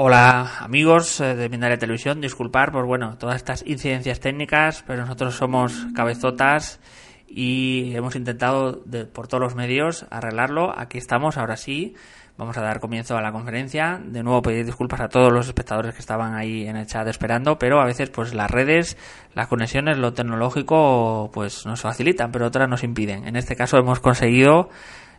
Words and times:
Hola 0.00 0.58
amigos 0.60 1.20
eh, 1.20 1.34
de 1.34 1.48
Mindalia 1.48 1.78
Televisión, 1.78 2.20
disculpar 2.20 2.72
por 2.72 2.84
bueno 2.84 3.16
todas 3.16 3.36
estas 3.36 3.64
incidencias 3.66 4.20
técnicas, 4.20 4.84
pero 4.86 5.00
nosotros 5.00 5.34
somos 5.34 5.86
cabezotas 5.94 6.78
y 7.26 7.94
hemos 7.94 8.16
intentado 8.16 8.84
por 9.14 9.28
todos 9.28 9.42
los 9.42 9.54
medios 9.54 10.06
arreglarlo. 10.10 10.78
Aquí 10.78 10.98
estamos, 10.98 11.38
ahora 11.38 11.56
sí, 11.56 11.94
vamos 12.38 12.56
a 12.56 12.62
dar 12.62 12.80
comienzo 12.80 13.18
a 13.18 13.20
la 13.20 13.32
conferencia. 13.32 14.00
De 14.02 14.22
nuevo 14.22 14.40
pedir 14.40 14.64
disculpas 14.64 15.00
a 15.00 15.08
todos 15.08 15.32
los 15.32 15.48
espectadores 15.48 15.92
que 15.94 16.00
estaban 16.00 16.34
ahí 16.34 16.66
en 16.66 16.76
el 16.76 16.86
chat 16.86 17.06
esperando, 17.08 17.58
pero 17.58 17.80
a 17.80 17.84
veces 17.84 18.08
pues 18.08 18.32
las 18.32 18.50
redes, 18.50 18.96
las 19.34 19.48
conexiones, 19.48 19.98
lo 19.98 20.14
tecnológico 20.14 21.30
pues 21.34 21.66
nos 21.66 21.80
facilitan, 21.80 22.30
pero 22.30 22.46
otras 22.46 22.68
nos 22.68 22.84
impiden. 22.84 23.26
En 23.26 23.36
este 23.36 23.56
caso 23.56 23.76
hemos 23.76 24.00
conseguido, 24.00 24.70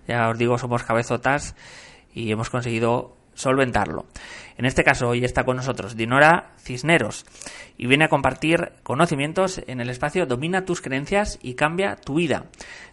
ya 0.08 0.30
os 0.30 0.38
digo, 0.38 0.58
somos 0.58 0.84
cabezotas 0.84 1.56
y 2.14 2.32
hemos 2.32 2.50
conseguido 2.50 3.18
solventarlo. 3.34 4.06
En 4.60 4.66
este 4.66 4.84
caso, 4.84 5.08
hoy 5.08 5.24
está 5.24 5.46
con 5.46 5.56
nosotros 5.56 5.96
Dinora 5.96 6.52
Cisneros 6.58 7.26
y 7.78 7.88
viene 7.88 8.04
a 8.04 8.10
compartir 8.10 8.74
conocimientos 8.84 9.62
en 9.68 9.80
el 9.80 9.90
espacio 9.90 10.26
Domina 10.26 10.66
tus 10.66 10.82
creencias 10.82 11.40
y 11.42 11.54
cambia 11.54 11.96
tu 11.96 12.16
vida. 12.16 12.48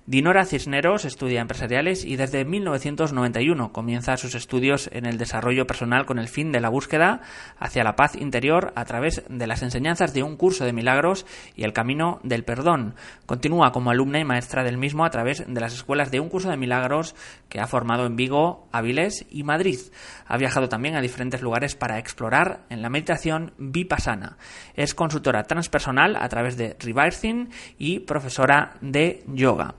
Dinora 0.07 0.45
Cisneros 0.45 1.05
estudia 1.05 1.41
empresariales 1.41 2.05
y 2.05 2.15
desde 2.15 2.45
1991 2.45 3.73
comienza 3.73 4.17
sus 4.17 4.37
estudios 4.37 4.89
en 4.93 5.07
el 5.07 5.19
desarrollo 5.19 5.67
personal 5.67 6.07
con 6.07 6.21
el 6.21 6.29
fin 6.29 6.53
de 6.53 6.61
la 6.61 6.69
búsqueda 6.69 7.23
hacia 7.59 7.83
la 7.83 7.97
paz 7.97 8.15
interior 8.15 8.73
a 8.77 8.85
través 8.85 9.25
de 9.29 9.47
las 9.49 9.65
enseñanzas 9.65 10.15
de 10.15 10.23
un 10.23 10.37
curso 10.37 10.65
de 10.65 10.73
milagros 10.73 11.27
y 11.57 11.65
el 11.65 11.73
camino 11.73 12.21
del 12.23 12.45
perdón. 12.45 12.95
Continúa 13.27 13.73
como 13.73 13.91
alumna 13.91 14.21
y 14.21 14.25
maestra 14.25 14.63
del 14.63 14.79
mismo 14.79 15.05
a 15.05 15.11
través 15.11 15.45
de 15.45 15.61
las 15.61 15.75
escuelas 15.75 16.13
de 16.13 16.21
un 16.21 16.29
curso 16.29 16.49
de 16.49 16.57
milagros 16.57 17.17
que 17.49 17.59
ha 17.59 17.67
formado 17.67 18.07
en 18.07 18.15
Vigo, 18.15 18.69
Avilés 18.71 19.27
y 19.29 19.43
Madrid. 19.43 19.81
Ha 20.29 20.37
viajado 20.37 20.69
también 20.69 20.95
a 20.95 21.01
diferentes 21.01 21.43
lugares 21.43 21.56
para 21.75 21.99
explorar 21.99 22.67
en 22.69 22.83
la 22.83 22.91
meditación 22.91 23.53
vipassana. 23.57 24.37
Es 24.75 24.95
consultora 24.95 25.45
transpersonal 25.45 26.17
a 26.17 26.29
través 26.29 26.57
de 26.57 26.77
Reversing 26.79 27.49
y 27.79 28.01
profesora 28.01 28.77
de 28.81 29.25
yoga. 29.27 29.75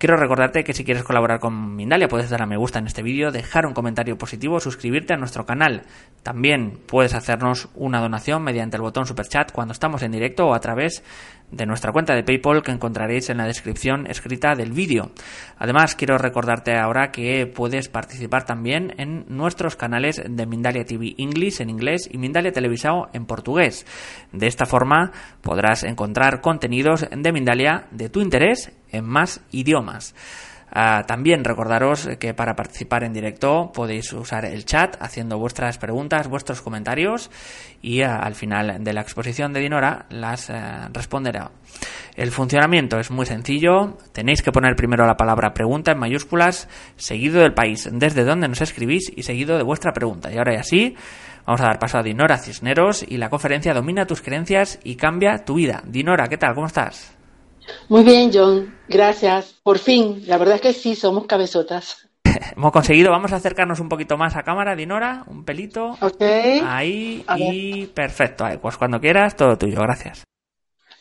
Quiero 0.00 0.16
recordarte 0.16 0.64
que 0.64 0.72
si 0.72 0.82
quieres 0.82 1.04
colaborar 1.04 1.40
con 1.40 1.76
Mindalia 1.76 2.08
puedes 2.08 2.30
dar 2.30 2.40
a 2.40 2.46
me 2.46 2.56
gusta 2.56 2.78
en 2.78 2.86
este 2.86 3.02
vídeo, 3.02 3.30
dejar 3.30 3.66
un 3.66 3.74
comentario 3.74 4.16
positivo, 4.16 4.58
suscribirte 4.58 5.12
a 5.12 5.18
nuestro 5.18 5.44
canal. 5.44 5.82
También 6.22 6.78
puedes 6.86 7.12
hacernos 7.12 7.68
una 7.74 8.00
donación 8.00 8.42
mediante 8.42 8.78
el 8.78 8.82
botón 8.82 9.04
super 9.04 9.28
chat 9.28 9.52
cuando 9.52 9.72
estamos 9.72 10.02
en 10.02 10.12
directo 10.12 10.46
o 10.46 10.54
a 10.54 10.60
través 10.60 11.04
de 11.50 11.66
nuestra 11.66 11.92
cuenta 11.92 12.14
de 12.14 12.22
PayPal 12.22 12.62
que 12.62 12.70
encontraréis 12.70 13.28
en 13.28 13.36
la 13.36 13.44
descripción 13.44 14.06
escrita 14.06 14.54
del 14.54 14.72
vídeo. 14.72 15.10
Además, 15.58 15.94
quiero 15.94 16.16
recordarte 16.16 16.78
ahora 16.78 17.10
que 17.10 17.46
puedes 17.46 17.90
participar 17.90 18.46
también 18.46 18.94
en 18.96 19.26
nuestros 19.28 19.76
canales 19.76 20.22
de 20.26 20.46
Mindalia 20.46 20.86
TV 20.86 21.14
English 21.18 21.60
en 21.60 21.68
inglés 21.68 22.08
y 22.10 22.16
Mindalia 22.16 22.52
Televisao 22.52 23.10
en 23.12 23.26
portugués. 23.26 23.84
De 24.32 24.46
esta 24.46 24.64
forma 24.64 25.12
podrás 25.42 25.84
encontrar 25.84 26.40
contenidos 26.40 27.06
de 27.14 27.32
Mindalia 27.32 27.84
de 27.90 28.08
tu 28.08 28.22
interés 28.22 28.72
en 28.92 29.04
más 29.04 29.40
idiomas. 29.50 30.14
Ah, 30.72 31.04
también 31.06 31.42
recordaros 31.42 32.08
que 32.20 32.32
para 32.32 32.54
participar 32.54 33.02
en 33.02 33.12
directo 33.12 33.72
podéis 33.74 34.12
usar 34.12 34.44
el 34.44 34.64
chat 34.64 34.96
haciendo 35.00 35.36
vuestras 35.36 35.78
preguntas, 35.78 36.28
vuestros 36.28 36.62
comentarios 36.62 37.30
y 37.82 38.02
ah, 38.02 38.18
al 38.18 38.36
final 38.36 38.82
de 38.84 38.92
la 38.92 39.00
exposición 39.00 39.52
de 39.52 39.60
Dinora 39.60 40.06
las 40.10 40.48
eh, 40.48 40.62
responderá. 40.92 41.50
El 42.14 42.30
funcionamiento 42.30 43.00
es 43.00 43.10
muy 43.10 43.26
sencillo. 43.26 43.96
Tenéis 44.12 44.42
que 44.42 44.52
poner 44.52 44.76
primero 44.76 45.06
la 45.06 45.16
palabra 45.16 45.54
pregunta 45.54 45.92
en 45.92 45.98
mayúsculas, 45.98 46.68
seguido 46.96 47.40
del 47.40 47.54
país 47.54 47.88
desde 47.90 48.24
donde 48.24 48.46
nos 48.46 48.60
escribís 48.60 49.12
y 49.14 49.24
seguido 49.24 49.56
de 49.56 49.64
vuestra 49.64 49.92
pregunta. 49.92 50.32
Y 50.32 50.38
ahora 50.38 50.54
y 50.54 50.58
así 50.58 50.96
vamos 51.46 51.62
a 51.62 51.64
dar 51.64 51.78
paso 51.80 51.98
a 51.98 52.02
Dinora 52.02 52.38
Cisneros 52.38 53.04
y 53.08 53.16
la 53.16 53.28
conferencia 53.28 53.74
Domina 53.74 54.06
tus 54.06 54.22
creencias 54.22 54.78
y 54.84 54.94
cambia 54.94 55.44
tu 55.44 55.54
vida. 55.54 55.82
Dinora, 55.84 56.28
¿qué 56.28 56.36
tal? 56.36 56.54
¿Cómo 56.54 56.66
estás? 56.68 57.19
Muy 57.88 58.04
bien, 58.04 58.30
John. 58.32 58.78
Gracias. 58.88 59.54
Por 59.62 59.78
fin. 59.78 60.22
La 60.26 60.38
verdad 60.38 60.56
es 60.56 60.60
que 60.60 60.72
sí, 60.72 60.94
somos 60.94 61.26
cabezotas. 61.26 62.08
Hemos 62.56 62.72
conseguido. 62.72 63.10
Vamos 63.10 63.32
a 63.32 63.36
acercarnos 63.36 63.80
un 63.80 63.88
poquito 63.88 64.16
más 64.16 64.36
a 64.36 64.42
cámara, 64.42 64.76
Dinora. 64.76 65.24
Un 65.26 65.44
pelito. 65.44 65.96
Ok. 66.00 66.22
Ahí. 66.64 67.24
y 67.36 67.86
perfecto. 67.86 68.44
pues 68.60 68.76
cuando 68.76 69.00
quieras, 69.00 69.36
todo 69.36 69.56
tuyo. 69.56 69.80
Gracias. 69.80 70.24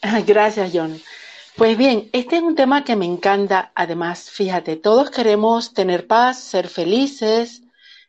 Gracias, 0.25 0.71
John. 0.73 0.99
Pues 1.55 1.77
bien, 1.77 2.09
este 2.13 2.37
es 2.37 2.41
un 2.41 2.55
tema 2.55 2.83
que 2.83 2.95
me 2.95 3.05
encanta. 3.05 3.71
Además, 3.75 4.29
fíjate, 4.29 4.77
todos 4.77 5.09
queremos 5.09 5.73
tener 5.73 6.07
paz, 6.07 6.39
ser 6.39 6.69
felices. 6.69 7.63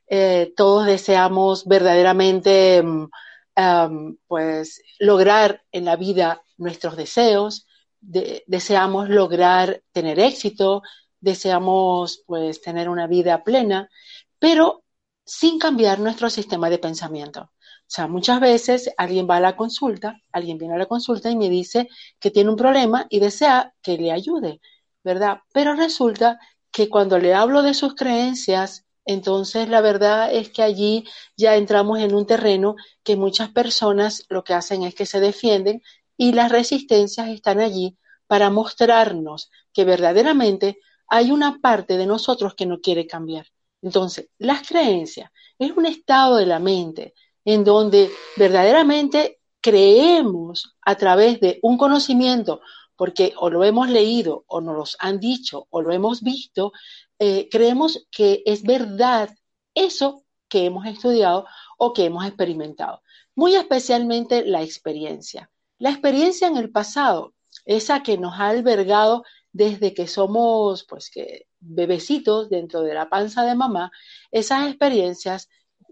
Eh, 0.08 0.52
todos 0.56 0.86
deseamos 0.86 1.66
verdaderamente, 1.66 2.82
um, 2.82 4.16
pues, 4.26 4.82
lograr 4.98 5.62
en 5.72 5.84
la 5.84 5.96
vida 5.96 6.42
nuestros 6.58 6.96
deseos 6.96 7.66
deseamos 8.00 9.08
lograr 9.08 9.82
tener 9.92 10.18
éxito, 10.18 10.82
deseamos 11.20 12.22
pues 12.26 12.60
tener 12.62 12.88
una 12.88 13.06
vida 13.06 13.44
plena, 13.44 13.90
pero 14.38 14.84
sin 15.24 15.58
cambiar 15.58 16.00
nuestro 16.00 16.30
sistema 16.30 16.70
de 16.70 16.78
pensamiento. 16.78 17.42
O 17.42 17.92
sea, 17.92 18.06
muchas 18.08 18.40
veces 18.40 18.90
alguien 18.96 19.28
va 19.28 19.36
a 19.36 19.40
la 19.40 19.56
consulta, 19.56 20.20
alguien 20.32 20.58
viene 20.58 20.74
a 20.74 20.78
la 20.78 20.86
consulta 20.86 21.30
y 21.30 21.36
me 21.36 21.48
dice 21.48 21.88
que 22.18 22.30
tiene 22.30 22.50
un 22.50 22.56
problema 22.56 23.06
y 23.10 23.20
desea 23.20 23.74
que 23.82 23.98
le 23.98 24.12
ayude, 24.12 24.60
¿verdad? 25.02 25.40
Pero 25.52 25.74
resulta 25.74 26.38
que 26.70 26.88
cuando 26.88 27.18
le 27.18 27.34
hablo 27.34 27.62
de 27.62 27.74
sus 27.74 27.94
creencias, 27.94 28.86
entonces 29.04 29.68
la 29.68 29.80
verdad 29.80 30.32
es 30.32 30.50
que 30.50 30.62
allí 30.62 31.04
ya 31.36 31.56
entramos 31.56 31.98
en 31.98 32.14
un 32.14 32.26
terreno 32.26 32.76
que 33.02 33.16
muchas 33.16 33.50
personas 33.50 34.24
lo 34.28 34.44
que 34.44 34.54
hacen 34.54 34.84
es 34.84 34.94
que 34.94 35.06
se 35.06 35.18
defienden 35.20 35.82
y 36.20 36.32
las 36.32 36.52
resistencias 36.52 37.30
están 37.30 37.60
allí 37.60 37.96
para 38.26 38.50
mostrarnos 38.50 39.50
que 39.72 39.86
verdaderamente 39.86 40.78
hay 41.08 41.30
una 41.30 41.60
parte 41.62 41.96
de 41.96 42.04
nosotros 42.04 42.54
que 42.54 42.66
no 42.66 42.82
quiere 42.82 43.06
cambiar. 43.06 43.46
Entonces, 43.80 44.28
las 44.36 44.68
creencias 44.68 45.30
es 45.58 45.70
un 45.74 45.86
estado 45.86 46.36
de 46.36 46.44
la 46.44 46.58
mente 46.58 47.14
en 47.46 47.64
donde 47.64 48.10
verdaderamente 48.36 49.40
creemos 49.62 50.76
a 50.82 50.94
través 50.96 51.40
de 51.40 51.58
un 51.62 51.78
conocimiento, 51.78 52.60
porque 52.96 53.32
o 53.38 53.48
lo 53.48 53.64
hemos 53.64 53.88
leído 53.88 54.44
o 54.46 54.60
nos 54.60 54.76
lo 54.76 54.84
han 54.98 55.20
dicho 55.20 55.68
o 55.70 55.80
lo 55.80 55.90
hemos 55.90 56.20
visto, 56.20 56.72
eh, 57.18 57.48
creemos 57.50 58.06
que 58.10 58.42
es 58.44 58.62
verdad 58.62 59.30
eso 59.72 60.24
que 60.50 60.66
hemos 60.66 60.84
estudiado 60.84 61.46
o 61.78 61.94
que 61.94 62.04
hemos 62.04 62.26
experimentado. 62.26 63.00
Muy 63.34 63.56
especialmente 63.56 64.44
la 64.44 64.60
experiencia. 64.62 65.50
La 65.80 65.88
experiencia 65.88 66.46
en 66.46 66.58
el 66.58 66.70
pasado, 66.70 67.32
esa 67.64 68.02
que 68.02 68.18
nos 68.18 68.38
ha 68.38 68.48
albergado 68.48 69.24
desde 69.50 69.94
que 69.94 70.06
somos, 70.06 70.84
pues, 70.84 71.08
que 71.08 71.46
bebecitos 71.58 72.50
dentro 72.50 72.82
de 72.82 72.92
la 72.92 73.08
panza 73.08 73.44
de 73.44 73.54
mamá, 73.54 73.90
esas 74.30 74.68
experiencias 74.68 75.48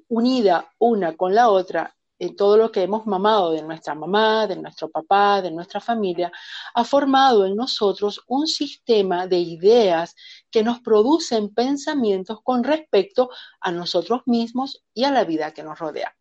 unidas 0.09 0.66
una 0.78 1.16
con 1.16 1.34
la 1.34 1.49
otra 1.49 1.97
en 2.19 2.37
todo 2.37 2.59
lo 2.59 2.71
que 2.71 2.82
hemos 2.82 3.06
mamado 3.06 3.53
de 3.53 3.62
nuestra 3.62 3.94
mamá, 3.94 4.47
de 4.47 4.56
nuestro 4.56 4.91
papá, 4.91 5.41
de 5.41 5.53
nuestra 5.53 5.81
familia, 5.81 6.31
ha 6.75 6.84
formado 6.84 7.47
en 7.47 7.56
nosotros 7.56 8.20
un 8.26 8.47
sistema 8.47 9.26
de 9.26 9.38
ideas 9.38 10.15
que 10.50 10.62
nos 10.62 10.81
producen 10.81 11.55
pensamientos 11.55 12.41
con 12.43 12.62
respecto 12.62 13.31
a 13.59 13.72
nosotros 13.72 14.20
mismos 14.26 14.84
y 14.93 15.05
a 15.05 15.12
la 15.12 15.25
vida 15.25 15.55
que 15.55 15.62
nos 15.62 15.78
rodea. 15.78 16.15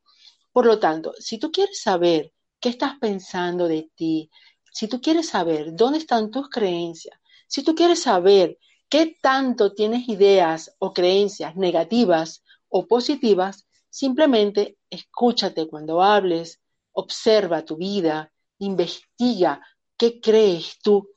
Por 0.54 0.66
lo 0.66 0.80
tanto, 0.80 1.14
si 1.20 1.38
tú 1.38 1.52
quieres 1.52 1.82
saber 1.82 2.32
¿Qué 2.60 2.70
estás 2.70 2.98
pensando 3.00 3.68
de 3.68 3.92
ti? 3.96 4.30
Si 4.72 4.88
tú 4.88 5.00
quieres 5.00 5.30
saber 5.30 5.76
dónde 5.76 6.00
están 6.00 6.32
tus 6.32 6.50
creencias, 6.50 7.20
si 7.48 7.64
tú 7.64 7.76
quieres 7.76 8.02
saber 8.02 8.58
qué 8.90 9.18
tanto 9.22 9.74
tienes 9.74 10.10
ideas 10.10 10.76
o 10.80 10.94
creencias 10.94 11.56
negativas 11.56 12.44
o 12.70 12.88
positivas, 12.88 13.68
simplemente 13.90 14.78
escúchate 14.90 15.68
cuando 15.68 16.02
hables, 16.02 16.60
observa 16.94 17.64
tu 17.64 17.78
vida, 17.78 18.32
investiga 18.60 19.62
qué 19.98 20.20
crees 20.20 20.80
tú, 20.84 21.10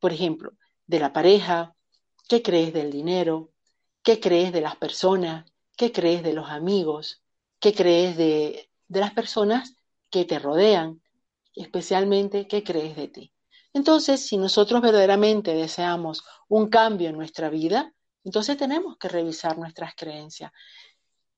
por 0.00 0.12
ejemplo, 0.12 0.52
de 0.86 0.98
la 0.98 1.12
pareja, 1.12 1.74
qué 2.28 2.42
crees 2.42 2.72
del 2.72 2.90
dinero, 2.90 3.52
qué 4.02 4.18
crees 4.18 4.52
de 4.52 4.62
las 4.62 4.76
personas, 4.76 5.50
qué 5.76 5.92
crees 5.92 6.22
de 6.22 6.32
los 6.32 6.48
amigos, 6.48 7.22
qué 7.60 7.74
crees 7.74 8.16
de, 8.16 8.70
de 8.88 9.00
las 9.00 9.12
personas 9.12 9.75
que 10.10 10.24
te 10.24 10.38
rodean, 10.38 11.00
especialmente 11.54 12.46
qué 12.46 12.62
crees 12.62 12.96
de 12.96 13.08
ti. 13.08 13.32
Entonces, 13.72 14.26
si 14.26 14.36
nosotros 14.36 14.80
verdaderamente 14.80 15.54
deseamos 15.54 16.24
un 16.48 16.68
cambio 16.68 17.08
en 17.08 17.16
nuestra 17.16 17.50
vida, 17.50 17.92
entonces 18.24 18.56
tenemos 18.56 18.96
que 18.98 19.08
revisar 19.08 19.58
nuestras 19.58 19.94
creencias. 19.94 20.50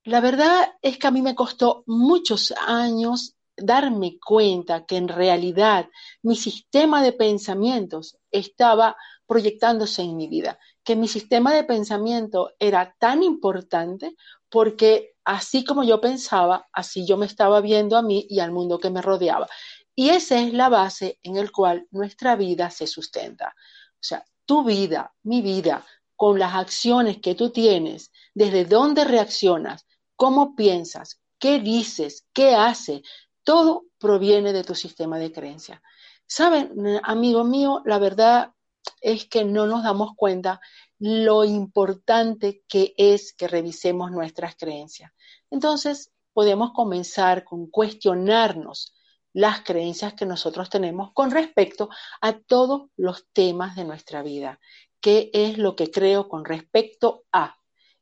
La 0.04 0.20
verdad 0.20 0.72
es 0.80 0.98
que 0.98 1.06
a 1.06 1.10
mí 1.10 1.20
me 1.20 1.34
costó 1.34 1.82
muchos 1.86 2.54
años 2.66 3.34
darme 3.56 4.18
cuenta 4.24 4.86
que 4.86 4.96
en 4.96 5.08
realidad 5.08 5.88
mi 6.22 6.36
sistema 6.36 7.02
de 7.02 7.12
pensamientos 7.12 8.16
estaba 8.30 8.96
proyectándose 9.26 10.02
en 10.02 10.16
mi 10.16 10.28
vida, 10.28 10.58
que 10.82 10.96
mi 10.96 11.08
sistema 11.08 11.52
de 11.52 11.64
pensamiento 11.64 12.52
era 12.58 12.94
tan 12.98 13.22
importante 13.22 14.14
porque 14.48 15.16
así 15.28 15.62
como 15.62 15.84
yo 15.84 16.00
pensaba, 16.00 16.68
así 16.72 17.06
yo 17.06 17.18
me 17.18 17.26
estaba 17.26 17.60
viendo 17.60 17.98
a 17.98 18.02
mí 18.02 18.26
y 18.30 18.40
al 18.40 18.50
mundo 18.50 18.78
que 18.78 18.88
me 18.88 19.02
rodeaba. 19.02 19.46
Y 19.94 20.08
esa 20.08 20.40
es 20.40 20.54
la 20.54 20.70
base 20.70 21.18
en 21.22 21.36
el 21.36 21.52
cual 21.52 21.86
nuestra 21.90 22.34
vida 22.34 22.70
se 22.70 22.86
sustenta. 22.86 23.54
O 23.92 24.00
sea, 24.00 24.24
tu 24.46 24.64
vida, 24.64 25.12
mi 25.24 25.42
vida, 25.42 25.84
con 26.16 26.38
las 26.38 26.54
acciones 26.54 27.18
que 27.18 27.34
tú 27.34 27.50
tienes, 27.50 28.10
desde 28.32 28.64
dónde 28.64 29.04
reaccionas, 29.04 29.86
cómo 30.16 30.56
piensas, 30.56 31.20
qué 31.38 31.58
dices, 31.58 32.24
qué 32.32 32.54
haces, 32.54 33.02
todo 33.44 33.84
proviene 33.98 34.54
de 34.54 34.64
tu 34.64 34.74
sistema 34.74 35.18
de 35.18 35.30
creencia. 35.30 35.82
Saben, 36.26 37.00
amigo 37.02 37.44
mío, 37.44 37.82
la 37.84 37.98
verdad 37.98 38.54
es 39.02 39.26
que 39.26 39.44
no 39.44 39.66
nos 39.66 39.82
damos 39.82 40.12
cuenta 40.16 40.58
lo 40.98 41.44
importante 41.44 42.64
que 42.68 42.94
es 42.96 43.32
que 43.32 43.48
revisemos 43.48 44.10
nuestras 44.10 44.56
creencias. 44.56 45.12
Entonces, 45.50 46.12
podemos 46.32 46.72
comenzar 46.72 47.44
con 47.44 47.68
cuestionarnos 47.68 48.94
las 49.32 49.62
creencias 49.62 50.14
que 50.14 50.26
nosotros 50.26 50.70
tenemos 50.70 51.12
con 51.12 51.30
respecto 51.30 51.90
a 52.20 52.38
todos 52.38 52.90
los 52.96 53.26
temas 53.32 53.76
de 53.76 53.84
nuestra 53.84 54.22
vida. 54.22 54.58
¿Qué 55.00 55.30
es 55.32 55.58
lo 55.58 55.76
que 55.76 55.90
creo 55.90 56.28
con 56.28 56.44
respecto 56.44 57.24
a? 57.32 57.56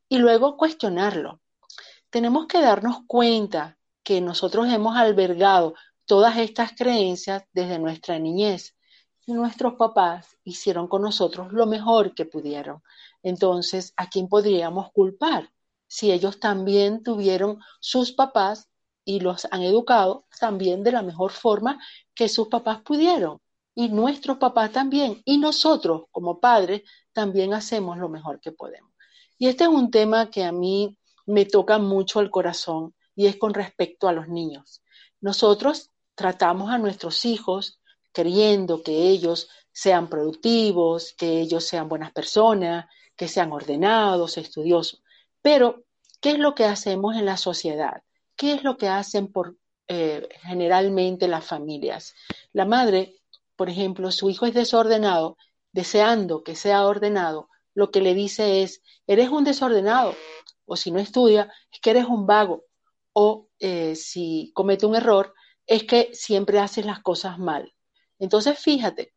Y 0.08 0.18
luego 0.18 0.56
cuestionarlo. 0.56 1.40
Tenemos 2.10 2.46
que 2.46 2.60
darnos 2.60 2.98
cuenta 3.06 3.78
que 4.02 4.20
nosotros 4.20 4.68
hemos 4.72 4.96
albergado 4.96 5.74
todas 6.04 6.38
estas 6.38 6.72
creencias 6.72 7.42
desde 7.52 7.78
nuestra 7.78 8.18
niñez. 8.18 8.75
Nuestros 9.26 9.74
papás 9.74 10.36
hicieron 10.44 10.86
con 10.86 11.02
nosotros 11.02 11.52
lo 11.52 11.66
mejor 11.66 12.14
que 12.14 12.26
pudieron. 12.26 12.82
Entonces, 13.24 13.92
¿a 13.96 14.08
quién 14.08 14.28
podríamos 14.28 14.92
culpar? 14.92 15.50
Si 15.88 16.12
ellos 16.12 16.38
también 16.38 17.02
tuvieron 17.02 17.60
sus 17.80 18.12
papás 18.12 18.68
y 19.04 19.18
los 19.18 19.46
han 19.50 19.62
educado 19.62 20.26
también 20.38 20.84
de 20.84 20.92
la 20.92 21.02
mejor 21.02 21.32
forma 21.32 21.80
que 22.14 22.28
sus 22.28 22.46
papás 22.48 22.82
pudieron. 22.82 23.40
Y 23.74 23.88
nuestros 23.88 24.38
papás 24.38 24.70
también. 24.70 25.22
Y 25.24 25.38
nosotros, 25.38 26.04
como 26.12 26.38
padres, 26.38 26.82
también 27.12 27.52
hacemos 27.52 27.98
lo 27.98 28.08
mejor 28.08 28.40
que 28.40 28.52
podemos. 28.52 28.92
Y 29.38 29.48
este 29.48 29.64
es 29.64 29.70
un 29.70 29.90
tema 29.90 30.30
que 30.30 30.44
a 30.44 30.52
mí 30.52 30.96
me 31.26 31.46
toca 31.46 31.78
mucho 31.78 32.20
el 32.20 32.30
corazón 32.30 32.94
y 33.16 33.26
es 33.26 33.36
con 33.36 33.54
respecto 33.54 34.08
a 34.08 34.12
los 34.12 34.28
niños. 34.28 34.82
Nosotros 35.20 35.90
tratamos 36.14 36.70
a 36.70 36.78
nuestros 36.78 37.24
hijos 37.24 37.80
queriendo 38.16 38.82
que 38.82 39.10
ellos 39.10 39.50
sean 39.72 40.08
productivos, 40.08 41.14
que 41.18 41.38
ellos 41.38 41.66
sean 41.66 41.86
buenas 41.86 42.12
personas, 42.12 42.86
que 43.14 43.28
sean 43.28 43.52
ordenados, 43.52 44.38
estudiosos. 44.38 45.02
Pero, 45.42 45.84
¿qué 46.22 46.30
es 46.30 46.38
lo 46.38 46.54
que 46.54 46.64
hacemos 46.64 47.14
en 47.14 47.26
la 47.26 47.36
sociedad? 47.36 48.02
¿Qué 48.34 48.54
es 48.54 48.64
lo 48.64 48.78
que 48.78 48.88
hacen 48.88 49.30
por 49.30 49.58
eh, 49.88 50.30
generalmente 50.44 51.28
las 51.28 51.44
familias? 51.44 52.14
La 52.54 52.64
madre, 52.64 53.16
por 53.54 53.68
ejemplo, 53.68 54.10
su 54.10 54.30
hijo 54.30 54.46
es 54.46 54.54
desordenado, 54.54 55.36
deseando 55.72 56.42
que 56.42 56.56
sea 56.56 56.86
ordenado, 56.86 57.50
lo 57.74 57.90
que 57.90 58.00
le 58.00 58.14
dice 58.14 58.62
es, 58.62 58.80
eres 59.06 59.28
un 59.28 59.44
desordenado, 59.44 60.14
o 60.64 60.76
si 60.76 60.90
no 60.90 61.00
estudia, 61.00 61.52
es 61.70 61.80
que 61.80 61.90
eres 61.90 62.06
un 62.06 62.26
vago, 62.26 62.64
o 63.12 63.50
eh, 63.58 63.94
si 63.94 64.52
comete 64.54 64.86
un 64.86 64.96
error, 64.96 65.34
es 65.66 65.84
que 65.84 66.14
siempre 66.14 66.60
haces 66.60 66.86
las 66.86 67.00
cosas 67.00 67.38
mal. 67.38 67.75
Entonces, 68.18 68.58
fíjate, 68.58 69.12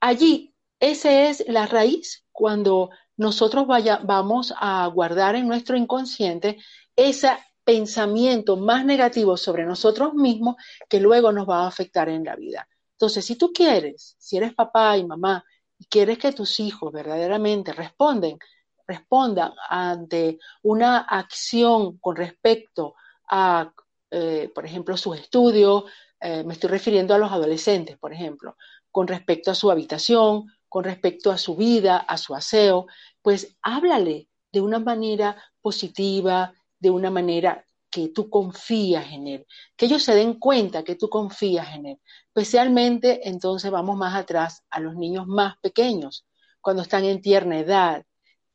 allí 0.00 0.54
esa 0.80 1.28
es 1.28 1.44
la 1.48 1.66
raíz 1.66 2.24
cuando 2.32 2.90
nosotros 3.16 3.66
vaya, 3.66 4.00
vamos 4.02 4.52
a 4.58 4.86
guardar 4.88 5.36
en 5.36 5.46
nuestro 5.46 5.76
inconsciente 5.76 6.58
ese 6.96 7.30
pensamiento 7.64 8.56
más 8.56 8.84
negativo 8.84 9.36
sobre 9.36 9.64
nosotros 9.64 10.14
mismos 10.14 10.56
que 10.88 11.00
luego 11.00 11.32
nos 11.32 11.48
va 11.48 11.64
a 11.64 11.68
afectar 11.68 12.08
en 12.08 12.24
la 12.24 12.36
vida. 12.36 12.68
Entonces, 12.92 13.24
si 13.24 13.36
tú 13.36 13.52
quieres, 13.52 14.16
si 14.18 14.36
eres 14.36 14.54
papá 14.54 14.96
y 14.96 15.04
mamá, 15.04 15.44
y 15.78 15.86
quieres 15.86 16.18
que 16.18 16.32
tus 16.32 16.60
hijos 16.60 16.92
verdaderamente 16.92 17.72
responden, 17.72 18.38
respondan 18.86 19.52
ante 19.68 20.38
una 20.62 20.98
acción 20.98 21.98
con 21.98 22.16
respecto 22.16 22.94
a, 23.28 23.72
eh, 24.10 24.50
por 24.54 24.66
ejemplo, 24.66 24.96
sus 24.96 25.18
estudios, 25.18 25.84
eh, 26.24 26.42
me 26.42 26.54
estoy 26.54 26.70
refiriendo 26.70 27.14
a 27.14 27.18
los 27.18 27.30
adolescentes, 27.30 27.98
por 27.98 28.14
ejemplo, 28.14 28.56
con 28.90 29.06
respecto 29.06 29.50
a 29.50 29.54
su 29.54 29.70
habitación, 29.70 30.46
con 30.70 30.82
respecto 30.82 31.30
a 31.30 31.36
su 31.36 31.54
vida, 31.54 31.98
a 31.98 32.16
su 32.16 32.34
aseo, 32.34 32.86
pues 33.20 33.58
háblale 33.60 34.30
de 34.50 34.62
una 34.62 34.78
manera 34.78 35.36
positiva, 35.60 36.54
de 36.78 36.88
una 36.88 37.10
manera 37.10 37.66
que 37.90 38.08
tú 38.08 38.30
confías 38.30 39.12
en 39.12 39.26
él, 39.26 39.46
que 39.76 39.84
ellos 39.84 40.02
se 40.02 40.14
den 40.14 40.38
cuenta 40.40 40.82
que 40.82 40.96
tú 40.96 41.10
confías 41.10 41.74
en 41.74 41.86
él. 41.86 42.00
Especialmente 42.28 43.28
entonces 43.28 43.70
vamos 43.70 43.98
más 43.98 44.14
atrás 44.14 44.64
a 44.70 44.80
los 44.80 44.96
niños 44.96 45.26
más 45.26 45.58
pequeños, 45.58 46.24
cuando 46.62 46.80
están 46.80 47.04
en 47.04 47.20
tierna 47.20 47.58
edad. 47.58 48.02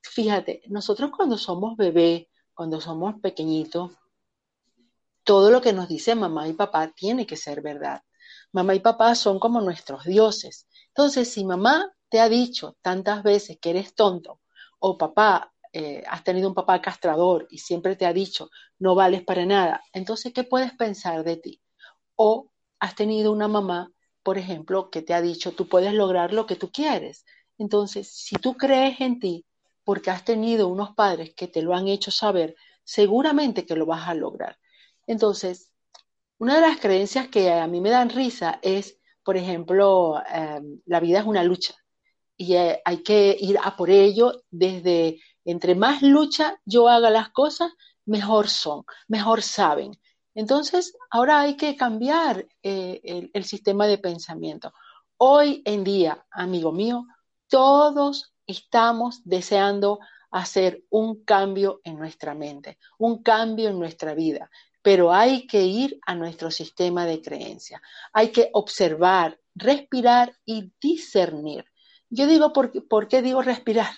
Fíjate, 0.02 0.64
nosotros 0.70 1.12
cuando 1.16 1.38
somos 1.38 1.78
bebés, 1.78 2.26
cuando 2.56 2.82
somos 2.82 3.22
pequeñitos, 3.22 3.92
todo 5.30 5.52
lo 5.52 5.62
que 5.62 5.74
nos 5.74 5.88
dice 5.88 6.16
mamá 6.16 6.48
y 6.48 6.54
papá 6.54 6.92
tiene 6.92 7.28
que 7.28 7.38
ser 7.38 7.62
verdad. 7.62 8.02
Mamá 8.52 8.74
y 8.74 8.80
papá 8.80 9.14
son 9.14 9.38
como 9.38 9.62
nuestros 9.62 10.04
dioses. 10.04 10.68
Entonces, 10.88 11.32
si 11.32 11.46
mamá 11.46 11.94
te 12.10 12.20
ha 12.20 12.28
dicho 12.28 12.78
tantas 12.82 13.22
veces 13.22 13.60
que 13.62 13.70
eres 13.70 13.94
tonto, 13.94 14.42
o 14.80 14.98
papá, 14.98 15.54
eh, 15.72 16.04
has 16.08 16.24
tenido 16.24 16.50
un 16.50 16.56
papá 16.56 16.82
castrador 16.82 17.46
y 17.52 17.60
siempre 17.60 17.96
te 17.96 18.08
ha 18.08 18.12
dicho 18.12 18.50
no 18.80 18.96
vales 18.96 19.22
para 19.22 19.46
nada, 19.46 19.84
entonces, 19.94 20.34
¿qué 20.34 20.44
puedes 20.44 20.74
pensar 20.74 21.24
de 21.24 21.38
ti? 21.38 21.62
O 22.16 22.50
has 22.80 22.96
tenido 22.96 23.32
una 23.32 23.48
mamá, 23.48 23.92
por 24.24 24.40
ejemplo, 24.40 24.90
que 24.90 25.04
te 25.04 25.14
ha 25.14 25.22
dicho 25.22 25.52
tú 25.52 25.68
puedes 25.68 25.94
lograr 25.94 26.34
lo 26.34 26.48
que 26.48 26.56
tú 26.56 26.72
quieres. 26.72 27.24
Entonces, 27.60 28.12
si 28.12 28.36
tú 28.38 28.58
crees 28.58 29.00
en 29.00 29.20
ti, 29.20 29.46
porque 29.84 30.10
has 30.10 30.26
tenido 30.26 30.70
unos 30.70 30.96
padres 30.96 31.36
que 31.36 31.48
te 31.48 31.62
lo 31.62 31.76
han 31.76 31.88
hecho 31.88 32.10
saber, 32.10 32.56
seguramente 32.84 33.68
que 33.68 33.76
lo 33.76 33.86
vas 33.86 34.08
a 34.08 34.16
lograr. 34.16 34.58
Entonces, 35.10 35.74
una 36.38 36.56
de 36.56 36.62
las 36.62 36.80
creencias 36.80 37.30
que 37.30 37.52
a 37.52 37.66
mí 37.66 37.82
me 37.82 37.90
dan 37.90 38.12
risa 38.12 38.60
es, 38.62 39.00
por 39.24 39.38
ejemplo, 39.38 40.22
em, 40.32 40.82
la 40.86 41.00
vida 41.00 41.20
es 41.20 41.26
una 41.26 41.44
lucha 41.44 41.74
y 42.38 42.54
eh, 42.56 42.80
hay 42.86 43.02
que 43.02 43.36
ir 43.40 43.58
a 43.64 43.76
por 43.76 43.90
ello 43.90 44.44
desde, 44.52 45.20
entre 45.46 45.74
más 45.74 46.04
lucha 46.04 46.62
yo 46.64 46.88
haga 46.88 47.10
las 47.10 47.30
cosas, 47.30 47.72
mejor 48.06 48.50
son, 48.50 48.84
mejor 49.08 49.42
saben. 49.42 50.00
Entonces, 50.36 50.96
ahora 51.10 51.40
hay 51.42 51.58
que 51.58 51.76
cambiar 51.76 52.46
eh, 52.62 53.32
el 53.34 53.44
sistema 53.46 53.88
de 53.88 53.98
pensamiento. 53.98 54.72
Hoy 55.18 55.64
en 55.66 55.84
día, 55.84 56.24
amigo 56.30 56.72
mío, 56.72 57.08
todos 57.48 58.32
estamos 58.46 59.22
deseando 59.24 60.00
hacer 60.30 60.84
un 60.92 61.24
cambio 61.24 61.82
en 61.84 61.98
nuestra 61.98 62.36
mente, 62.36 62.78
un 63.00 63.24
cambio 63.24 63.70
en 63.70 63.80
nuestra 63.80 64.14
vida 64.14 64.52
pero 64.82 65.14
hay 65.14 65.46
que 65.46 65.64
ir 65.64 66.00
a 66.06 66.16
nuestro 66.16 66.52
sistema 66.52 67.06
de 67.06 67.22
creencia. 67.22 67.82
Hay 68.14 68.30
que 68.30 68.50
observar, 68.54 69.40
respirar 69.56 70.36
y 70.46 70.72
discernir. 70.82 71.66
Yo 72.10 72.28
digo, 72.28 72.54
¿por, 72.54 73.08
qué 73.08 73.22
digo 73.22 73.42
respirar? 73.42 73.92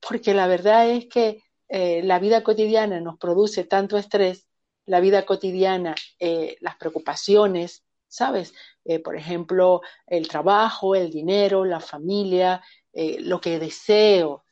Porque 0.00 0.34
la 0.34 0.46
verdad 0.46 0.88
es 0.88 1.06
que 1.06 1.42
eh, 1.68 2.02
la 2.02 2.18
vida 2.18 2.42
cotidiana 2.42 3.00
nos 3.00 3.18
produce 3.18 3.64
tanto 3.64 3.96
estrés, 3.96 4.46
la 4.86 5.00
vida 5.00 5.24
cotidiana, 5.24 5.94
eh, 6.18 6.56
las 6.60 6.76
preocupaciones, 6.76 7.84
¿sabes? 8.08 8.52
Eh, 8.84 8.98
por 8.98 9.16
ejemplo, 9.16 9.80
el 10.06 10.28
trabajo, 10.28 10.94
el 10.94 11.10
dinero, 11.10 11.64
la 11.64 11.80
familia, 11.80 12.62
lo 12.94 13.40
que 13.40 13.58
deseo, 13.58 14.44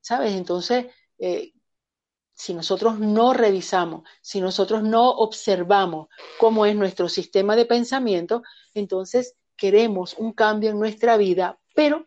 ¿sabes? 0.00 0.32
Entonces, 0.34 0.86
si 2.38 2.54
nosotros 2.54 3.00
no 3.00 3.34
revisamos, 3.34 4.08
si 4.22 4.40
nosotros 4.40 4.84
no 4.84 5.10
observamos 5.10 6.06
cómo 6.38 6.66
es 6.66 6.76
nuestro 6.76 7.08
sistema 7.08 7.56
de 7.56 7.64
pensamiento, 7.64 8.44
entonces 8.74 9.34
queremos 9.56 10.14
un 10.14 10.32
cambio 10.32 10.70
en 10.70 10.78
nuestra 10.78 11.16
vida, 11.16 11.58
pero 11.74 12.06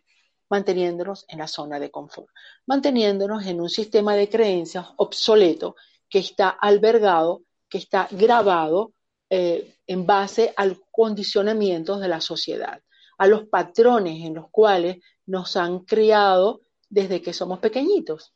manteniéndonos 0.49 1.25
en 1.27 1.39
la 1.39 1.47
zona 1.47 1.81
de 1.81 1.91
confort, 1.91 2.29
manteniéndonos 2.65 3.45
en 3.45 3.59
un 3.59 3.69
sistema 3.69 4.15
de 4.15 4.29
creencias 4.29 4.87
obsoleto 4.95 5.75
que 6.09 6.19
está 6.19 6.47
albergado, 6.47 7.43
que 7.69 7.79
está 7.79 8.07
grabado 8.09 8.93
eh, 9.29 9.75
en 9.85 10.05
base 10.05 10.53
al 10.55 10.81
condicionamiento 10.91 11.99
de 11.99 12.07
la 12.07 12.21
sociedad, 12.21 12.81
a 13.17 13.27
los 13.27 13.47
patrones 13.47 14.25
en 14.25 14.35
los 14.35 14.49
cuales 14.49 15.03
nos 15.25 15.57
han 15.57 15.79
criado 15.79 16.61
desde 16.89 17.21
que 17.21 17.33
somos 17.33 17.59
pequeñitos. 17.59 18.33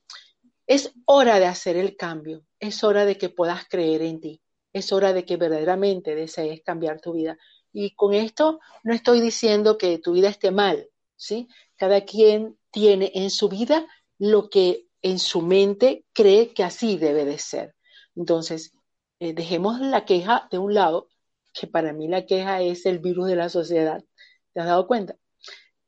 Es 0.68 0.94
hora 1.06 1.40
de 1.40 1.46
hacer 1.46 1.78
el 1.78 1.96
cambio, 1.96 2.46
es 2.60 2.84
hora 2.84 3.06
de 3.06 3.18
que 3.18 3.30
puedas 3.30 3.68
creer 3.68 4.02
en 4.02 4.20
ti, 4.20 4.42
es 4.74 4.92
hora 4.92 5.14
de 5.14 5.26
que 5.26 5.38
verdaderamente 5.38 6.16
desees 6.16 6.62
cambiar 6.64 7.00
tu 7.02 7.14
vida. 7.14 7.38
Y 7.72 7.94
con 7.96 8.14
esto 8.14 8.60
no 8.84 8.94
estoy 8.94 9.22
diciendo 9.22 9.78
que 9.78 10.00
tu 10.00 10.14
vida 10.14 10.30
esté 10.30 10.52
mal, 10.52 10.90
¿sí? 11.16 11.48
Cada 11.76 12.02
quien 12.02 12.58
tiene 12.72 13.12
en 13.16 13.30
su 13.30 13.50
vida 13.50 13.86
lo 14.18 14.50
que 14.50 14.88
en 15.02 15.20
su 15.20 15.42
mente 15.42 16.06
cree 16.14 16.54
que 16.54 16.64
así 16.64 16.98
debe 16.98 17.26
de 17.26 17.38
ser. 17.38 17.76
Entonces, 18.16 18.72
eh, 19.20 19.34
dejemos 19.34 19.80
la 19.80 20.04
queja 20.06 20.48
de 20.50 20.58
un 20.58 20.74
lado, 20.74 21.10
que 21.54 21.68
para 21.68 21.94
mí 21.94 22.08
la 22.08 22.26
queja 22.26 22.62
es 22.62 22.86
el 22.86 23.00
virus 23.00 23.28
de 23.28 23.36
la 23.36 23.50
sociedad. 23.50 24.04
¿Te 24.54 24.62
has 24.62 24.66
dado 24.66 24.88
cuenta? 24.88 25.16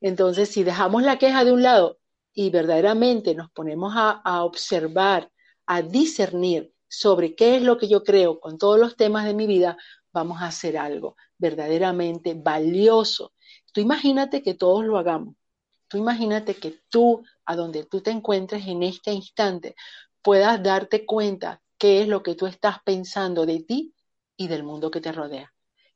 Entonces, 0.01 0.49
si 0.49 0.63
dejamos 0.63 1.03
la 1.03 1.17
queja 1.17 1.43
de 1.43 1.51
un 1.51 1.63
lado 1.63 1.96
y 2.39 2.51
verdaderamente 2.51 3.33
nos 3.33 3.49
ponemos 3.49 3.93
a, 3.95 4.43
observar, 4.43 5.31
a 5.65 5.81
discernir 5.81 6.71
sobre 6.87 7.33
qué 7.33 7.55
es 7.55 7.63
lo 7.63 7.79
que 7.79 7.87
yo 7.87 8.03
creo 8.03 8.39
con 8.39 8.59
todos 8.59 8.79
los 8.79 8.95
temas 8.95 9.25
de 9.25 9.33
mi 9.33 9.47
vida, 9.47 9.75
vamos 10.13 10.39
a 10.39 10.45
hacer 10.45 10.77
algo 10.77 11.15
verdaderamente 11.39 12.35
valioso. 12.35 13.33
Tú 13.73 13.81
imagínate 13.81 14.43
que 14.43 14.53
todos 14.53 14.85
lo 14.85 14.99
hagamos. 14.99 15.33
Tú 15.87 15.97
imagínate 15.97 16.53
que 16.53 16.79
tú, 16.89 17.23
a 17.43 17.55
donde 17.55 17.85
tú 17.85 18.01
te 18.01 18.11
encuentres 18.11 18.67
en 18.67 18.83
este 18.83 19.13
instante, 19.13 19.73
puedas 20.21 20.61
darte 20.61 21.07
cuenta 21.07 21.59
qué 21.79 22.03
es 22.03 22.07
lo 22.07 22.21
que 22.21 22.35
tú 22.35 22.45
estás 22.45 22.77
pensando 22.85 23.47
de 23.47 23.63
ti 23.63 23.95
y 24.35 24.47
del 24.47 24.61
mundo 24.61 24.91
que 24.91 25.01
te 25.01 25.11
rodea 25.11 25.51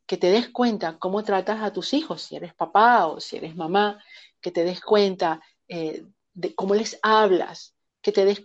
que 0.08 0.18
te 0.18 0.32
des 0.32 0.50
cuenta 0.50 0.98
cómo 1.00 1.24
tratas 1.24 1.62
a 1.62 1.72
tus 1.72 1.94
hijos, 1.94 2.24
si 2.24 2.36
eres 2.36 2.54
papá 2.54 3.06
o 3.06 3.22
si 3.22 3.38
eres 3.38 3.56
mamá, 3.56 4.04
que 4.42 4.52
te 4.52 4.66
des 4.66 4.82
cuenta 4.82 5.40
eh, 5.70 6.04
de 6.34 6.56
cómo 6.56 6.76
les 6.76 7.00
hablas, 7.02 7.76
que 8.02 8.12
te 8.12 8.26
des. 8.26 8.44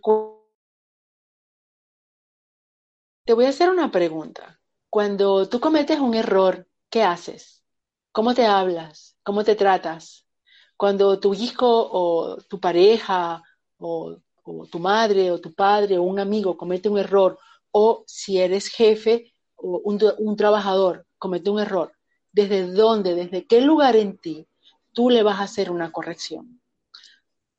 Te 3.25 3.33
voy 3.33 3.45
a 3.45 3.49
hacer 3.49 3.71
una 3.71 3.91
pregunta. 3.91 4.61
Cuando 4.91 5.49
tú 5.49 5.61
cometes 5.61 5.99
un 6.01 6.15
error, 6.15 6.67
¿qué 6.91 7.03
haces? 7.03 7.65
¿Cómo 8.13 8.35
te 8.35 8.47
hablas? 8.47 9.17
¿Cómo 9.23 9.45
te 9.45 9.57
tratas? 9.57 10.27
Cuando 10.77 11.19
tu 11.19 11.35
hijo 11.35 11.67
o 11.69 12.37
tu 12.49 12.61
pareja 12.61 13.43
o, 13.79 14.17
tu 14.71 14.79
madre 14.79 15.31
o 15.33 15.41
tu 15.41 15.53
padre 15.55 15.99
o 15.99 16.03
un 16.03 16.21
amigo 16.21 16.57
comete 16.57 16.89
un 16.89 16.99
error 16.99 17.39
o 17.73 18.05
si 18.07 18.39
eres 18.39 18.69
jefe 18.69 19.33
o 19.57 19.81
un 19.85 20.37
trabajador, 20.37 21.07
comete 21.19 21.51
un 21.51 21.59
error, 21.61 21.93
¿desde 22.31 22.71
dónde, 22.73 23.15
desde 23.15 23.47
qué 23.47 23.61
lugar 23.61 23.97
en 23.97 24.19
ti 24.19 24.47
tú 24.93 25.11
le 25.11 25.23
vas 25.23 25.41
a 25.41 25.45
hacer 25.45 25.71
una 25.71 25.91
corrección? 25.91 26.61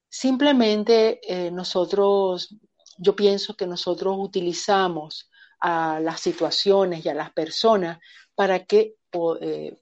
Simplemente 0.09 1.19
eh, 1.23 1.51
nosotros, 1.51 2.55
yo 2.97 3.15
pienso 3.15 3.55
que 3.55 3.67
nosotros 3.67 4.15
utilizamos 4.19 5.29
a 5.59 5.99
las 5.99 6.21
situaciones 6.21 7.05
y 7.05 7.09
a 7.09 7.13
las 7.13 7.31
personas 7.33 7.99
para 8.35 8.65
que 8.65 8.95
eh, 9.41 9.77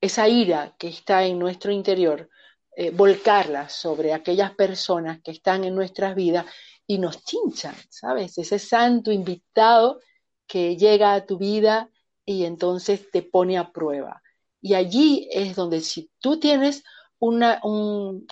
esa 0.00 0.28
ira 0.28 0.74
que 0.78 0.88
está 0.88 1.24
en 1.24 1.38
nuestro 1.38 1.72
interior, 1.72 2.28
eh, 2.76 2.90
volcarla 2.90 3.68
sobre 3.68 4.12
aquellas 4.12 4.54
personas 4.54 5.20
que 5.22 5.32
están 5.32 5.64
en 5.64 5.74
nuestras 5.74 6.14
vidas 6.14 6.46
y 6.86 6.98
nos 6.98 7.24
chinchan, 7.24 7.74
¿sabes? 7.90 8.38
Ese 8.38 8.58
santo 8.58 9.10
invitado 9.10 10.00
que 10.46 10.76
llega 10.76 11.14
a 11.14 11.26
tu 11.26 11.38
vida 11.38 11.90
y 12.24 12.44
entonces 12.44 13.10
te 13.10 13.22
pone 13.22 13.58
a 13.58 13.72
prueba. 13.72 14.22
Y 14.60 14.74
allí 14.74 15.28
es 15.32 15.56
donde 15.56 15.80
si 15.80 16.10
tú 16.20 16.38
tienes 16.38 16.84
una, 17.18 17.60
un, 17.64 18.26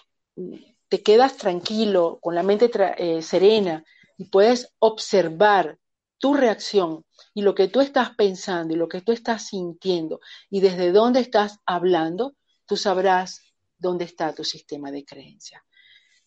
te 0.89 1.03
quedas 1.03 1.37
tranquilo, 1.37 2.19
con 2.21 2.35
la 2.35 2.43
mente 2.43 2.71
eh, 2.99 3.23
serena 3.23 3.85
y 4.17 4.27
puedes 4.27 4.73
observar 4.79 5.79
tu 6.19 6.35
reacción 6.35 7.05
y 7.35 7.43
lo 7.43 7.55
que 7.55 7.69
tú 7.69 7.81
estás 7.81 8.11
pensando 8.17 8.75
y 8.75 8.77
lo 8.77 8.89
que 8.89 9.03
tú 9.03 9.13
estás 9.13 9.49
sintiendo 9.49 10.21
y 10.49 10.61
desde 10.61 10.93
dónde 10.93 11.21
estás 11.21 11.61
hablando, 11.67 12.35
tú 12.67 12.77
sabrás 12.77 13.43
dónde 13.79 14.05
está 14.05 14.35
tu 14.35 14.45
sistema 14.45 14.91
de 14.91 15.05
creencias. 15.05 15.63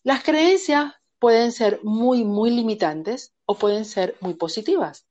Las 0.02 0.22
creencias 0.22 0.94
pueden 1.18 1.52
ser 1.52 1.80
muy, 1.82 2.24
muy 2.24 2.50
limitantes 2.50 3.34
o 3.44 3.56
pueden 3.56 3.84
ser 3.84 4.16
muy 4.20 4.34
positivas. 4.34 5.06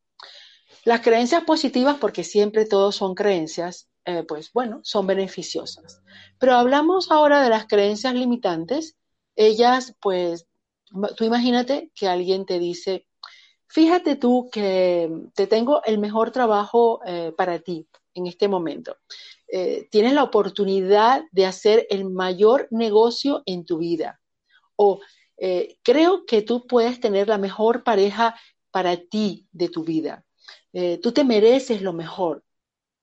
Las 0.85 1.01
creencias 1.01 1.43
positivas, 1.43 1.97
porque 1.99 2.23
siempre 2.23 2.65
todos 2.65 2.95
son 2.95 3.13
creencias, 3.13 3.89
eh, 4.05 4.23
pues 4.27 4.51
bueno, 4.53 4.79
son 4.83 5.05
beneficiosas. 5.05 6.01
Pero 6.39 6.55
hablamos 6.55 7.11
ahora 7.11 7.41
de 7.41 7.49
las 7.49 7.67
creencias 7.67 8.13
limitantes. 8.15 8.95
Ellas, 9.39 9.95
pues, 10.01 10.45
tú 11.15 11.23
imagínate 11.23 11.91
que 11.95 12.07
alguien 12.07 12.45
te 12.45 12.59
dice, 12.59 13.07
fíjate 13.67 14.17
tú 14.17 14.49
que 14.51 15.09
te 15.33 15.47
tengo 15.47 15.81
el 15.85 15.97
mejor 15.97 16.31
trabajo 16.31 16.99
eh, 17.05 17.31
para 17.37 17.59
ti 17.59 17.87
en 18.13 18.27
este 18.27 18.49
momento. 18.49 18.97
Eh, 19.47 19.87
tienes 19.91 20.13
la 20.13 20.23
oportunidad 20.23 21.23
de 21.31 21.45
hacer 21.45 21.87
el 21.89 22.05
mayor 22.05 22.67
negocio 22.71 23.41
en 23.45 23.65
tu 23.65 23.77
vida. 23.77 24.19
O 24.75 24.99
creo 25.83 26.25
que 26.25 26.41
tú 26.41 26.67
puedes 26.67 26.99
tener 26.99 27.29
la 27.29 27.37
mejor 27.37 27.85
pareja 27.85 28.35
para 28.71 28.97
ti 28.97 29.47
de 29.53 29.69
tu 29.69 29.85
vida. 29.85 30.25
Eh, 30.73 30.99
tú 31.01 31.11
te 31.11 31.23
mereces 31.23 31.81
lo 31.81 31.93
mejor. 31.93 32.43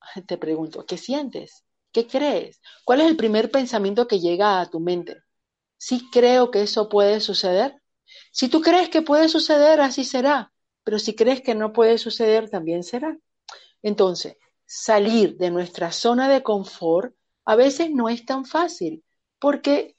Te 0.26 0.38
pregunto, 0.38 0.84
¿qué 0.86 0.96
sientes? 0.98 1.64
¿Qué 1.92 2.06
crees? 2.06 2.60
¿Cuál 2.84 3.00
es 3.00 3.08
el 3.08 3.16
primer 3.16 3.50
pensamiento 3.50 4.06
que 4.06 4.20
llega 4.20 4.60
a 4.60 4.70
tu 4.70 4.80
mente? 4.80 5.22
Si 5.78 6.10
creo 6.10 6.50
que 6.50 6.62
eso 6.62 6.88
puede 6.88 7.20
suceder. 7.20 7.80
Si 8.32 8.48
tú 8.48 8.60
crees 8.60 8.88
que 8.88 9.02
puede 9.02 9.28
suceder, 9.28 9.80
así 9.80 10.04
será. 10.04 10.52
Pero 10.84 10.98
si 10.98 11.14
crees 11.14 11.40
que 11.42 11.54
no 11.54 11.72
puede 11.72 11.98
suceder, 11.98 12.48
también 12.48 12.82
será. 12.82 13.18
Entonces, 13.82 14.36
salir 14.66 15.36
de 15.36 15.50
nuestra 15.50 15.92
zona 15.92 16.28
de 16.28 16.42
confort 16.42 17.14
a 17.44 17.54
veces 17.54 17.90
no 17.90 18.08
es 18.08 18.24
tan 18.24 18.44
fácil, 18.44 19.04
porque, 19.38 19.96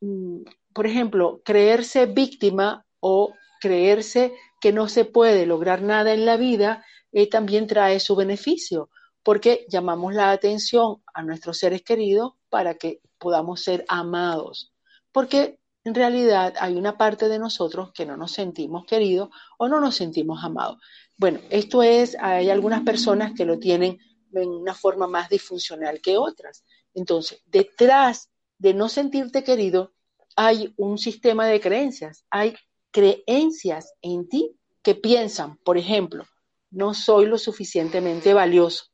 mm, 0.00 0.42
por 0.74 0.86
ejemplo, 0.86 1.40
creerse 1.44 2.06
víctima 2.06 2.84
o 2.98 3.34
creerse 3.60 4.34
que 4.60 4.72
no 4.72 4.88
se 4.88 5.04
puede 5.04 5.46
lograr 5.46 5.82
nada 5.82 6.12
en 6.12 6.26
la 6.26 6.36
vida 6.36 6.84
eh, 7.12 7.28
también 7.28 7.66
trae 7.66 8.00
su 8.00 8.16
beneficio, 8.16 8.90
porque 9.22 9.66
llamamos 9.68 10.14
la 10.14 10.32
atención 10.32 11.02
a 11.14 11.22
nuestros 11.22 11.58
seres 11.58 11.82
queridos 11.82 12.34
para 12.48 12.74
que 12.74 13.00
podamos 13.18 13.62
ser 13.62 13.84
amados, 13.88 14.69
porque 15.12 15.58
en 15.84 15.94
realidad 15.94 16.54
hay 16.60 16.74
una 16.74 16.98
parte 16.98 17.28
de 17.28 17.38
nosotros 17.38 17.92
que 17.92 18.06
no 18.06 18.16
nos 18.16 18.32
sentimos 18.32 18.84
queridos 18.84 19.30
o 19.58 19.68
no 19.68 19.80
nos 19.80 19.96
sentimos 19.96 20.44
amados. 20.44 20.78
Bueno, 21.16 21.40
esto 21.50 21.82
es, 21.82 22.16
hay 22.20 22.50
algunas 22.50 22.82
personas 22.82 23.32
que 23.34 23.44
lo 23.44 23.58
tienen 23.58 23.98
en 24.32 24.48
una 24.48 24.74
forma 24.74 25.06
más 25.06 25.28
disfuncional 25.28 26.00
que 26.00 26.16
otras. 26.16 26.64
Entonces, 26.94 27.42
detrás 27.46 28.30
de 28.58 28.74
no 28.74 28.88
sentirte 28.88 29.42
querido, 29.42 29.92
hay 30.36 30.72
un 30.76 30.98
sistema 30.98 31.46
de 31.46 31.60
creencias, 31.60 32.24
hay 32.30 32.54
creencias 32.90 33.94
en 34.02 34.28
ti 34.28 34.56
que 34.82 34.94
piensan, 34.94 35.56
por 35.58 35.78
ejemplo, 35.78 36.24
no 36.70 36.94
soy 36.94 37.26
lo 37.26 37.38
suficientemente 37.38 38.32
valioso 38.32 38.84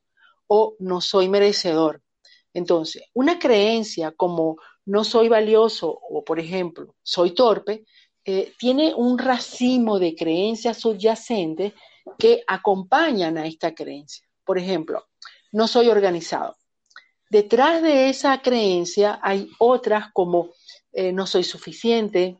o 0.47 0.75
no 0.79 1.01
soy 1.01 1.29
merecedor. 1.29 2.01
Entonces, 2.53 3.03
una 3.13 3.39
creencia 3.39 4.11
como 4.11 4.57
no 4.87 5.03
soy 5.03 5.27
valioso 5.27 5.89
o, 5.89 6.23
por 6.23 6.39
ejemplo, 6.39 6.95
soy 7.03 7.31
torpe, 7.31 7.85
eh, 8.23 8.53
tiene 8.57 8.93
un 8.95 9.17
racimo 9.17 9.99
de 9.99 10.15
creencias 10.15 10.77
subyacentes 10.77 11.73
que 12.17 12.41
acompañan 12.47 13.37
a 13.37 13.45
esta 13.45 13.75
creencia. 13.75 14.25
Por 14.45 14.57
ejemplo, 14.57 15.05
no 15.51 15.67
soy 15.67 15.89
organizado. 15.89 16.55
Detrás 17.29 17.81
de 17.81 18.09
esa 18.09 18.41
creencia 18.41 19.19
hay 19.21 19.49
otras 19.59 20.11
como 20.13 20.51
eh, 20.93 21.11
no 21.11 21.27
soy 21.27 21.43
suficiente, 21.43 22.39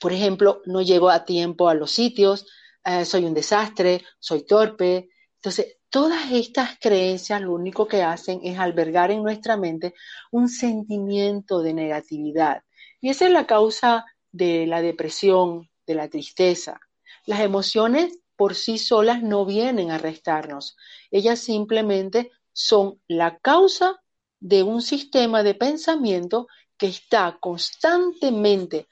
por 0.00 0.12
ejemplo, 0.12 0.62
no 0.66 0.80
llego 0.82 1.10
a 1.10 1.24
tiempo 1.24 1.68
a 1.68 1.74
los 1.74 1.90
sitios, 1.90 2.46
eh, 2.84 3.04
soy 3.04 3.24
un 3.24 3.34
desastre, 3.34 4.02
soy 4.20 4.46
torpe. 4.46 5.10
Entonces, 5.40 5.78
todas 5.88 6.30
estas 6.32 6.78
creencias 6.78 7.40
lo 7.40 7.54
único 7.54 7.88
que 7.88 8.02
hacen 8.02 8.40
es 8.44 8.58
albergar 8.58 9.10
en 9.10 9.22
nuestra 9.22 9.56
mente 9.56 9.94
un 10.30 10.50
sentimiento 10.50 11.62
de 11.62 11.72
negatividad. 11.72 12.62
Y 13.00 13.08
esa 13.08 13.24
es 13.24 13.32
la 13.32 13.46
causa 13.46 14.04
de 14.30 14.66
la 14.66 14.82
depresión, 14.82 15.70
de 15.86 15.94
la 15.94 16.08
tristeza. 16.08 16.78
Las 17.24 17.40
emociones 17.40 18.18
por 18.36 18.54
sí 18.54 18.76
solas 18.76 19.22
no 19.22 19.46
vienen 19.46 19.90
a 19.90 19.96
restarnos. 19.96 20.76
Ellas 21.10 21.38
simplemente 21.38 22.30
son 22.52 23.00
la 23.08 23.38
causa 23.38 23.98
de 24.40 24.62
un 24.62 24.82
sistema 24.82 25.42
de 25.42 25.54
pensamiento 25.54 26.48
que 26.76 26.88
está 26.88 27.38
constantemente 27.40 28.88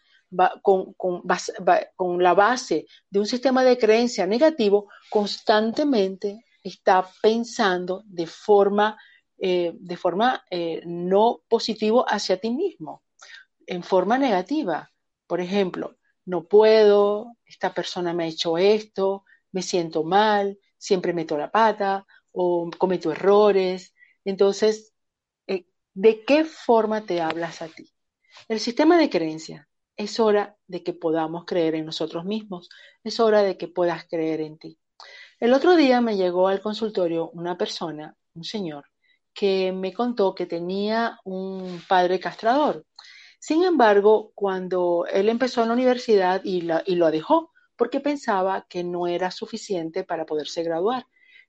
con, 0.62 0.94
con, 0.94 2.22
la 2.22 2.34
base 2.34 2.86
de 3.10 3.18
un 3.18 3.26
sistema 3.26 3.64
de 3.64 3.78
creencia 3.78 4.26
negativo, 4.26 4.88
constantemente 5.10 6.44
está 6.62 7.08
pensando 7.22 8.02
de 8.06 8.26
forma, 8.26 8.98
eh, 9.38 9.72
de 9.74 9.96
forma 9.96 10.44
eh, 10.50 10.82
no 10.84 11.40
positivo 11.48 12.04
hacia 12.08 12.38
ti 12.38 12.50
mismo, 12.50 13.02
en 13.66 13.82
forma 13.82 14.18
negativa. 14.18 14.90
Por 15.26 15.40
ejemplo, 15.40 15.96
no 16.24 16.44
puedo, 16.44 17.36
esta 17.46 17.72
persona 17.72 18.12
me 18.12 18.24
ha 18.24 18.28
hecho 18.28 18.58
esto, 18.58 19.24
me 19.52 19.62
siento 19.62 20.04
mal, 20.04 20.58
siempre 20.76 21.12
meto 21.12 21.38
la 21.38 21.50
pata 21.50 22.06
o 22.32 22.70
cometo 22.76 23.10
errores. 23.12 23.94
Entonces, 24.24 24.92
eh, 25.46 25.66
¿de 25.94 26.24
qué 26.24 26.44
forma 26.44 27.06
te 27.06 27.20
hablas 27.20 27.62
a 27.62 27.68
ti? 27.68 27.90
El 28.48 28.60
sistema 28.60 28.98
de 28.98 29.10
creencias. 29.10 29.66
Es 29.98 30.20
hora 30.20 30.56
de 30.68 30.84
que 30.84 30.92
podamos 30.92 31.44
creer 31.44 31.74
en 31.74 31.84
nosotros 31.84 32.24
mismos. 32.24 32.68
Es 33.02 33.18
hora 33.18 33.42
de 33.42 33.58
que 33.58 33.66
puedas 33.66 34.06
creer 34.08 34.40
en 34.40 34.56
ti. 34.56 34.78
El 35.40 35.52
otro 35.52 35.74
día 35.74 36.00
me 36.00 36.16
llegó 36.16 36.46
al 36.46 36.60
consultorio 36.60 37.30
una 37.30 37.58
persona, 37.58 38.16
un 38.34 38.44
señor, 38.44 38.84
que 39.34 39.72
me 39.72 39.92
contó 39.92 40.36
que 40.36 40.46
tenía 40.46 41.18
un 41.24 41.82
padre 41.88 42.20
castrador. 42.20 42.86
Sin 43.40 43.64
embargo, 43.64 44.30
cuando 44.36 45.04
él 45.12 45.28
empezó 45.28 45.62
en 45.62 45.68
la 45.68 45.74
universidad 45.74 46.42
y, 46.44 46.60
lo 46.62 47.10
dejó, 47.10 47.50
porque 47.76 47.98
pensaba 47.98 48.66
que 48.68 48.84
no 48.84 49.08
era 49.08 49.32
suficiente 49.32 50.04
para 50.04 50.26
poderse 50.26 50.62
graduar. 50.62 51.06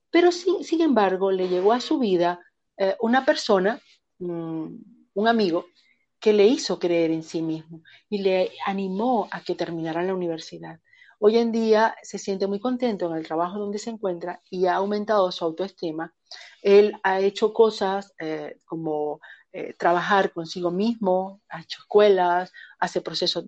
Pero 0.10 0.32
sin, 0.32 0.82
embargo, 0.82 1.32
le 1.32 1.50
llegó 1.50 1.72
a 1.72 1.82
su 1.82 2.00
vida 2.00 2.40
eh, 2.78 2.96
una 3.00 3.26
persona, 3.26 3.80
un 4.18 5.28
amigo, 5.28 5.66
que 6.20 6.34
le 6.34 6.46
hizo 6.46 6.80
creer 6.80 7.12
en 7.12 7.24
sí 7.24 7.42
mismo 7.42 7.82
y 8.10 8.20
le 8.20 8.52
animó 8.66 9.28
a 9.32 9.42
que 9.42 9.56
terminara 9.56 10.04
la 10.04 10.14
universidad. 10.14 10.80
Hoy 11.22 11.38
en 11.38 11.52
día 11.52 11.96
se 12.02 12.18
siente 12.18 12.48
muy 12.48 12.60
contento 12.60 13.10
en 13.10 13.18
el 13.18 13.28
trabajo 13.28 13.60
donde 13.60 13.78
se 13.78 13.90
encuentra 13.90 14.42
y 14.50 14.68
ha 14.68 14.76
aumentado 14.76 15.32
su 15.32 15.44
autoestima. 15.44 16.14
Él 16.62 16.94
ha 17.04 17.20
hecho 17.20 17.54
cosas 17.54 18.14
eh, 18.20 18.58
como 18.66 19.20
eh, 19.52 19.74
trabajar 19.74 20.32
consigo 20.32 20.72
mismo, 20.72 21.42
ha 21.50 21.62
hecho 21.62 21.80
escuelas, 21.82 22.54
hace 22.80 23.02
procesos 23.02 23.46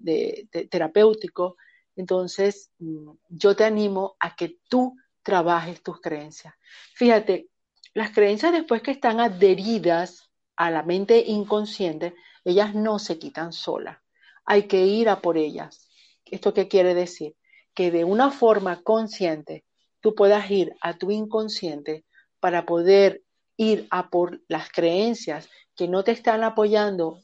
terapéuticos. 0.69 1.53
Entonces, 1.95 2.71
mm, 2.79 3.11
yo 3.29 3.55
te 3.55 3.63
animo 3.63 4.15
a 4.19 4.35
que 4.35 4.57
tú 4.67 4.97
trabajes 5.23 5.81
tus 5.81 6.01
creencias. 6.01 6.53
Fíjate, 6.95 7.47
las 7.93 8.11
creencias 8.11 8.51
después 8.51 8.81
que 8.81 8.91
están 8.91 9.19
adheridas 9.19 10.29
a 10.57 10.71
la 10.71 10.83
mente 10.83 11.23
inconsciente, 11.25 12.15
ellas 12.43 12.75
no 12.75 12.99
se 12.99 13.19
quitan 13.19 13.53
solas. 13.53 13.97
Hay 14.45 14.63
que 14.63 14.85
ir 14.85 15.09
a 15.09 15.21
por 15.21 15.37
ellas. 15.37 15.89
¿Esto 16.25 16.53
qué 16.53 16.67
quiere 16.67 16.93
decir? 16.93 17.35
que 17.73 17.91
de 17.91 18.03
una 18.03 18.31
forma 18.31 18.81
consciente 18.83 19.65
tú 19.99 20.15
puedas 20.15 20.49
ir 20.51 20.73
a 20.81 20.97
tu 20.97 21.11
inconsciente 21.11 22.05
para 22.39 22.65
poder 22.65 23.23
ir 23.57 23.87
a 23.91 24.09
por 24.09 24.41
las 24.47 24.71
creencias 24.71 25.49
que 25.75 25.87
no 25.87 26.03
te 26.03 26.11
están 26.11 26.43
apoyando 26.43 27.21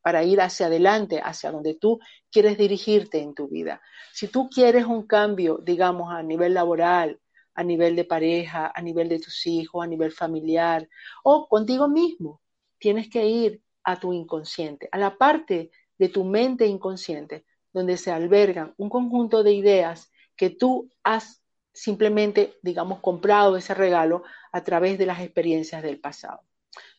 para 0.00 0.22
ir 0.22 0.40
hacia 0.40 0.66
adelante, 0.66 1.20
hacia 1.22 1.50
donde 1.50 1.74
tú 1.74 1.98
quieres 2.30 2.56
dirigirte 2.58 3.20
en 3.20 3.34
tu 3.34 3.48
vida. 3.48 3.80
Si 4.12 4.28
tú 4.28 4.48
quieres 4.48 4.84
un 4.84 5.06
cambio, 5.06 5.58
digamos, 5.62 6.12
a 6.12 6.22
nivel 6.22 6.54
laboral, 6.54 7.20
a 7.54 7.64
nivel 7.64 7.96
de 7.96 8.04
pareja, 8.04 8.70
a 8.74 8.82
nivel 8.82 9.08
de 9.08 9.18
tus 9.18 9.46
hijos, 9.46 9.82
a 9.82 9.88
nivel 9.88 10.12
familiar 10.12 10.88
o 11.24 11.48
contigo 11.48 11.88
mismo, 11.88 12.42
tienes 12.78 13.08
que 13.08 13.26
ir 13.26 13.62
a 13.86 13.98
tu 13.98 14.12
inconsciente, 14.12 14.88
a 14.92 14.98
la 14.98 15.16
parte 15.16 15.70
de 15.96 16.08
tu 16.08 16.24
mente 16.24 16.66
inconsciente 16.66 17.46
donde 17.72 17.96
se 17.96 18.10
albergan 18.10 18.74
un 18.76 18.90
conjunto 18.90 19.42
de 19.42 19.52
ideas 19.52 20.10
que 20.36 20.50
tú 20.50 20.90
has 21.04 21.42
simplemente, 21.72 22.54
digamos, 22.62 23.00
comprado 23.00 23.56
ese 23.56 23.74
regalo 23.74 24.24
a 24.50 24.64
través 24.64 24.98
de 24.98 25.06
las 25.06 25.20
experiencias 25.20 25.82
del 25.82 26.00
pasado. 26.00 26.40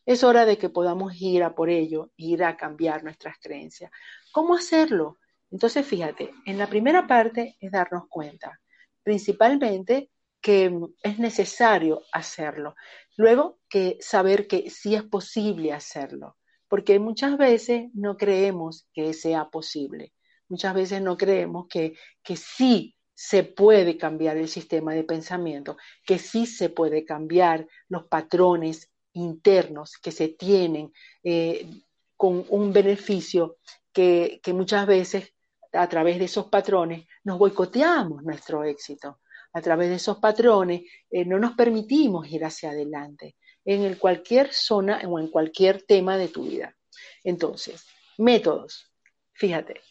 Es 0.06 0.24
hora 0.24 0.46
de 0.46 0.58
que 0.58 0.70
podamos 0.70 1.20
ir 1.20 1.44
a 1.44 1.56
por 1.56 1.70
ello, 1.70 2.12
ir 2.15 2.44
a 2.44 2.56
cambiar 2.56 3.03
nuestras 3.03 3.38
creencias. 3.39 3.91
¿Cómo 4.32 4.56
hacerlo? 4.56 5.17
Entonces, 5.51 5.86
fíjate, 5.86 6.32
en 6.46 6.58
la 6.58 6.67
primera 6.67 7.08
parte 7.08 7.58
es 7.60 7.72
darnos 7.72 8.03
cuenta, 8.08 8.62
principalmente 9.03 10.12
que 10.39 10.72
es 11.01 11.20
necesario 11.20 12.03
hacerlo. 12.13 12.75
Luego, 13.17 13.60
que 13.67 13.98
saber 14.00 14.48
que 14.48 14.70
sí 14.70 14.96
es 14.96 15.03
posible 15.03 15.74
hacerlo, 15.74 16.38
porque 16.67 17.00
muchas 17.00 17.38
veces 17.38 17.89
no 17.93 18.17
creemos 18.17 18.88
que 18.93 19.13
sea 19.13 19.50
posible. 19.50 20.13
Muchas 20.50 20.74
veces 20.74 21.01
no 21.01 21.18
creemos 21.18 21.68
que, 21.68 21.96
que 22.24 22.35
sí 22.35 22.96
se 23.13 23.44
puede 23.44 23.98
cambiar 23.98 24.37
el 24.37 24.48
sistema 24.48 24.94
de 24.94 25.03
pensamiento, 25.03 25.75
que 26.05 26.20
sí 26.20 26.46
se 26.46 26.70
puede 26.70 27.03
cambiar 27.03 27.68
los 27.89 28.05
patrones 28.05 28.92
internos 29.13 29.98
que 29.98 30.11
se 30.11 30.29
tienen 30.29 30.94
eh, 31.24 31.68
con 32.15 32.46
un 32.50 32.72
beneficio 32.72 33.57
que, 33.92 34.39
muchas 34.53 34.85
veces 34.85 35.33
a 35.74 35.89
través 35.89 36.20
de 36.20 36.25
esos 36.25 36.48
patrones 36.48 37.05
nos 37.24 37.39
boicoteamos 37.39 38.24
nuestro 38.24 38.63
éxito. 38.63 39.20
A 39.53 39.61
través 39.61 39.89
de 39.89 39.96
esos 39.96 40.20
patrones 40.20 40.83
eh, 41.09 41.25
no 41.25 41.39
nos 41.39 41.53
permitimos 41.55 42.27
ir 42.31 42.46
hacia 42.46 42.70
adelante 42.70 43.35
en 43.68 43.94
cualquier 43.96 44.51
zona 44.51 45.00
o 45.06 45.20
en 45.20 45.27
cualquier 45.27 45.84
tema 45.84 46.18
de 46.18 46.30
tu 46.30 46.44
vida. 46.44 46.75
Entonces, 47.24 47.86
métodos. 48.18 48.92
Fíjate, 49.34 49.82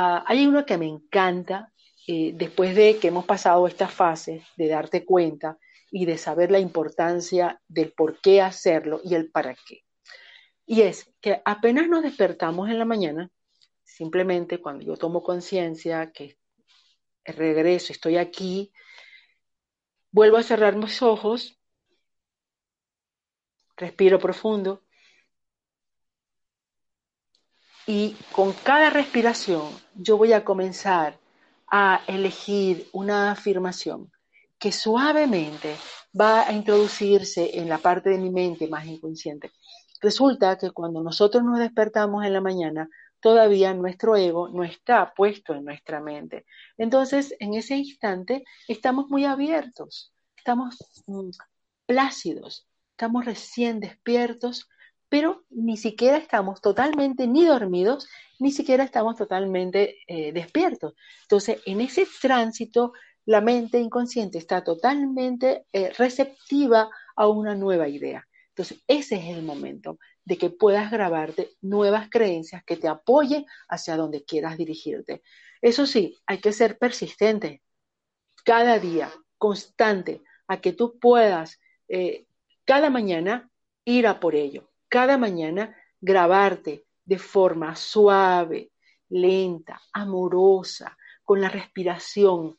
Ah, 0.00 0.22
hay 0.28 0.46
uno 0.46 0.64
que 0.64 0.78
me 0.78 0.86
encanta 0.86 1.72
eh, 2.06 2.30
después 2.32 2.76
de 2.76 2.98
que 2.98 3.08
hemos 3.08 3.24
pasado 3.24 3.66
esta 3.66 3.88
fase 3.88 4.44
de 4.56 4.68
darte 4.68 5.04
cuenta 5.04 5.58
y 5.90 6.06
de 6.06 6.18
saber 6.18 6.52
la 6.52 6.60
importancia 6.60 7.60
del 7.66 7.92
por 7.94 8.20
qué 8.20 8.40
hacerlo 8.40 9.00
y 9.02 9.16
el 9.16 9.28
para 9.32 9.56
qué. 9.66 9.82
Y 10.66 10.82
es 10.82 11.12
que 11.20 11.42
apenas 11.44 11.88
nos 11.88 12.04
despertamos 12.04 12.68
en 12.68 12.78
la 12.78 12.84
mañana, 12.84 13.28
simplemente 13.82 14.58
cuando 14.60 14.84
yo 14.84 14.96
tomo 14.96 15.20
conciencia 15.20 16.12
que 16.12 16.38
regreso, 17.24 17.92
estoy 17.92 18.18
aquí, 18.18 18.72
vuelvo 20.12 20.36
a 20.36 20.44
cerrar 20.44 20.76
mis 20.76 21.02
ojos, 21.02 21.57
respiro 23.78 24.18
profundo 24.18 24.82
y 27.86 28.14
con 28.32 28.52
cada 28.52 28.90
respiración 28.90 29.70
yo 29.94 30.18
voy 30.18 30.34
a 30.34 30.44
comenzar 30.44 31.18
a 31.66 32.02
elegir 32.06 32.88
una 32.92 33.30
afirmación 33.30 34.12
que 34.58 34.72
suavemente 34.72 35.76
va 36.18 36.46
a 36.46 36.52
introducirse 36.52 37.58
en 37.58 37.68
la 37.68 37.78
parte 37.78 38.10
de 38.10 38.18
mi 38.18 38.30
mente 38.30 38.68
más 38.68 38.86
inconsciente. 38.86 39.52
Resulta 40.02 40.58
que 40.58 40.70
cuando 40.70 41.02
nosotros 41.02 41.42
nos 41.44 41.58
despertamos 41.58 42.24
en 42.24 42.32
la 42.32 42.40
mañana, 42.40 42.88
todavía 43.20 43.72
nuestro 43.74 44.16
ego 44.16 44.48
no 44.48 44.64
está 44.64 45.12
puesto 45.14 45.54
en 45.54 45.64
nuestra 45.64 46.00
mente. 46.00 46.44
Entonces, 46.76 47.34
en 47.40 47.54
ese 47.54 47.76
instante, 47.76 48.44
estamos 48.66 49.08
muy 49.08 49.24
abiertos, 49.24 50.12
estamos 50.36 50.76
mm, 51.06 51.30
plácidos, 51.86 52.67
estamos 52.98 53.24
recién 53.24 53.80
despiertos 53.80 54.68
pero 55.08 55.44
ni 55.50 55.76
siquiera 55.76 56.16
estamos 56.18 56.60
totalmente 56.60 57.26
ni 57.26 57.44
dormidos, 57.44 58.08
ni 58.38 58.52
siquiera 58.52 58.84
estamos 58.84 59.16
totalmente 59.16 59.96
eh, 60.06 60.32
despiertos. 60.32 60.94
Entonces, 61.22 61.60
en 61.64 61.80
ese 61.80 62.06
tránsito, 62.20 62.92
la 63.24 63.40
mente 63.40 63.78
inconsciente 63.78 64.38
está 64.38 64.62
totalmente 64.62 65.64
eh, 65.72 65.92
receptiva 65.96 66.90
a 67.16 67.26
una 67.26 67.54
nueva 67.54 67.88
idea. 67.88 68.26
Entonces, 68.50 68.82
ese 68.86 69.16
es 69.16 69.36
el 69.36 69.42
momento 69.42 69.98
de 70.24 70.36
que 70.36 70.50
puedas 70.50 70.90
grabarte 70.90 71.52
nuevas 71.62 72.08
creencias 72.10 72.62
que 72.64 72.76
te 72.76 72.88
apoyen 72.88 73.46
hacia 73.68 73.96
donde 73.96 74.24
quieras 74.24 74.58
dirigirte. 74.58 75.22
Eso 75.62 75.86
sí, 75.86 76.18
hay 76.26 76.38
que 76.38 76.52
ser 76.52 76.78
persistente 76.78 77.62
cada 78.44 78.78
día, 78.78 79.10
constante, 79.38 80.22
a 80.48 80.60
que 80.60 80.72
tú 80.72 80.98
puedas 80.98 81.58
eh, 81.88 82.27
cada 82.68 82.90
mañana 82.90 83.34
ir 83.84 84.06
a 84.06 84.20
por 84.20 84.34
ello 84.34 84.68
cada 84.88 85.18
mañana 85.18 85.76
grabarte 86.00 86.84
de 87.04 87.18
forma 87.18 87.76
suave, 87.76 88.72
lenta, 89.08 89.80
amorosa, 89.92 90.96
con 91.24 91.40
la 91.40 91.48
respiración 91.48 92.58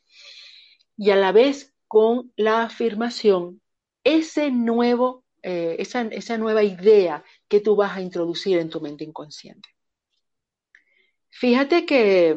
y 0.96 1.10
a 1.10 1.16
la 1.16 1.32
vez 1.32 1.74
con 1.88 2.32
la 2.36 2.62
afirmación, 2.64 3.60
ese 4.04 4.50
nuevo, 4.50 5.24
eh, 5.42 5.76
esa, 5.78 6.02
esa 6.02 6.38
nueva 6.38 6.62
idea 6.62 7.24
que 7.48 7.60
tú 7.60 7.74
vas 7.74 7.96
a 7.96 8.00
introducir 8.00 8.58
en 8.58 8.70
tu 8.70 8.80
mente 8.80 9.04
inconsciente. 9.04 9.68
Fíjate 11.30 11.86
que 11.86 12.36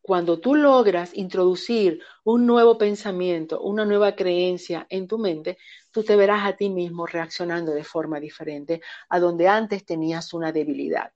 cuando 0.00 0.40
tú 0.40 0.54
logras 0.54 1.14
introducir 1.14 2.00
un 2.24 2.46
nuevo 2.46 2.78
pensamiento, 2.78 3.60
una 3.60 3.84
nueva 3.84 4.14
creencia 4.14 4.86
en 4.88 5.06
tu 5.06 5.18
mente, 5.18 5.58
tú 5.90 6.02
te 6.02 6.16
verás 6.16 6.46
a 6.46 6.56
ti 6.56 6.70
mismo 6.70 7.06
reaccionando 7.06 7.72
de 7.72 7.84
forma 7.84 8.20
diferente 8.20 8.80
a 9.08 9.20
donde 9.20 9.48
antes 9.48 9.84
tenías 9.84 10.32
una 10.32 10.52
debilidad. 10.52 11.12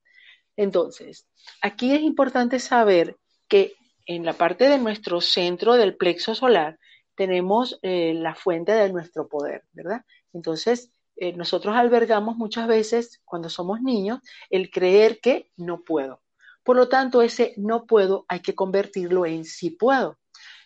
Entonces, 0.56 1.26
aquí 1.62 1.92
es 1.92 2.00
importante 2.00 2.58
saber 2.58 3.16
que 3.48 3.74
en 4.06 4.24
la 4.24 4.32
parte 4.32 4.68
de 4.68 4.78
nuestro 4.78 5.20
centro 5.20 5.74
del 5.74 5.96
plexo 5.96 6.34
solar 6.34 6.78
tenemos 7.14 7.78
eh, 7.82 8.14
la 8.14 8.34
fuente 8.34 8.72
de 8.72 8.92
nuestro 8.92 9.28
poder, 9.28 9.64
¿verdad? 9.72 10.04
Entonces, 10.32 10.92
eh, 11.16 11.32
nosotros 11.32 11.74
albergamos 11.76 12.36
muchas 12.36 12.68
veces, 12.68 13.20
cuando 13.24 13.48
somos 13.48 13.80
niños, 13.80 14.20
el 14.50 14.70
creer 14.70 15.18
que 15.20 15.50
no 15.56 15.80
puedo 15.82 16.20
por 16.68 16.76
lo 16.76 16.86
tanto, 16.86 17.22
ese 17.22 17.54
no 17.56 17.86
puedo 17.86 18.26
hay 18.28 18.40
que 18.40 18.54
convertirlo 18.54 19.24
en 19.24 19.46
sí 19.46 19.70
puedo. 19.70 20.18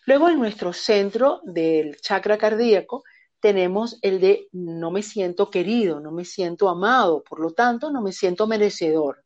Luego 0.05 0.29
en 0.29 0.41
nuestro 0.41 0.73
centro 0.73 1.41
del 1.45 2.01
chakra 2.01 2.37
cardíaco 2.39 3.05
tenemos 3.39 4.01
el 4.03 4.19
de 4.19 4.49
no 4.51 4.91
me 4.91 5.05
siento 5.05 5.49
querido, 5.49 6.01
no 6.01 6.11
me 6.11 6.25
siento 6.25 6.69
amado, 6.69 7.23
por 7.23 7.39
lo 7.39 7.53
tanto 7.53 7.93
no 7.93 8.03
me 8.03 8.11
siento 8.11 8.49
merecedor. 8.49 9.25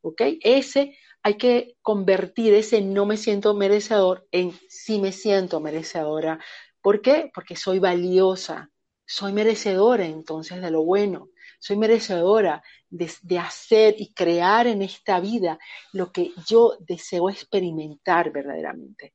¿Ok? 0.00 0.22
Ese 0.40 0.96
hay 1.22 1.34
que 1.34 1.76
convertir 1.82 2.54
ese 2.54 2.80
no 2.80 3.04
me 3.04 3.18
siento 3.18 3.52
merecedor 3.52 4.26
en 4.32 4.58
sí 4.66 4.98
me 4.98 5.12
siento 5.12 5.60
merecedora. 5.60 6.38
¿Por 6.80 7.02
qué? 7.02 7.30
Porque 7.34 7.54
soy 7.54 7.80
valiosa, 7.80 8.70
soy 9.04 9.34
merecedora 9.34 10.06
entonces 10.06 10.62
de 10.62 10.70
lo 10.70 10.84
bueno, 10.84 11.28
soy 11.64 11.78
merecedora 11.78 12.62
de, 12.90 13.38
hacer 13.38 13.94
y 13.96 14.12
crear 14.12 14.66
en 14.66 14.82
esta 14.82 15.18
vida 15.18 15.58
lo 15.94 16.12
que 16.12 16.32
yo 16.46 16.76
deseo 16.78 17.30
experimentar 17.30 18.30
verdaderamente. 18.30 19.14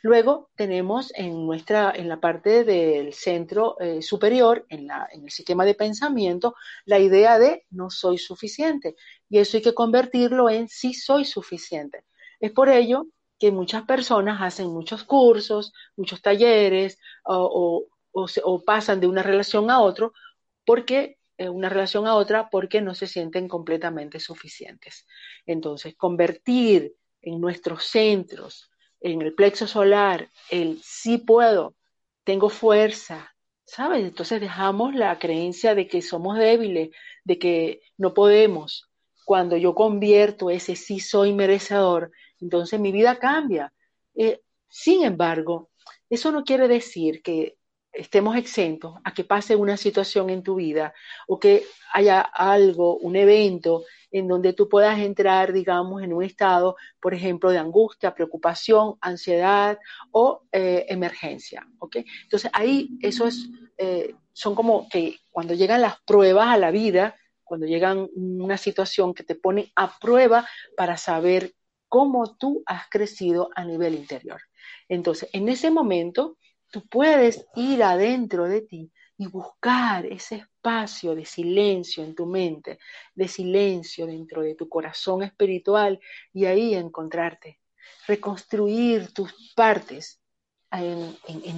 Luego 0.00 0.48
tenemos 0.56 1.12
en, 1.14 1.44
nuestra, 1.44 1.92
en 1.94 2.08
la 2.08 2.18
parte 2.18 2.64
del 2.64 3.12
centro 3.12 3.78
eh, 3.78 4.00
superior, 4.00 4.64
en, 4.70 4.86
la, 4.86 5.10
en 5.12 5.24
el 5.24 5.30
sistema 5.30 5.66
de 5.66 5.74
pensamiento, 5.74 6.54
la 6.86 6.98
idea 6.98 7.38
de 7.38 7.66
no 7.68 7.90
soy 7.90 8.16
suficiente. 8.16 8.96
Y 9.28 9.36
eso 9.36 9.58
hay 9.58 9.62
que 9.62 9.74
convertirlo 9.74 10.48
en 10.48 10.68
sí 10.68 10.94
soy 10.94 11.26
suficiente. 11.26 12.06
Es 12.40 12.50
por 12.52 12.70
ello 12.70 13.08
que 13.38 13.52
muchas 13.52 13.82
personas 13.82 14.40
hacen 14.40 14.68
muchos 14.68 15.04
cursos, 15.04 15.74
muchos 15.96 16.22
talleres 16.22 16.96
o, 17.24 17.84
o, 18.12 18.64
pasan 18.64 19.00
de 19.00 19.06
una 19.06 19.22
relación 19.22 19.70
a 19.70 19.80
otro 19.80 20.14
porque 20.64 21.18
una 21.48 21.68
relación 21.68 22.06
a 22.06 22.14
otra 22.14 22.50
porque 22.50 22.80
no 22.80 22.94
se 22.94 23.06
sienten 23.06 23.48
completamente 23.48 24.20
suficientes. 24.20 25.06
Entonces, 25.46 25.94
convertir 25.96 26.94
en 27.22 27.40
nuestros 27.40 27.84
centros 27.84 28.70
en 29.00 29.22
el 29.22 29.34
plexo 29.34 29.66
solar, 29.66 30.30
el 30.50 30.80
sí 30.82 31.18
puedo, 31.18 31.74
tengo 32.24 32.50
fuerza, 32.50 33.34
¿sabes? 33.64 34.04
Entonces 34.04 34.40
dejamos 34.40 34.94
la 34.94 35.18
creencia 35.18 35.74
de 35.74 35.86
que 35.86 36.02
somos 36.02 36.38
débiles, 36.38 36.90
de 37.24 37.38
que 37.38 37.80
no 37.96 38.14
podemos. 38.14 38.90
Cuando 39.24 39.56
yo 39.56 39.74
convierto 39.74 40.50
ese 40.50 40.76
sí 40.76 41.00
soy 41.00 41.32
merecedor, 41.32 42.12
entonces 42.40 42.78
mi 42.78 42.92
vida 42.92 43.18
cambia. 43.18 43.72
Eh, 44.14 44.42
sin 44.68 45.04
embargo, 45.04 45.70
eso 46.10 46.30
no 46.30 46.44
quiere 46.44 46.68
decir 46.68 47.22
que 47.22 47.56
estemos 47.92 48.36
exentos 48.36 48.94
a 49.04 49.12
que 49.12 49.24
pase 49.24 49.56
una 49.56 49.76
situación 49.76 50.30
en 50.30 50.42
tu 50.42 50.56
vida 50.56 50.94
o 51.26 51.38
que 51.38 51.64
haya 51.92 52.20
algo, 52.20 52.96
un 52.98 53.16
evento 53.16 53.84
en 54.10 54.28
donde 54.28 54.52
tú 54.52 54.68
puedas 54.68 54.98
entrar, 54.98 55.52
digamos, 55.52 56.02
en 56.02 56.12
un 56.12 56.22
estado, 56.22 56.76
por 57.00 57.14
ejemplo, 57.14 57.50
de 57.50 57.58
angustia, 57.58 58.14
preocupación, 58.14 58.94
ansiedad 59.00 59.78
o 60.10 60.42
eh, 60.52 60.86
emergencia. 60.88 61.66
Entonces 62.22 62.50
ahí 62.52 62.90
eso 63.00 63.26
es, 63.26 63.48
eh, 63.78 64.14
son 64.32 64.54
como 64.54 64.88
que 64.88 65.18
cuando 65.30 65.54
llegan 65.54 65.80
las 65.80 66.00
pruebas 66.02 66.48
a 66.48 66.56
la 66.56 66.70
vida, 66.70 67.16
cuando 67.44 67.66
llegan 67.66 68.08
una 68.14 68.56
situación 68.56 69.14
que 69.14 69.24
te 69.24 69.34
pone 69.34 69.72
a 69.74 69.98
prueba 69.98 70.48
para 70.76 70.96
saber 70.96 71.54
cómo 71.88 72.36
tú 72.36 72.62
has 72.66 72.88
crecido 72.88 73.50
a 73.56 73.64
nivel 73.64 73.94
interior. 73.94 74.40
Entonces, 74.88 75.28
en 75.32 75.48
ese 75.48 75.70
momento, 75.70 76.36
tú 76.70 76.86
puedes 76.86 77.46
ir 77.56 77.82
adentro 77.82 78.44
de 78.44 78.62
ti 78.62 78.92
y 79.18 79.26
buscar 79.26 80.06
ese 80.06 80.36
espacio 80.36 81.14
de 81.14 81.24
silencio 81.24 82.02
en 82.02 82.14
tu 82.14 82.26
mente, 82.26 82.78
de 83.14 83.28
silencio 83.28 84.06
dentro 84.06 84.42
de 84.42 84.54
tu 84.54 84.68
corazón 84.68 85.22
espiritual 85.22 86.00
y 86.32 86.46
ahí 86.46 86.74
encontrarte, 86.74 87.60
reconstruir 88.06 89.12
tus 89.12 89.52
partes 89.54 90.20
en, 90.70 91.16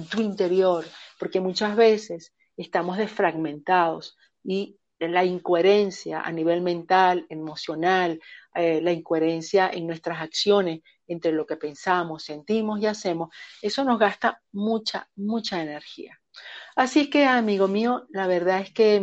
tu 0.09 0.21
interior, 0.21 0.83
porque 1.19 1.39
muchas 1.39 1.75
veces 1.75 2.33
estamos 2.57 2.97
desfragmentados 2.97 4.17
y 4.43 4.77
la 4.99 5.23
incoherencia 5.23 6.21
a 6.21 6.31
nivel 6.31 6.61
mental, 6.61 7.25
emocional, 7.29 8.19
eh, 8.55 8.81
la 8.81 8.91
incoherencia 8.91 9.69
en 9.69 9.87
nuestras 9.87 10.21
acciones 10.21 10.81
entre 11.13 11.31
lo 11.31 11.45
que 11.45 11.55
pensamos, 11.55 12.23
sentimos 12.23 12.79
y 12.81 12.87
hacemos, 12.87 13.33
eso 13.61 13.83
nos 13.83 13.97
gasta 13.97 14.41
mucha, 14.51 15.09
mucha 15.15 15.61
energía. 15.61 16.19
Así 16.75 17.09
que, 17.09 17.25
amigo 17.25 17.67
mío, 17.67 18.05
la 18.09 18.27
verdad 18.27 18.61
es 18.61 18.71
que, 18.73 19.01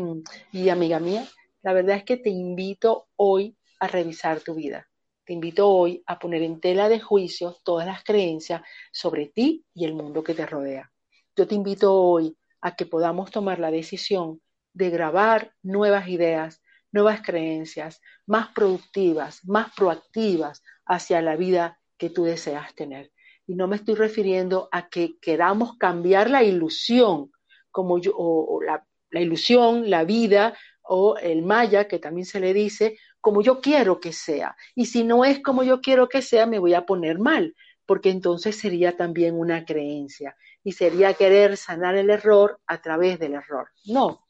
y 0.53 0.69
amiga 0.69 0.99
mía, 0.99 1.27
la 1.63 1.73
verdad 1.73 1.97
es 1.97 2.05
que 2.05 2.17
te 2.17 2.31
invito 2.31 3.09
hoy 3.17 3.57
a 3.79 3.87
revisar 3.87 4.41
tu 4.41 4.55
vida. 4.55 4.87
Te 5.25 5.33
invito 5.33 5.69
hoy 5.69 6.03
a 6.07 6.19
poner 6.19 6.43
en 6.43 6.61
tela 6.61 6.89
de 6.89 7.01
juicio 7.01 7.57
todas 7.63 7.87
las 7.87 8.03
creencias 8.03 8.63
sobre 8.93 9.27
ti 9.27 9.65
y 9.75 9.85
el 9.85 9.95
mundo 9.95 10.25
que 10.25 10.35
te 10.35 10.47
rodea. 10.47 10.91
Yo 11.37 11.47
te 11.47 11.55
invito 11.55 11.95
hoy 11.95 12.37
a 12.61 12.75
que 12.75 12.87
podamos 12.87 13.31
tomar 13.31 13.59
la 13.59 13.71
decisión 13.71 14.41
de 14.73 14.91
grabar 14.91 15.55
nuevas 15.63 16.09
ideas, 16.09 16.61
nuevas 16.93 17.23
creencias, 17.23 18.01
más 18.27 18.49
productivas, 18.49 19.45
más 19.45 19.73
proactivas 19.75 20.63
hacia 20.85 21.23
la 21.23 21.37
vida 21.37 21.80
que 22.01 22.09
tú 22.11 22.25
deseas 22.25 22.75
tener. 22.75 23.13
Y 23.47 23.55
no 23.55 23.69
me 23.69 23.77
estoy 23.77 23.95
refiriendo 23.95 24.69
a 24.73 24.89
que 24.89 25.19
queramos 25.21 25.77
cambiar 25.77 26.31
la 26.31 26.43
ilusión, 26.43 27.31
como 27.71 27.99
yo, 27.99 28.13
o, 28.17 28.63
la, 28.63 28.85
la 29.11 29.21
ilusión, 29.21 29.91
la 29.91 30.05
vida 30.05 30.57
o 30.83 31.19
el 31.19 31.43
maya, 31.43 31.87
que 31.87 31.99
también 31.99 32.25
se 32.25 32.41
le 32.41 32.55
dice, 32.55 32.99
como 33.21 33.43
yo 33.43 33.61
quiero 33.61 34.01
que 34.01 34.13
sea. 34.13 34.57
Y 34.75 34.87
si 34.87 35.05
no 35.05 35.27
es 35.27 35.41
como 35.41 35.63
yo 35.63 35.83
quiero 35.83 36.09
que 36.09 36.23
sea, 36.23 36.47
me 36.47 36.59
voy 36.59 36.73
a 36.73 36.87
poner 36.87 37.19
mal, 37.19 37.55
porque 37.85 38.09
entonces 38.11 38.57
sería 38.57 38.97
también 38.97 39.39
una 39.39 39.65
creencia 39.67 40.35
y 40.65 40.73
sería 40.73 41.13
querer 41.15 41.59
sanar 41.59 41.97
el 41.97 42.09
error 42.09 42.61
a 42.67 42.81
través 42.81 43.19
del 43.19 43.35
error. 43.35 43.69
No, 43.85 44.25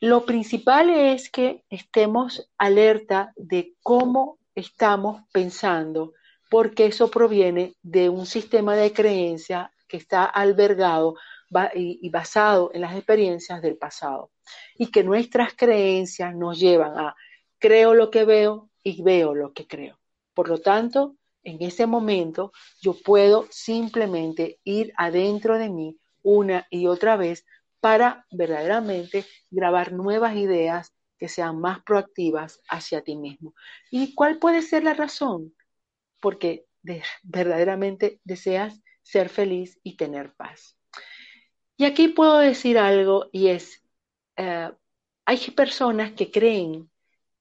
lo 0.00 0.26
principal 0.26 0.90
es 0.90 1.30
que 1.30 1.64
estemos 1.70 2.50
alerta 2.58 3.32
de 3.36 3.74
cómo 3.82 4.38
estamos 4.54 5.22
pensando, 5.32 6.12
porque 6.50 6.86
eso 6.86 7.10
proviene 7.10 7.74
de 7.82 8.08
un 8.08 8.26
sistema 8.26 8.76
de 8.76 8.92
creencia 8.92 9.72
que 9.88 9.96
está 9.96 10.24
albergado 10.24 11.16
y 11.74 12.08
basado 12.10 12.70
en 12.74 12.80
las 12.80 12.96
experiencias 12.96 13.62
del 13.62 13.76
pasado. 13.76 14.30
Y 14.76 14.90
que 14.90 15.04
nuestras 15.04 15.54
creencias 15.54 16.34
nos 16.34 16.58
llevan 16.58 16.98
a 16.98 17.14
creo 17.58 17.94
lo 17.94 18.10
que 18.10 18.24
veo 18.24 18.70
y 18.82 19.02
veo 19.02 19.34
lo 19.34 19.52
que 19.52 19.66
creo. 19.66 19.98
Por 20.34 20.48
lo 20.48 20.58
tanto, 20.58 21.16
en 21.42 21.62
ese 21.62 21.86
momento 21.86 22.52
yo 22.80 22.94
puedo 22.94 23.46
simplemente 23.50 24.58
ir 24.64 24.92
adentro 24.96 25.58
de 25.58 25.70
mí 25.70 25.98
una 26.22 26.66
y 26.70 26.86
otra 26.86 27.16
vez 27.16 27.46
para 27.80 28.26
verdaderamente 28.30 29.26
grabar 29.50 29.92
nuevas 29.92 30.36
ideas 30.36 30.92
que 31.18 31.28
sean 31.28 31.60
más 31.60 31.82
proactivas 31.84 32.60
hacia 32.68 33.02
ti 33.02 33.16
mismo. 33.16 33.54
¿Y 33.90 34.14
cuál 34.14 34.38
puede 34.38 34.62
ser 34.62 34.84
la 34.84 34.94
razón? 34.94 35.54
Porque 36.24 36.64
verdaderamente 37.22 38.18
deseas 38.24 38.80
ser 39.02 39.28
feliz 39.28 39.78
y 39.82 39.98
tener 39.98 40.32
paz. 40.34 40.78
Y 41.76 41.84
aquí 41.84 42.08
puedo 42.08 42.38
decir 42.38 42.78
algo 42.78 43.28
y 43.30 43.48
es, 43.48 43.82
eh, 44.38 44.72
hay 45.26 45.38
personas 45.50 46.12
que 46.12 46.30
creen 46.30 46.90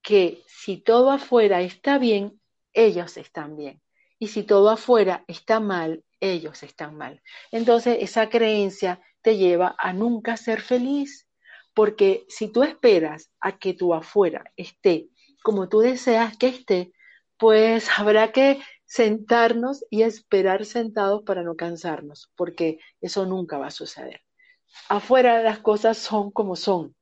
que 0.02 0.44
si 0.48 0.76
todo 0.76 1.12
afuera 1.12 1.62
está 1.62 1.98
bien, 1.98 2.42
ellos 2.74 3.16
están 3.16 3.56
bien. 3.56 3.82
Y 4.20 4.28
si 4.28 4.44
todo 4.44 4.70
afuera 4.70 5.24
está 5.30 5.62
mal, 5.62 6.04
ellos 6.20 6.62
están 6.62 6.98
mal. 6.98 7.22
Entonces 7.52 8.00
esa 8.02 8.28
creencia 8.28 9.00
te 9.22 9.38
lleva 9.38 9.78
a 9.80 9.94
nunca 9.94 10.36
ser 10.36 10.60
feliz, 10.60 11.30
porque 11.74 12.26
si 12.28 12.52
tú 12.52 12.64
esperas 12.64 13.32
a 13.40 13.58
que 13.58 13.76
tu 13.76 13.94
afuera 13.94 14.44
esté 14.58 15.08
como 15.42 15.70
tú 15.70 15.80
deseas 15.80 16.36
que 16.38 16.48
esté, 16.48 16.94
pues 17.38 17.90
habrá 17.98 18.32
que 18.32 18.62
sentarnos 18.86 19.84
y 19.90 20.04
esperar 20.04 20.66
sentados 20.66 21.24
para 21.24 21.44
no 21.44 21.56
cansarnos, 21.56 22.32
porque 22.36 22.80
eso 23.02 23.26
nunca 23.26 23.58
va 23.58 23.68
a 23.68 23.72
suceder. 23.72 24.22
Afuera 24.90 25.42
las 25.42 25.60
cosas 25.60 25.98
son 25.98 26.32
como 26.32 26.56
son, 26.56 26.96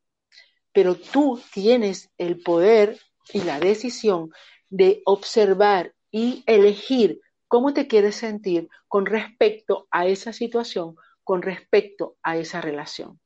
pero 0.74 0.96
tú 0.96 1.42
tienes 1.54 2.10
el 2.18 2.42
poder 2.42 3.00
y 3.34 3.42
la 3.42 3.60
decisión 3.60 4.32
de 4.70 5.02
observar 5.06 5.94
y 6.12 6.44
elegir 6.46 7.22
cómo 7.48 7.74
te 7.74 7.88
quieres 7.88 8.16
sentir 8.16 8.70
con 8.88 9.06
respecto 9.06 9.88
a 9.92 10.08
esa 10.08 10.34
situación, 10.34 10.96
con 11.24 11.42
respecto 11.42 12.16
a 12.24 12.38
esa 12.38 12.62
relación. 12.62 13.20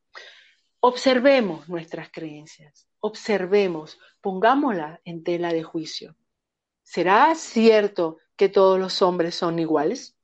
Observemos 0.80 1.68
nuestras 1.68 2.10
creencias, 2.10 2.88
observemos, 3.00 3.98
pongámoslas 4.20 5.00
en 5.04 5.22
tela 5.22 5.52
de 5.52 5.62
juicio. 5.62 6.16
¿Será 6.92 7.34
cierto 7.34 8.16
que 8.34 8.48
todos 8.48 8.78
los 8.78 9.02
hombres 9.02 9.34
son 9.34 9.58
iguales? 9.58 10.16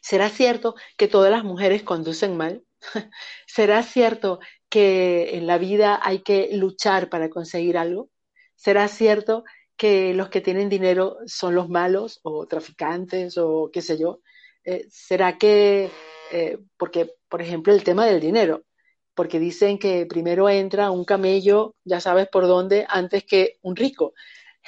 ¿Será 0.00 0.28
cierto 0.28 0.74
que 0.96 1.08
todas 1.08 1.30
las 1.30 1.44
mujeres 1.44 1.82
conducen 1.82 2.36
mal? 2.36 2.64
¿Será 3.46 3.82
cierto 3.82 4.40
que 4.68 5.36
en 5.36 5.46
la 5.46 5.58
vida 5.58 6.00
hay 6.02 6.22
que 6.22 6.50
luchar 6.56 7.08
para 7.08 7.30
conseguir 7.30 7.78
algo? 7.78 8.10
¿Será 8.56 8.88
cierto 8.88 9.44
que 9.76 10.14
los 10.14 10.28
que 10.28 10.40
tienen 10.40 10.68
dinero 10.68 11.16
son 11.26 11.54
los 11.54 11.68
malos 11.68 12.20
o 12.22 12.46
traficantes 12.46 13.38
o 13.38 13.70
qué 13.72 13.82
sé 13.82 13.98
yo? 13.98 14.20
eh, 14.64 14.86
¿será 14.90 15.38
que, 15.38 15.90
eh, 16.32 16.58
porque, 16.76 17.14
por 17.28 17.42
ejemplo, 17.42 17.72
el 17.72 17.82
tema 17.84 18.06
del 18.06 18.20
dinero, 18.20 18.62
porque 19.14 19.38
dicen 19.40 19.78
que 19.78 20.06
primero 20.06 20.48
entra 20.48 20.90
un 20.90 21.04
camello, 21.04 21.74
ya 21.84 22.00
sabes 22.00 22.28
por 22.28 22.46
dónde, 22.46 22.86
antes 22.88 23.24
que 23.24 23.58
un 23.62 23.74
rico. 23.76 24.14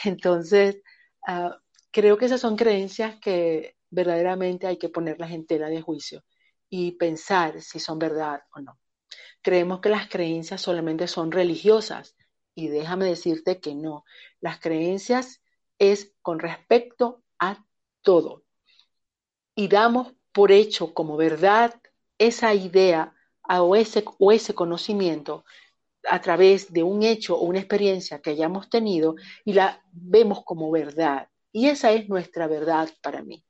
Entonces, 0.04 0.82
ah, 1.26 1.58
creo 1.90 2.18
que 2.18 2.26
esas 2.26 2.40
son 2.40 2.56
creencias 2.56 3.16
que 3.20 3.76
verdaderamente 3.90 4.66
hay 4.66 4.76
que 4.76 4.88
ponerlas 4.88 5.30
en 5.30 5.46
tela 5.46 5.68
de 5.68 5.80
juicio 5.80 6.24
y 6.68 6.92
pensar 6.92 7.60
si 7.62 7.78
son 7.78 7.98
verdad 7.98 8.42
o 8.52 8.60
no. 8.60 8.78
Creemos 9.42 9.80
que 9.80 9.90
las 9.90 10.08
creencias 10.08 10.60
solamente 10.60 11.06
son 11.06 11.30
religiosas 11.30 12.16
y 12.54 12.68
déjame 12.68 13.06
decirte 13.06 13.60
que 13.60 13.74
no. 13.74 14.04
Las 14.40 14.58
creencias 14.58 15.42
es 15.78 16.14
con 16.22 16.38
respecto 16.38 17.22
a 17.38 17.64
todo. 18.02 18.44
Y 19.54 19.68
damos 19.68 20.14
por 20.32 20.50
hecho 20.50 20.94
como 20.94 21.16
verdad 21.16 21.80
esa 22.18 22.54
idea 22.54 23.14
o 23.48 23.76
ese, 23.76 24.04
o 24.18 24.32
ese 24.32 24.54
conocimiento 24.54 25.44
a 26.08 26.20
través 26.20 26.72
de 26.72 26.82
un 26.82 27.02
hecho 27.02 27.36
o 27.36 27.44
una 27.44 27.58
experiencia 27.58 28.20
que 28.20 28.30
hayamos 28.30 28.68
tenido 28.68 29.16
y 29.44 29.54
la 29.54 29.82
vemos 29.92 30.44
como 30.44 30.70
verdad. 30.70 31.28
Y 31.52 31.68
esa 31.68 31.92
es 31.92 32.08
nuestra 32.08 32.46
verdad 32.46 32.88
para 33.02 33.22
mí. 33.22 33.44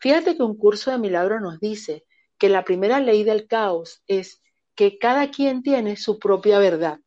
Fíjate 0.00 0.36
que 0.36 0.42
un 0.42 0.56
curso 0.56 0.90
de 0.90 0.98
milagro 0.98 1.40
nos 1.40 1.60
dice 1.60 2.04
que 2.38 2.48
la 2.48 2.64
primera 2.64 3.00
ley 3.00 3.24
del 3.24 3.46
caos 3.46 4.02
es 4.06 4.42
que 4.74 4.98
cada 4.98 5.30
quien 5.30 5.62
tiene 5.62 5.96
su 5.96 6.18
propia 6.18 6.58
verdad. 6.58 7.00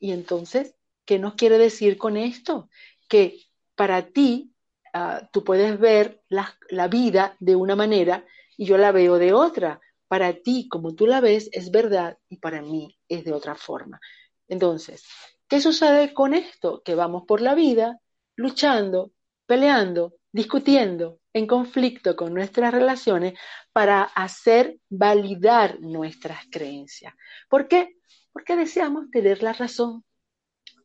Y 0.00 0.12
entonces, 0.12 0.74
¿qué 1.04 1.18
nos 1.18 1.34
quiere 1.34 1.56
decir 1.56 1.96
con 1.96 2.16
esto? 2.16 2.68
Que 3.08 3.38
para 3.76 4.08
ti, 4.08 4.52
uh, 4.92 5.24
tú 5.32 5.44
puedes 5.44 5.78
ver 5.78 6.22
la, 6.28 6.56
la 6.68 6.88
vida 6.88 7.36
de 7.38 7.56
una 7.56 7.76
manera 7.76 8.26
y 8.56 8.66
yo 8.66 8.76
la 8.76 8.92
veo 8.92 9.18
de 9.18 9.32
otra. 9.32 9.80
Para 10.14 10.32
ti, 10.32 10.68
como 10.68 10.94
tú 10.94 11.08
la 11.08 11.20
ves, 11.20 11.48
es 11.50 11.72
verdad 11.72 12.18
y 12.28 12.36
para 12.36 12.62
mí 12.62 12.96
es 13.08 13.24
de 13.24 13.32
otra 13.32 13.56
forma. 13.56 14.00
Entonces, 14.46 15.02
¿qué 15.48 15.60
sucede 15.60 16.14
con 16.14 16.34
esto? 16.34 16.82
Que 16.84 16.94
vamos 16.94 17.24
por 17.26 17.40
la 17.40 17.56
vida 17.56 17.98
luchando, 18.36 19.10
peleando, 19.44 20.14
discutiendo, 20.30 21.18
en 21.32 21.48
conflicto 21.48 22.14
con 22.14 22.32
nuestras 22.32 22.72
relaciones 22.72 23.36
para 23.72 24.04
hacer 24.04 24.78
validar 24.88 25.80
nuestras 25.80 26.46
creencias. 26.48 27.12
¿Por 27.48 27.66
qué? 27.66 27.96
Porque 28.32 28.54
deseamos 28.54 29.10
tener 29.10 29.42
la 29.42 29.52
razón. 29.52 30.04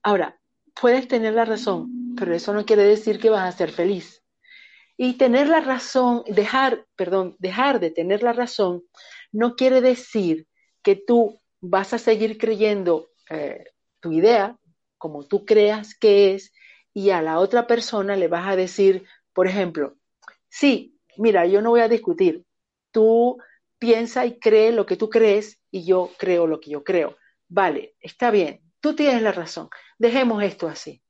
Ahora, 0.01 0.39
puedes 0.81 1.07
tener 1.07 1.35
la 1.35 1.45
razón, 1.45 2.15
pero 2.17 2.33
eso 2.33 2.51
no 2.51 2.65
quiere 2.65 2.81
decir 2.81 3.19
que 3.19 3.29
vas 3.29 3.47
a 3.47 3.55
ser 3.55 3.69
feliz. 3.69 4.23
Y 5.01 5.13
tener 5.13 5.47
la 5.47 5.61
razón, 5.61 6.23
dejar, 6.27 6.85
perdón, 6.97 7.37
dejar 7.39 7.79
de 7.79 7.89
tener 7.89 8.21
la 8.21 8.33
razón 8.33 8.83
no 9.31 9.55
quiere 9.55 9.81
decir 9.81 10.47
que 10.83 10.95
tú 10.95 11.41
vas 11.61 11.93
a 11.93 11.97
seguir 11.97 12.37
creyendo 12.37 13.09
eh, 13.29 13.65
tu 13.99 14.11
idea 14.11 14.57
como 14.97 15.25
tú 15.25 15.45
creas 15.45 15.97
que 15.97 16.33
es 16.33 16.53
y 16.93 17.11
a 17.11 17.21
la 17.21 17.39
otra 17.39 17.67
persona 17.67 18.15
le 18.15 18.27
vas 18.27 18.47
a 18.47 18.55
decir, 18.55 19.05
por 19.33 19.47
ejemplo, 19.47 19.95
Sí, 20.49 20.99
mira, 21.17 21.45
yo 21.45 21.61
no 21.61 21.69
voy 21.69 21.81
a 21.81 21.87
discutir. 21.87 22.45
Tú 22.91 23.37
piensa 23.77 24.25
y 24.25 24.39
cree 24.39 24.71
lo 24.71 24.85
que 24.85 24.97
tú 24.97 25.09
crees 25.09 25.59
y 25.71 25.85
yo 25.85 26.11
creo 26.17 26.47
lo 26.47 26.59
que 26.59 26.71
yo 26.71 26.83
creo. 26.83 27.17
Vale, 27.47 27.95
está 28.01 28.31
bien, 28.31 28.61
tú 28.79 28.95
tienes 28.95 29.21
la 29.21 29.31
razón. 29.31 29.69
Dejemos 29.97 30.43
esto 30.43 30.67
así. 30.67 31.01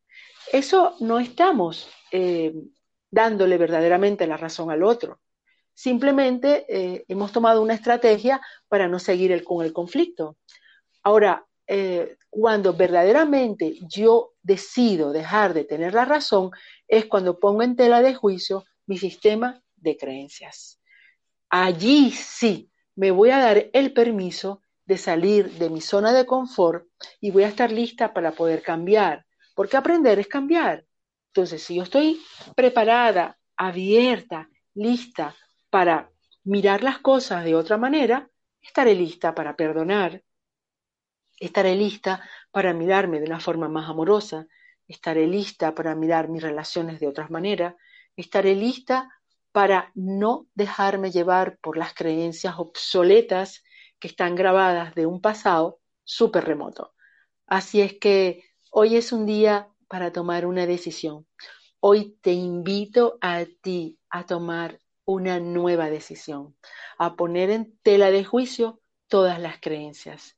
Eso 0.52 0.96
no 1.00 1.20
estamos 1.20 1.90
eh, 2.12 2.54
dándole 3.10 3.58
verdaderamente 3.58 4.28
la 4.28 4.38
razón 4.38 4.72
al 4.72 4.84
otro. 4.84 5.20
Simplemente 5.80 6.66
eh, 6.68 7.06
hemos 7.08 7.32
tomado 7.32 7.62
una 7.62 7.74
estrategia 7.74 8.42
para 8.68 8.90
no 8.90 9.00
seguir 9.00 9.42
con 9.46 9.66
el 9.66 9.72
conflicto. 9.72 10.36
Ahora, 11.04 11.46
eh, 11.68 12.18
cuando 12.30 12.74
verdaderamente 12.74 13.76
yo 13.88 14.34
decido 14.42 15.14
dejar 15.14 15.54
de 15.54 15.64
tener 15.64 15.94
la 15.94 16.04
razón, 16.04 16.52
es 16.86 17.06
cuando 17.06 17.40
pongo 17.40 17.64
en 17.64 17.78
tela 17.78 18.02
de 18.02 18.14
juicio 18.14 18.66
mi 18.88 18.98
sistema 18.98 19.64
de 19.78 19.96
creencias. 19.96 20.82
Allí 21.50 22.12
sí 22.12 22.70
me 22.98 23.12
voy 23.12 23.30
a 23.30 23.40
dar 23.40 23.70
el 23.72 23.94
permiso 23.94 24.62
de 24.86 24.98
salir 24.98 25.50
de 25.60 25.70
mi 25.70 25.80
zona 25.80 26.12
de 26.12 26.26
confort 26.26 26.90
y 27.22 27.32
voy 27.32 27.44
a 27.44 27.48
estar 27.48 27.72
lista 27.72 28.14
para 28.14 28.34
poder 28.34 28.64
cambiar, 28.64 29.26
porque 29.56 29.78
aprender 29.78 30.20
es 30.20 30.28
cambiar. 30.28 30.84
Entonces, 31.28 31.64
si 31.64 31.76
yo 31.76 31.84
estoy 31.84 32.22
preparada, 32.54 33.40
abierta, 33.56 34.50
lista 34.74 35.38
para 35.70 36.12
mirar 36.44 36.84
las 36.84 37.00
cosas 37.00 37.44
de 37.44 37.56
otra 37.56 37.78
manera, 37.78 38.30
estaré 38.62 38.96
lista 38.96 39.36
para 39.36 39.56
perdonar, 39.56 40.24
estaré 41.40 41.76
lista 41.76 42.28
para 42.52 42.74
mirarme 42.74 43.20
de 43.20 43.26
una 43.26 43.40
forma 43.40 43.70
más 43.70 43.90
amorosa, 43.90 44.48
estaré 44.88 45.28
lista 45.28 45.76
para 45.76 45.96
mirar 45.96 46.30
mis 46.30 46.42
relaciones 46.42 47.00
de 47.00 47.08
otras 47.08 47.30
maneras, 47.30 47.76
estaré 48.16 48.56
lista 48.56 49.10
para 49.52 49.92
no 49.96 50.48
dejarme 50.54 51.12
llevar 51.12 51.58
por 51.60 51.78
las 51.78 51.94
creencias 51.94 52.56
obsoletas 52.58 53.64
que 54.00 54.08
están 54.08 54.36
grabadas 54.36 54.96
de 54.96 55.06
un 55.06 55.22
pasado 55.22 55.80
súper 56.04 56.46
remoto. 56.46 56.94
Así 57.48 57.82
es 57.82 57.98
que 58.00 58.44
hoy 58.72 58.96
es 58.96 59.12
un 59.12 59.26
día 59.26 59.70
para 59.88 60.12
tomar 60.12 60.46
una 60.46 60.66
decisión. 60.66 61.28
Hoy 61.80 62.18
te 62.22 62.32
invito 62.32 63.18
a 63.22 63.46
ti 63.62 64.00
a 64.10 64.26
tomar 64.26 64.80
una 65.10 65.40
nueva 65.40 65.90
decisión, 65.90 66.56
a 67.00 67.16
poner 67.16 67.50
en 67.50 67.76
tela 67.82 68.12
de 68.12 68.24
juicio 68.24 68.80
todas 69.08 69.40
las 69.40 69.60
creencias. 69.60 70.38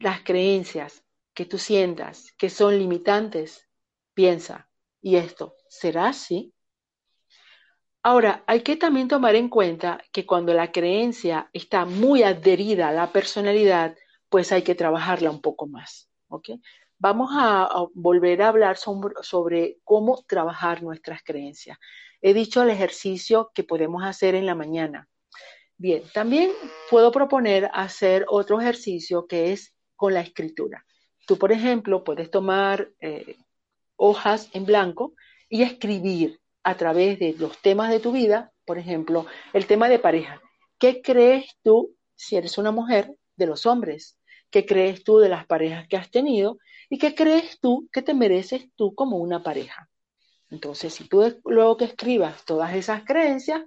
Las 0.00 0.22
creencias 0.22 1.04
que 1.34 1.44
tú 1.44 1.56
sientas 1.56 2.32
que 2.36 2.50
son 2.50 2.76
limitantes, 2.76 3.68
piensa, 4.12 4.68
¿y 5.00 5.16
esto 5.16 5.54
será 5.68 6.08
así? 6.08 6.52
Ahora, 8.02 8.42
hay 8.48 8.62
que 8.62 8.76
también 8.76 9.06
tomar 9.06 9.36
en 9.36 9.48
cuenta 9.48 10.02
que 10.10 10.26
cuando 10.26 10.52
la 10.52 10.72
creencia 10.72 11.48
está 11.52 11.84
muy 11.84 12.24
adherida 12.24 12.88
a 12.88 12.92
la 12.92 13.12
personalidad, 13.12 13.96
pues 14.28 14.50
hay 14.50 14.62
que 14.62 14.74
trabajarla 14.74 15.30
un 15.30 15.40
poco 15.40 15.68
más. 15.68 16.10
Vamos 16.98 17.30
a, 17.34 17.68
volver 17.94 18.42
a 18.42 18.48
hablar 18.48 18.76
sobre, 18.76 19.78
cómo 19.84 20.24
trabajar 20.26 20.82
nuestras 20.82 21.22
creencias. 21.22 21.78
He 22.22 22.34
dicho 22.34 22.62
el 22.62 22.70
ejercicio 22.70 23.50
que 23.52 23.64
podemos 23.64 24.04
hacer 24.04 24.36
en 24.36 24.46
la 24.46 24.54
mañana. 24.54 25.08
Bien, 25.76 26.02
también 26.14 26.52
puedo 26.88 27.10
proponer 27.10 27.68
hacer 27.74 28.24
otro 28.28 28.60
ejercicio 28.60 29.26
que 29.26 29.52
es 29.52 29.74
con 29.96 30.14
la 30.14 30.20
escritura. 30.20 30.86
Tú, 31.26 31.36
por 31.36 31.50
ejemplo, 31.50 32.04
puedes 32.04 32.30
tomar 32.30 32.90
eh, 33.00 33.36
hojas 33.96 34.48
en 34.52 34.64
blanco 34.64 35.14
y 35.48 35.62
escribir 35.62 36.40
a 36.62 36.76
través 36.76 37.18
de 37.18 37.34
los 37.36 37.58
temas 37.58 37.90
de 37.90 37.98
tu 37.98 38.12
vida, 38.12 38.52
por 38.64 38.78
ejemplo, 38.78 39.26
el 39.52 39.66
tema 39.66 39.88
de 39.88 39.98
pareja. 39.98 40.40
¿Qué 40.78 41.02
crees 41.02 41.46
tú, 41.62 41.96
si 42.14 42.36
eres 42.36 42.56
una 42.58 42.70
mujer, 42.70 43.16
de 43.36 43.46
los 43.46 43.66
hombres? 43.66 44.18
¿Qué 44.50 44.64
crees 44.64 45.02
tú 45.02 45.18
de 45.18 45.28
las 45.28 45.46
parejas 45.46 45.88
que 45.88 45.96
has 45.96 46.10
tenido? 46.10 46.58
¿Y 46.88 46.98
qué 46.98 47.14
crees 47.14 47.58
tú 47.60 47.88
que 47.92 48.02
te 48.02 48.14
mereces 48.14 48.68
tú 48.76 48.94
como 48.94 49.16
una 49.16 49.42
pareja? 49.42 49.88
Entonces, 50.52 50.92
si 50.92 51.08
tú 51.08 51.40
luego 51.46 51.78
que 51.78 51.86
escribas 51.86 52.44
todas 52.44 52.74
esas 52.74 53.04
creencias, 53.04 53.62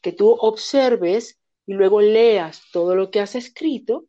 que 0.00 0.12
tú 0.12 0.30
observes 0.30 1.40
y 1.66 1.74
luego 1.74 2.00
leas 2.00 2.62
todo 2.72 2.94
lo 2.94 3.10
que 3.10 3.18
has 3.20 3.34
escrito, 3.34 4.06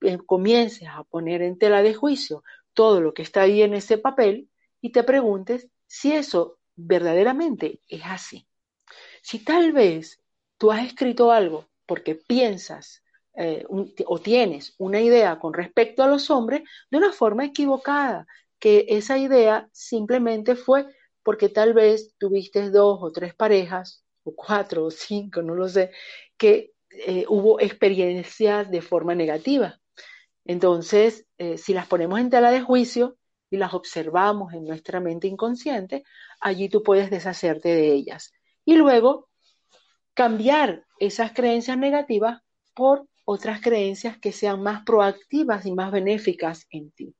eh, 0.00 0.16
comiences 0.24 0.88
a 0.88 1.04
poner 1.04 1.42
en 1.42 1.58
tela 1.58 1.82
de 1.82 1.92
juicio 1.92 2.42
todo 2.72 3.02
lo 3.02 3.12
que 3.12 3.20
está 3.20 3.42
ahí 3.42 3.60
en 3.60 3.74
ese 3.74 3.98
papel 3.98 4.48
y 4.80 4.90
te 4.90 5.02
preguntes 5.02 5.68
si 5.86 6.12
eso 6.12 6.58
verdaderamente 6.76 7.82
es 7.88 8.00
así. 8.06 8.48
Si 9.20 9.44
tal 9.44 9.72
vez 9.72 10.22
tú 10.56 10.72
has 10.72 10.86
escrito 10.86 11.30
algo 11.30 11.68
porque 11.84 12.14
piensas 12.14 13.02
eh, 13.34 13.66
o 13.68 14.18
tienes 14.18 14.74
una 14.78 15.02
idea 15.02 15.38
con 15.38 15.52
respecto 15.52 16.02
a 16.02 16.08
los 16.08 16.30
hombres 16.30 16.62
de 16.90 16.96
una 16.96 17.12
forma 17.12 17.44
equivocada, 17.44 18.26
que 18.58 18.86
esa 18.88 19.18
idea 19.18 19.68
simplemente 19.72 20.56
fue 20.56 20.86
porque 21.26 21.48
tal 21.48 21.74
vez 21.74 22.14
tuviste 22.18 22.70
dos 22.70 23.00
o 23.02 23.10
tres 23.10 23.34
parejas, 23.34 24.04
o 24.22 24.32
cuatro 24.32 24.84
o 24.84 24.92
cinco, 24.92 25.42
no 25.42 25.56
lo 25.56 25.68
sé, 25.68 25.90
que 26.36 26.70
eh, 26.88 27.24
hubo 27.28 27.58
experiencias 27.58 28.70
de 28.70 28.80
forma 28.80 29.12
negativa. 29.12 29.80
Entonces, 30.44 31.26
eh, 31.36 31.58
si 31.58 31.74
las 31.74 31.88
ponemos 31.88 32.20
en 32.20 32.30
tela 32.30 32.52
de 32.52 32.60
juicio 32.60 33.18
y 33.50 33.56
las 33.56 33.74
observamos 33.74 34.54
en 34.54 34.66
nuestra 34.66 35.00
mente 35.00 35.26
inconsciente, 35.26 36.04
allí 36.40 36.68
tú 36.68 36.84
puedes 36.84 37.10
deshacerte 37.10 37.70
de 37.70 37.92
ellas. 37.92 38.32
Y 38.64 38.76
luego 38.76 39.28
cambiar 40.14 40.84
esas 41.00 41.32
creencias 41.32 41.76
negativas 41.76 42.40
por 42.72 43.04
otras 43.24 43.60
creencias 43.60 44.16
que 44.18 44.30
sean 44.30 44.62
más 44.62 44.84
proactivas 44.84 45.66
y 45.66 45.72
más 45.72 45.90
benéficas 45.90 46.68
en 46.70 46.92
ti. 46.92 47.16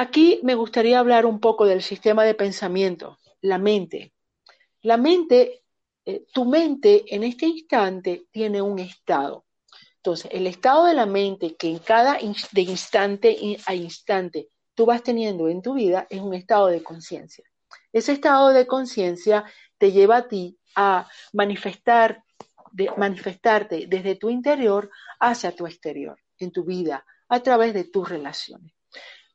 Aquí 0.00 0.38
me 0.44 0.54
gustaría 0.54 1.00
hablar 1.00 1.26
un 1.26 1.40
poco 1.40 1.66
del 1.66 1.82
sistema 1.82 2.22
de 2.22 2.34
pensamiento, 2.34 3.18
la 3.40 3.58
mente. 3.58 4.12
La 4.82 4.96
mente 4.96 5.64
eh, 6.04 6.24
tu 6.32 6.44
mente 6.44 7.12
en 7.12 7.24
este 7.24 7.46
instante 7.46 8.28
tiene 8.30 8.62
un 8.62 8.78
estado. 8.78 9.44
Entonces, 9.96 10.30
el 10.32 10.46
estado 10.46 10.84
de 10.84 10.94
la 10.94 11.04
mente 11.04 11.56
que 11.56 11.68
en 11.68 11.80
cada 11.80 12.16
de 12.16 12.62
instante 12.62 13.58
a 13.66 13.74
instante 13.74 14.50
tú 14.76 14.86
vas 14.86 15.02
teniendo 15.02 15.48
en 15.48 15.62
tu 15.62 15.74
vida 15.74 16.06
es 16.08 16.20
un 16.20 16.32
estado 16.32 16.68
de 16.68 16.84
conciencia. 16.84 17.44
Ese 17.92 18.12
estado 18.12 18.50
de 18.50 18.68
conciencia 18.68 19.46
te 19.78 19.90
lleva 19.90 20.18
a 20.18 20.28
ti 20.28 20.60
a 20.76 21.08
manifestar, 21.32 22.22
manifestarte 22.96 23.88
desde 23.88 24.14
tu 24.14 24.30
interior 24.30 24.92
hacia 25.18 25.56
tu 25.56 25.66
exterior, 25.66 26.20
en 26.38 26.52
tu 26.52 26.62
vida, 26.62 27.04
a 27.28 27.40
través 27.40 27.74
de 27.74 27.82
tus 27.82 28.08
relaciones. 28.08 28.77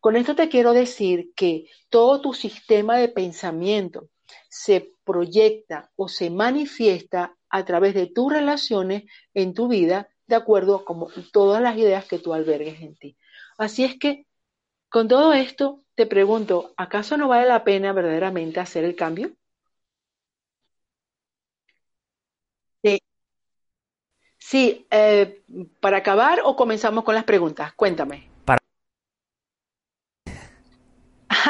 Con 0.04 0.18
esto 0.18 0.36
te 0.36 0.50
quiero 0.50 0.74
decir 0.74 1.32
que 1.34 1.68
todo 1.88 2.20
tu 2.20 2.34
sistema 2.34 2.98
de 2.98 3.08
pensamiento 3.08 4.10
se 4.50 4.92
proyecta 5.06 5.92
o 5.96 6.10
se 6.10 6.30
manifiesta 6.30 7.38
a 7.48 7.64
través 7.64 7.94
de 7.94 8.08
tus 8.08 8.34
relaciones 8.34 9.06
en 9.34 9.54
tu 9.54 9.70
vida, 9.70 10.10
de 10.28 10.36
acuerdo 10.36 10.84
con 10.84 11.08
todas 11.32 11.62
las 11.62 11.78
ideas 11.78 12.04
que 12.04 12.20
tú 12.20 12.34
albergues 12.34 12.82
en 12.82 12.98
ti. 12.98 13.18
Así 13.58 13.86
es 13.86 13.98
que, 13.98 14.28
con 14.90 15.08
todo 15.08 15.32
esto, 15.32 15.86
te 15.96 16.06
pregunto, 16.06 16.74
¿acaso 16.76 17.16
no 17.16 17.30
vale 17.30 17.48
la 17.48 17.64
pena 17.64 17.94
verdaderamente 17.94 18.60
hacer 18.60 18.84
el 18.84 18.98
cambio? 18.98 19.32
Sí, 24.38 24.86
eh, 24.92 25.42
para 25.80 25.98
acabar 25.98 26.42
o 26.44 26.58
comenzamos 26.58 27.06
con 27.06 27.16
las 27.16 27.24
preguntas. 27.24 27.72
Cuéntame. 27.74 28.33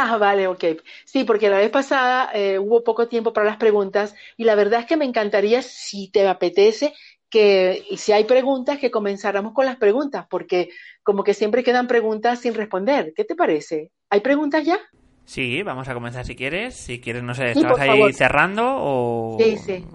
Ah, 0.05 0.17
vale, 0.17 0.47
ok. 0.47 0.65
Sí, 1.05 1.23
porque 1.23 1.49
la 1.49 1.59
vez 1.59 1.69
pasada 1.69 2.29
eh, 2.33 2.59
hubo 2.59 2.83
poco 2.83 3.07
tiempo 3.07 3.31
para 3.31 3.45
las 3.45 3.55
preguntas 3.55 4.13
y 4.35 4.43
la 4.43 4.53
verdad 4.53 4.81
es 4.81 4.85
que 4.85 4.97
me 4.97 5.05
encantaría, 5.05 5.61
si 5.61 6.09
te 6.11 6.27
apetece, 6.27 6.93
que 7.29 7.85
si 7.95 8.11
hay 8.11 8.25
preguntas, 8.25 8.79
que 8.79 8.91
comenzáramos 8.91 9.53
con 9.53 9.65
las 9.65 9.77
preguntas, 9.77 10.25
porque 10.29 10.71
como 11.03 11.23
que 11.23 11.33
siempre 11.33 11.63
quedan 11.63 11.87
preguntas 11.87 12.39
sin 12.41 12.53
responder. 12.53 13.13
¿Qué 13.15 13.23
te 13.23 13.33
parece? 13.33 13.91
¿Hay 14.09 14.19
preguntas 14.19 14.65
ya? 14.65 14.77
Sí, 15.25 15.63
vamos 15.63 15.87
a 15.87 15.93
comenzar 15.93 16.25
si 16.25 16.35
quieres. 16.35 16.75
Si 16.75 16.99
quieres, 16.99 17.23
no 17.23 17.33
sé, 17.33 17.51
¿estabas 17.51 17.79
ahí 17.79 18.11
cerrando 18.11 18.65
o 18.67 19.39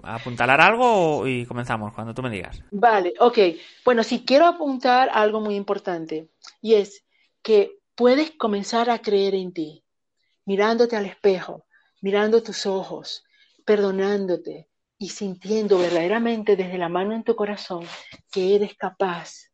apuntalar 0.01 0.59
algo 0.59 1.27
y 1.27 1.45
comenzamos 1.45 1.93
cuando 1.93 2.15
tú 2.15 2.23
me 2.23 2.31
digas? 2.31 2.63
Vale, 2.71 3.13
ok. 3.19 3.37
Bueno, 3.85 4.03
si 4.03 4.25
quiero 4.25 4.47
apuntar 4.47 5.09
algo 5.13 5.39
muy 5.39 5.55
importante 5.55 6.29
y 6.63 6.73
es 6.73 7.05
que 7.43 7.79
puedes 7.99 8.31
comenzar 8.31 8.89
a 8.89 8.99
creer 8.99 9.35
en 9.35 9.51
ti, 9.51 9.83
mirándote 10.49 10.95
al 10.95 11.05
espejo, 11.05 11.67
mirando 12.01 12.41
tus 12.41 12.65
ojos, 12.65 13.23
perdonándote 13.65 14.67
y 14.97 15.09
sintiendo 15.09 15.77
verdaderamente 15.77 16.55
desde 16.55 16.79
la 16.79 16.89
mano 16.89 17.13
en 17.13 17.23
tu 17.23 17.35
corazón 17.35 17.85
que 18.31 18.55
eres 18.55 18.73
capaz, 18.73 19.51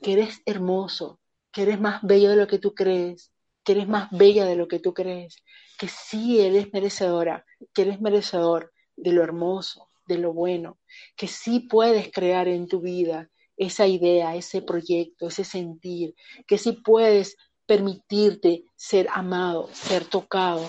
que 0.00 0.12
eres 0.12 0.42
hermoso, 0.46 1.18
que 1.50 1.62
eres 1.62 1.80
más 1.80 2.00
bello 2.02 2.30
de 2.30 2.36
lo 2.36 2.46
que 2.46 2.60
tú 2.60 2.74
crees, 2.76 3.32
que 3.64 3.72
eres 3.72 3.88
más 3.88 4.08
bella 4.12 4.44
de 4.44 4.54
lo 4.54 4.68
que 4.68 4.78
tú 4.78 4.94
crees, 4.94 5.34
que 5.80 5.88
sí 5.88 6.38
eres 6.38 6.72
merecedora, 6.72 7.44
que 7.74 7.82
eres 7.82 8.00
merecedor 8.00 8.72
de 8.94 9.10
lo 9.10 9.24
hermoso, 9.24 9.90
de 10.06 10.18
lo 10.18 10.32
bueno, 10.32 10.78
que 11.16 11.26
sí 11.26 11.58
puedes 11.58 12.12
crear 12.12 12.46
en 12.46 12.68
tu 12.68 12.80
vida 12.80 13.30
esa 13.56 13.88
idea, 13.88 14.36
ese 14.36 14.62
proyecto, 14.62 15.26
ese 15.26 15.42
sentir, 15.42 16.14
que 16.46 16.56
sí 16.56 16.70
puedes 16.70 17.36
permitirte 17.66 18.64
ser 18.76 19.08
amado, 19.12 19.68
ser 19.72 20.04
tocado, 20.04 20.66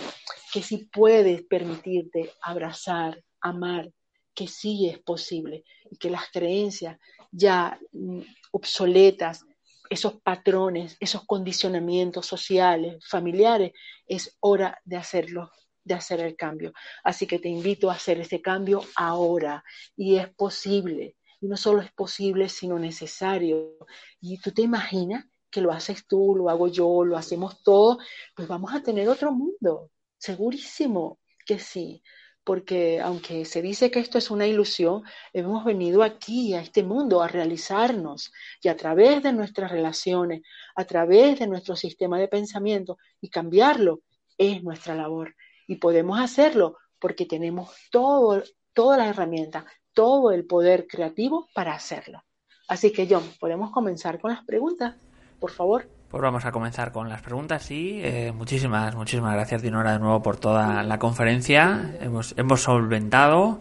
que 0.52 0.62
sí 0.62 0.90
puedes 0.92 1.44
permitirte 1.44 2.32
abrazar, 2.42 3.24
amar, 3.42 3.92
que 4.34 4.48
sí 4.48 4.90
es 4.90 5.00
posible 5.00 5.64
y 5.90 5.98
que 5.98 6.10
las 6.10 6.30
creencias 6.32 6.98
ya 7.32 7.80
mm, 7.92 8.22
obsoletas, 8.52 9.46
esos 9.90 10.22
patrones, 10.22 10.98
esos 11.00 11.26
condicionamientos 11.26 12.26
sociales, 12.26 13.04
familiares, 13.08 13.72
es 14.06 14.38
hora 14.42 14.80
de 14.84 14.98
hacerlo, 14.98 15.52
de 15.84 15.94
hacer 15.94 16.20
el 16.20 16.36
cambio. 16.36 16.74
Así 17.04 17.26
que 17.26 17.40
te 17.40 17.50
invito 17.50 17.90
a 17.90 17.96
hacer 17.96 18.20
ese 18.20 18.42
cambio 18.42 18.84
ahora 18.96 19.64
y 19.96 20.18
es 20.18 20.30
posible. 20.30 21.16
Y 21.40 21.48
no 21.48 21.56
solo 21.56 21.82
es 21.82 21.92
posible, 21.92 22.50
sino 22.50 22.80
necesario. 22.80 23.78
Y 24.20 24.40
tú 24.40 24.52
te 24.52 24.64
imaginas 24.64 25.26
que 25.58 25.62
lo 25.62 25.72
haces 25.72 26.06
tú, 26.06 26.36
lo 26.36 26.52
hago 26.52 26.68
yo, 26.68 27.04
lo 27.04 27.18
hacemos 27.18 27.64
todos, 27.64 27.98
pues 28.36 28.48
vamos 28.48 28.76
a 28.76 28.84
tener 28.84 29.10
otro 29.10 29.32
mundo. 29.32 29.90
Segurísimo 30.20 31.18
que 31.48 31.58
sí 31.58 32.04
porque 32.44 33.02
aunque 33.02 33.44
se 33.44 33.64
dice 33.64 33.90
que 33.90 34.00
esto 34.00 34.20
es 34.20 34.30
una 34.30 34.46
ilusión, 34.46 35.04
hemos 35.34 35.66
venido 35.66 36.04
aquí, 36.04 36.54
a 36.54 36.62
este 36.62 36.84
mundo, 36.84 37.22
a 37.24 37.28
realizarnos 37.28 38.32
y 38.62 38.68
a 38.68 38.78
través 38.78 39.24
de 39.24 39.34
nuestras 39.34 39.72
relaciones, 39.72 40.44
a 40.76 40.86
través 40.86 41.40
de 41.40 41.48
nuestro 41.48 41.76
sistema 41.76 42.20
de 42.20 42.28
pensamiento 42.28 43.00
y 43.20 43.30
cambiarlo 43.30 44.02
es 44.38 44.64
nuestra 44.64 44.94
labor. 44.94 45.36
Y 45.68 45.78
podemos 45.78 46.20
hacerlo 46.20 46.78
porque 47.00 47.26
tenemos 47.26 47.72
todo, 47.92 48.44
todas 48.74 49.00
las 49.00 49.10
herramientas, 49.10 49.66
todo 49.94 50.32
el 50.32 50.46
poder 50.46 50.86
creativo 50.88 51.50
para 51.56 51.74
hacerlo. 51.74 52.24
Así 52.68 52.92
que 52.92 53.08
John, 53.10 53.24
podemos 53.40 53.72
comenzar 53.72 54.20
con 54.20 54.32
las 54.32 54.46
preguntas, 54.46 54.96
por 55.40 55.52
favor. 55.52 55.88
Pues 56.10 56.24
vamos 56.24 56.46
a 56.46 56.52
comenzar 56.52 56.94
con 56.94 57.10
las 57.10 57.22
preguntas 57.22 57.70
y 57.70 58.00
eh, 58.02 58.32
muchísimas, 58.32 58.96
muchísimas 58.96 59.34
gracias 59.34 59.62
Dinora 59.62 59.92
de 59.92 60.00
nuevo 60.00 60.22
por 60.22 60.38
toda 60.38 60.82
la 60.84 61.00
conferencia. 61.00 61.96
Hemos, 62.00 62.34
hemos 62.38 62.62
solventado 62.62 63.60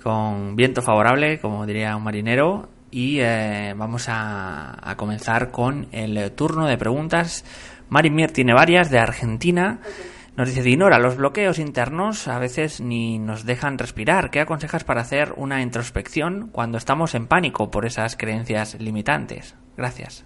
con 0.00 0.54
viento 0.54 0.82
favorable, 0.82 1.40
como 1.40 1.66
diría 1.66 1.96
un 1.96 2.04
marinero, 2.04 2.68
y 2.92 3.18
eh, 3.18 3.74
vamos 3.76 4.06
a, 4.08 4.94
comenzar 4.96 5.50
con 5.50 5.88
el 5.90 6.30
turno 6.32 6.68
de 6.68 6.78
preguntas. 6.78 7.44
Marimir 7.88 8.30
tiene 8.30 8.54
varias 8.54 8.88
de 8.90 9.00
Argentina. 9.00 9.80
Nos 10.36 10.48
dice 10.48 10.62
Dinora, 10.62 11.00
los 11.00 11.16
bloqueos 11.16 11.58
internos 11.58 12.28
a 12.28 12.38
veces 12.38 12.80
ni 12.80 13.18
nos 13.18 13.44
dejan 13.44 13.78
respirar. 13.78 14.30
¿Qué 14.30 14.40
aconsejas 14.40 14.84
para 14.84 15.00
hacer 15.00 15.32
una 15.36 15.60
introspección 15.62 16.50
cuando 16.52 16.78
estamos 16.78 17.16
en 17.16 17.26
pánico 17.26 17.72
por 17.72 17.86
esas 17.86 18.16
creencias 18.16 18.80
limitantes? 18.80 19.56
Gracias. 19.76 20.24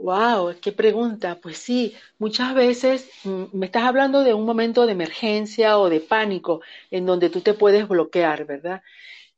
Wow, 0.00 0.54
qué 0.62 0.70
pregunta. 0.72 1.40
Pues 1.40 1.58
sí, 1.58 1.94
muchas 2.18 2.54
veces 2.54 3.10
mm, 3.24 3.44
me 3.52 3.66
estás 3.66 3.82
hablando 3.82 4.22
de 4.22 4.32
un 4.32 4.44
momento 4.46 4.86
de 4.86 4.92
emergencia 4.92 5.78
o 5.78 5.88
de 5.90 6.00
pánico 6.00 6.60
en 6.90 7.04
donde 7.04 7.30
tú 7.30 7.40
te 7.40 7.52
puedes 7.54 7.88
bloquear, 7.88 8.44
¿verdad? 8.46 8.80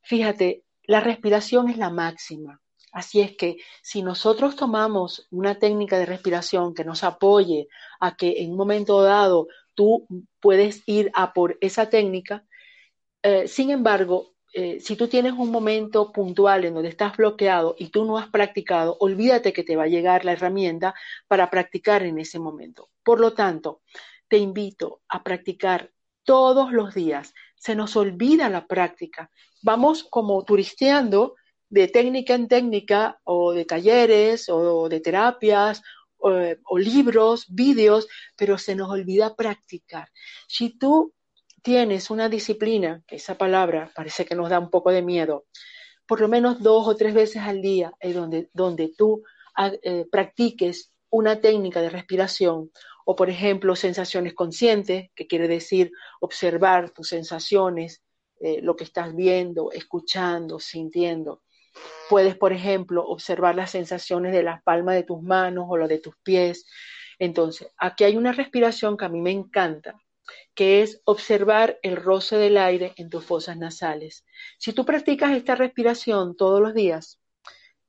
Fíjate, 0.03 0.65
la 0.85 1.01
respiración 1.01 1.71
es 1.71 1.79
la 1.79 1.91
máxima. 1.91 2.61
Así 2.93 3.21
es 3.23 3.37
que 3.37 3.57
si 3.83 4.03
nosotros 4.03 4.57
tomamos 4.57 5.27
una 5.31 5.55
técnica 5.59 5.99
de 5.99 6.07
respiración 6.07 6.75
que 6.75 6.85
nos 6.85 7.05
apoye 7.05 7.69
a 8.01 8.17
que 8.17 8.43
en 8.43 8.51
un 8.51 8.57
momento 8.59 9.03
dado 9.03 9.49
tú 9.75 10.07
puedes 10.41 10.83
ir 10.87 11.11
a 11.15 11.33
por 11.33 11.57
esa 11.63 11.89
técnica, 11.89 12.45
eh, 13.23 13.49
sin 13.49 13.71
embargo, 13.71 14.35
eh, 14.53 14.81
si 14.81 14.97
tú 14.97 15.07
tienes 15.07 15.35
un 15.35 15.51
momento 15.51 16.11
puntual 16.11 16.65
en 16.65 16.75
donde 16.75 16.89
estás 16.89 17.17
bloqueado 17.17 17.77
y 17.79 17.89
tú 17.89 18.05
no 18.05 18.19
has 18.19 18.29
practicado, 18.29 18.97
olvídate 18.99 19.53
que 19.53 19.63
te 19.63 19.77
va 19.77 19.85
a 19.85 19.89
llegar 19.89 20.25
la 20.25 20.33
herramienta 20.33 20.95
para 21.29 21.51
practicar 21.51 22.03
en 22.03 22.19
ese 22.19 22.41
momento. 22.41 22.91
Por 23.05 23.21
lo 23.21 23.33
tanto, 23.33 23.83
te 24.29 24.39
invito 24.39 25.03
a 25.09 25.23
practicar 25.23 25.93
todos 26.25 26.73
los 26.73 26.95
días. 26.95 27.33
Se 27.57 27.77
nos 27.77 27.95
olvida 27.97 28.49
la 28.49 28.67
práctica. 28.67 29.31
Vamos 29.63 30.03
como 30.03 30.45
turisteando 30.45 31.37
de 31.69 31.87
técnica 31.87 32.35
en 32.35 32.49
técnica 32.49 33.21
o 33.23 33.53
de 33.53 33.65
talleres 33.65 34.49
o 34.49 34.89
de 34.89 35.01
terapias 35.01 35.81
o, 36.19 36.31
o 36.65 36.79
libros, 36.79 37.47
vídeos, 37.49 38.09
pero 38.37 38.59
se 38.59 38.75
nos 38.75 38.91
olvida 38.91 39.37
practicar. 39.37 40.09
Si 40.49 40.71
tú 40.71 41.15
tienes 41.63 42.11
una 42.11 42.29
disciplina, 42.29 43.03
que 43.07 43.17
esa 43.17 43.37
palabra 43.37 43.91
parece 43.95 44.25
que 44.25 44.35
nos 44.35 44.51
da 44.51 44.59
un 44.59 44.71
poco 44.71 44.91
de 44.91 45.03
miedo, 45.03 45.47
por 46.07 46.21
lo 46.21 46.29
menos 46.29 46.61
dos 46.63 46.89
o 46.89 46.97
tres 46.97 47.15
veces 47.15 47.43
al 47.43 47.63
día 47.63 47.93
es 48.01 48.15
donde, 48.15 48.51
donde 48.53 48.93
tú 48.97 49.23
ah, 49.57 49.71
eh, 49.83 50.07
practiques 50.11 50.93
una 51.11 51.41
técnica 51.41 51.81
de 51.81 51.91
respiración 51.91 52.71
o, 53.05 53.17
por 53.17 53.31
ejemplo, 53.31 53.77
sensaciones 53.77 54.35
conscientes, 54.35 55.11
que 55.15 55.27
quiere 55.27 55.49
decir 55.49 55.93
observar 56.21 56.91
tus 56.91 57.09
sensaciones, 57.09 58.03
eh, 58.41 58.61
lo 58.63 58.77
que 58.77 58.85
estás 58.85 59.15
viendo, 59.15 59.71
escuchando, 59.73 60.59
sintiendo. 60.59 61.43
Puedes, 62.09 62.37
por 62.37 62.53
ejemplo, 62.53 63.07
observar 63.07 63.55
las 63.55 63.71
sensaciones 63.71 64.33
de 64.33 64.43
las 64.43 64.63
palmas 64.63 64.95
de 64.95 65.03
tus 65.03 65.23
manos 65.23 65.67
o 65.69 65.77
lo 65.77 65.89
de 65.89 65.99
tus 65.99 66.15
pies. 66.23 66.67
Entonces, 67.19 67.69
aquí 67.77 68.05
hay 68.05 68.17
una 68.17 68.33
respiración 68.33 68.97
que 68.97 69.05
a 69.05 69.09
mí 69.09 69.21
me 69.21 69.31
encanta, 69.31 69.95
que 70.55 70.83
es 70.83 71.01
observar 71.05 71.79
el 71.83 71.97
roce 71.97 72.37
del 72.37 72.57
aire 72.57 72.93
en 72.97 73.11
tus 73.11 73.25
fosas 73.25 73.57
nasales. 73.57 74.25
Si 74.59 74.73
tú 74.73 74.85
practicas 74.85 75.33
esta 75.33 75.55
respiración 75.55 76.37
todos 76.37 76.61
los 76.61 76.75
días, 76.75 77.21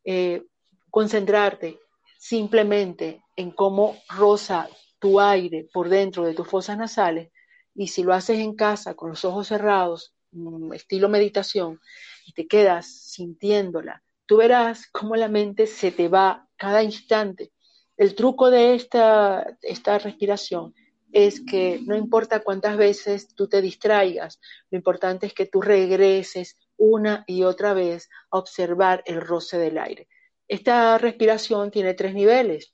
eh, 0.04 0.44
concentrarte 0.90 1.80
simplemente 2.18 3.24
en 3.36 3.52
cómo 3.52 3.98
roza 4.10 4.70
tu 5.00 5.20
aire 5.20 5.68
por 5.74 5.90
dentro 5.90 6.24
de 6.24 6.34
tus 6.34 6.48
fosas 6.48 6.78
nasales, 6.78 7.32
y 7.74 7.88
si 7.88 8.04
lo 8.04 8.14
haces 8.14 8.40
en 8.40 8.56
casa 8.56 8.94
con 8.94 9.10
los 9.10 9.26
ojos 9.26 9.48
cerrados, 9.48 10.14
mm, 10.32 10.74
estilo 10.74 11.10
meditación, 11.10 11.80
y 12.26 12.34
te 12.34 12.48
quedas 12.48 12.86
sintiéndola, 12.86 14.04
tú 14.26 14.38
verás 14.38 14.88
cómo 14.92 15.16
la 15.16 15.28
mente 15.28 15.68
se 15.68 15.92
te 15.92 16.08
va 16.08 16.48
cada 16.58 16.84
instante. 16.84 17.52
El 17.98 18.16
truco 18.16 18.50
de 18.50 18.76
esta, 18.76 19.58
esta 19.62 19.98
respiración 20.00 20.74
es 21.12 21.42
que 21.42 21.80
no 21.86 21.96
importa 21.96 22.42
cuántas 22.42 22.78
veces 22.78 23.34
tú 23.36 23.48
te 23.48 23.62
distraigas, 23.62 24.40
lo 24.70 24.78
importante 24.78 25.28
es 25.28 25.34
que 25.34 25.46
tú 25.46 25.62
regreses 25.62 26.58
una 26.78 27.24
y 27.28 27.44
otra 27.44 27.74
vez 27.74 28.10
a 28.32 28.38
observar 28.38 29.04
el 29.06 29.22
roce 29.22 29.58
del 29.58 29.78
aire. 29.78 30.08
Esta 30.48 30.98
respiración 30.98 31.72
tiene 31.72 31.94
tres 31.94 32.14
niveles. 32.14 32.74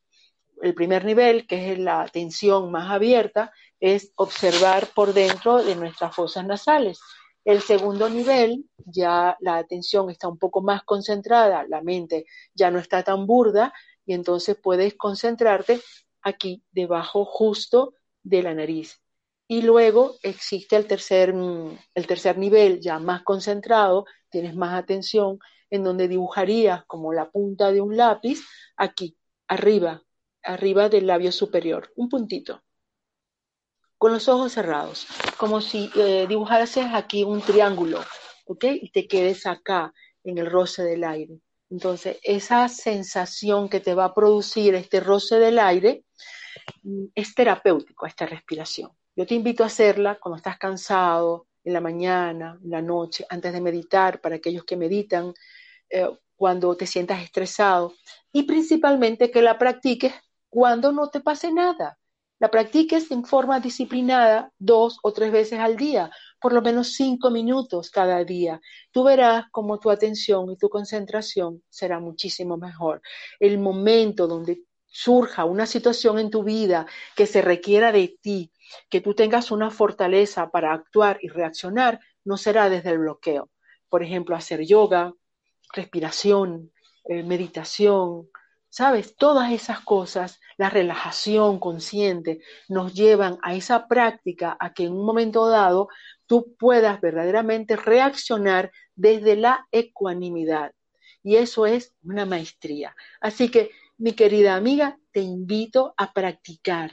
El 0.62 0.74
primer 0.74 1.06
nivel, 1.06 1.46
que 1.46 1.74
es 1.74 1.80
la 1.80 2.08
tensión 2.12 2.72
más 2.72 2.90
abierta, 2.90 3.52
es 3.80 4.12
observar 4.16 4.88
por 4.96 5.14
dentro 5.14 5.64
de 5.64 5.76
nuestras 5.76 6.16
fosas 6.16 6.46
nasales. 6.46 7.00
El 7.46 7.62
segundo 7.62 8.10
nivel, 8.10 8.66
ya 8.78 9.38
la 9.40 9.58
atención 9.58 10.10
está 10.10 10.28
un 10.28 10.38
poco 10.38 10.62
más 10.62 10.84
concentrada, 10.84 11.66
la 11.68 11.82
mente 11.82 12.26
ya 12.54 12.72
no 12.72 12.80
está 12.80 13.04
tan 13.04 13.28
burda 13.28 13.74
y 14.06 14.14
entonces 14.14 14.58
puedes 14.62 14.96
concentrarte 14.96 15.80
aquí 16.22 16.64
debajo 16.72 17.26
justo 17.26 17.94
de 18.30 18.44
la 18.44 18.54
nariz. 18.54 19.02
Y 19.48 19.62
luego 19.62 20.16
existe 20.24 20.76
el 20.76 20.88
tercer, 20.88 21.34
el 21.96 22.08
tercer 22.08 22.38
nivel, 22.38 22.82
ya 22.82 23.00
más 23.00 23.24
concentrado, 23.24 24.06
tienes 24.30 24.56
más 24.56 24.74
atención, 24.78 25.40
en 25.70 25.84
donde 25.84 26.08
dibujarías 26.08 26.84
como 26.86 27.14
la 27.14 27.30
punta 27.30 27.72
de 27.72 27.82
un 27.82 27.96
lápiz 27.96 28.40
aquí, 28.76 29.18
arriba, 29.48 30.02
arriba 30.44 30.90
del 30.90 31.08
labio 31.08 31.32
superior, 31.32 31.92
un 31.96 32.10
puntito, 32.10 32.62
con 33.98 34.12
los 34.12 34.28
ojos 34.28 34.52
cerrados, 34.52 35.08
como 35.38 35.62
si 35.62 35.90
eh, 35.96 36.26
dibujases 36.28 36.86
aquí 36.94 37.24
un 37.24 37.42
triángulo, 37.42 38.02
¿ok? 38.46 38.66
Y 38.82 38.92
te 38.92 39.08
quedes 39.08 39.46
acá, 39.46 39.94
en 40.24 40.38
el 40.38 40.52
roce 40.52 40.84
del 40.84 41.04
aire. 41.04 41.40
Entonces, 41.70 42.18
esa 42.24 42.68
sensación 42.70 43.70
que 43.70 43.80
te 43.80 43.94
va 43.94 44.06
a 44.06 44.14
producir 44.14 44.76
este 44.76 45.00
roce 45.00 45.40
del 45.40 45.60
aire 45.60 46.04
es 47.16 47.36
terapéutico, 47.36 48.06
esta 48.06 48.26
respiración. 48.26 48.92
Yo 49.16 49.26
te 49.26 49.36
invito 49.36 49.64
a 49.64 49.68
hacerla 49.68 50.20
cuando 50.20 50.38
estás 50.38 50.58
cansado, 50.58 51.48
en 51.68 51.74
la 51.74 51.82
mañana, 51.82 52.58
en 52.64 52.70
la 52.70 52.82
noche, 52.82 53.26
antes 53.30 53.52
de 53.52 53.60
meditar, 53.60 54.22
para 54.22 54.38
aquellos 54.38 54.64
que 54.64 54.78
meditan, 54.78 55.34
eh, 55.90 56.10
cuando 56.38 56.78
te 56.78 56.86
sientas 56.86 57.22
estresado 57.22 57.94
y 58.32 58.44
principalmente 58.44 59.32
que 59.32 59.42
la 59.42 59.58
practiques 59.58 60.14
cuando 60.50 60.92
no 60.92 61.10
te 61.10 61.20
pase 61.20 61.52
nada. 61.52 61.98
La 62.40 62.50
practiques 62.52 63.10
en 63.10 63.26
forma 63.26 63.60
disciplinada 63.60 64.52
dos 64.60 65.00
o 65.02 65.12
tres 65.12 65.32
veces 65.32 65.60
al 65.60 65.76
día, 65.76 66.12
por 66.40 66.54
lo 66.54 66.62
menos 66.62 66.94
cinco 66.94 67.32
minutos 67.32 67.90
cada 67.90 68.24
día. 68.24 68.62
Tú 68.92 69.04
verás 69.04 69.46
cómo 69.52 69.80
tu 69.80 69.90
atención 69.90 70.52
y 70.52 70.56
tu 70.56 70.70
concentración 70.70 71.64
será 71.68 72.00
muchísimo 72.00 72.56
mejor. 72.56 73.02
El 73.40 73.58
momento 73.58 74.28
donde 74.28 74.67
surja 74.88 75.46
una 75.46 75.66
situación 75.66 76.20
en 76.20 76.30
tu 76.30 76.44
vida 76.44 76.88
que 77.16 77.26
se 77.26 77.42
requiera 77.42 77.92
de 77.92 78.18
ti, 78.22 78.52
que 78.90 79.02
tú 79.02 79.14
tengas 79.14 79.52
una 79.52 79.70
fortaleza 79.70 80.50
para 80.50 80.74
actuar 80.74 81.20
y 81.22 81.30
reaccionar, 81.30 82.00
no 82.24 82.38
será 82.38 82.70
desde 82.70 82.92
el 82.92 83.00
bloqueo. 83.00 83.50
Por 83.90 84.04
ejemplo, 84.04 84.36
hacer 84.36 84.66
yoga, 84.66 85.14
respiración, 85.74 86.72
eh, 87.06 87.24
meditación, 87.24 88.30
¿sabes? 88.70 89.16
Todas 89.16 89.52
esas 89.52 89.80
cosas, 89.82 90.40
la 90.58 90.70
relajación 90.70 91.60
consciente, 91.60 92.42
nos 92.68 92.94
llevan 92.94 93.38
a 93.42 93.56
esa 93.56 93.88
práctica, 93.88 94.58
a 94.60 94.74
que 94.74 94.84
en 94.84 94.94
un 94.94 95.06
momento 95.06 95.48
dado 95.48 95.90
tú 96.26 96.56
puedas 96.60 97.00
verdaderamente 97.02 97.76
reaccionar 97.76 98.72
desde 98.96 99.36
la 99.36 99.68
ecuanimidad. 99.72 100.74
Y 101.24 101.38
eso 101.38 101.66
es 101.66 101.94
una 102.04 102.26
maestría. 102.26 102.96
Así 103.20 103.50
que, 103.50 103.72
mi 103.98 104.14
querida 104.14 104.56
amiga, 104.56 105.00
te 105.12 105.22
invito 105.22 105.94
a 105.98 106.14
practicar 106.14 106.92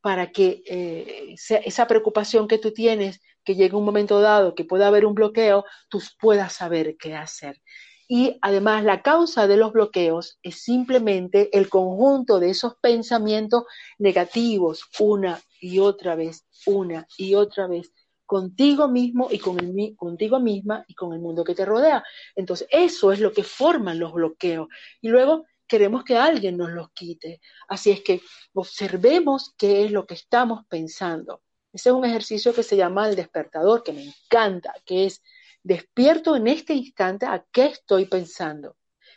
para 0.00 0.30
que 0.30 0.62
eh, 0.66 1.34
esa 1.64 1.86
preocupación 1.86 2.46
que 2.48 2.58
tú 2.58 2.72
tienes, 2.72 3.20
que 3.44 3.54
llegue 3.54 3.76
un 3.76 3.84
momento 3.84 4.20
dado, 4.20 4.54
que 4.54 4.64
pueda 4.64 4.86
haber 4.86 5.04
un 5.04 5.14
bloqueo, 5.14 5.64
tú 5.88 6.00
puedas 6.20 6.52
saber 6.52 6.96
qué 6.96 7.14
hacer. 7.14 7.60
Y 8.08 8.38
además 8.40 8.84
la 8.84 9.02
causa 9.02 9.48
de 9.48 9.56
los 9.56 9.72
bloqueos 9.72 10.38
es 10.42 10.62
simplemente 10.62 11.50
el 11.56 11.68
conjunto 11.68 12.38
de 12.38 12.50
esos 12.50 12.76
pensamientos 12.80 13.64
negativos 13.98 14.84
una 15.00 15.40
y 15.60 15.80
otra 15.80 16.14
vez, 16.14 16.46
una 16.66 17.06
y 17.18 17.34
otra 17.34 17.66
vez, 17.66 17.92
contigo 18.24 18.88
mismo 18.88 19.28
y 19.30 19.38
con 19.38 19.58
el, 19.58 19.96
contigo 19.96 20.38
misma 20.38 20.84
y 20.86 20.94
con 20.94 21.12
el 21.12 21.20
mundo 21.20 21.42
que 21.42 21.54
te 21.54 21.64
rodea. 21.64 22.04
Entonces, 22.34 22.68
eso 22.70 23.12
es 23.12 23.20
lo 23.20 23.32
que 23.32 23.42
forman 23.42 23.98
los 23.98 24.12
bloqueos. 24.12 24.68
Y 25.00 25.08
luego 25.08 25.46
queremos 25.66 26.04
que 26.04 26.16
alguien 26.16 26.56
nos 26.56 26.70
los 26.70 26.90
quite. 26.92 27.40
Así 27.68 27.90
es 27.90 28.02
que 28.02 28.20
observemos 28.54 29.54
qué 29.56 29.84
es 29.84 29.90
lo 29.90 30.06
que 30.06 30.14
estamos 30.14 30.64
pensando. 30.68 31.42
Ese 31.72 31.90
es 31.90 31.94
un 31.94 32.04
ejercicio 32.04 32.54
que 32.54 32.62
se 32.62 32.76
llama 32.76 33.08
el 33.08 33.16
despertador, 33.16 33.82
que 33.82 33.92
me 33.92 34.04
encanta, 34.04 34.74
que 34.84 35.06
es 35.06 35.22
despierto 35.62 36.36
en 36.36 36.46
este 36.46 36.74
instante 36.74 37.26
a 37.26 37.44
qué 37.52 37.66
estoy 37.66 38.06
pensando. 38.06 38.76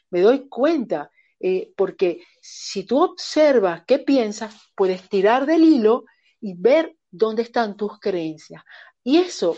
Me 0.10 0.22
doy 0.22 0.50
cuenta, 0.50 1.12
eh, 1.39 1.72
porque 1.78 2.24
si 2.41 2.84
tú 2.84 3.02
observas 3.02 3.84
qué 3.86 4.00
piensas, 4.00 4.56
puedes 4.76 5.08
tirar 5.08 5.45
del 5.45 5.64
hilo 5.64 6.06
y 6.41 6.56
ver 6.56 6.97
dónde 7.12 7.43
están 7.43 7.78
tus 7.78 8.00
creencias. 8.00 8.64
Y 9.04 9.18
eso, 9.18 9.58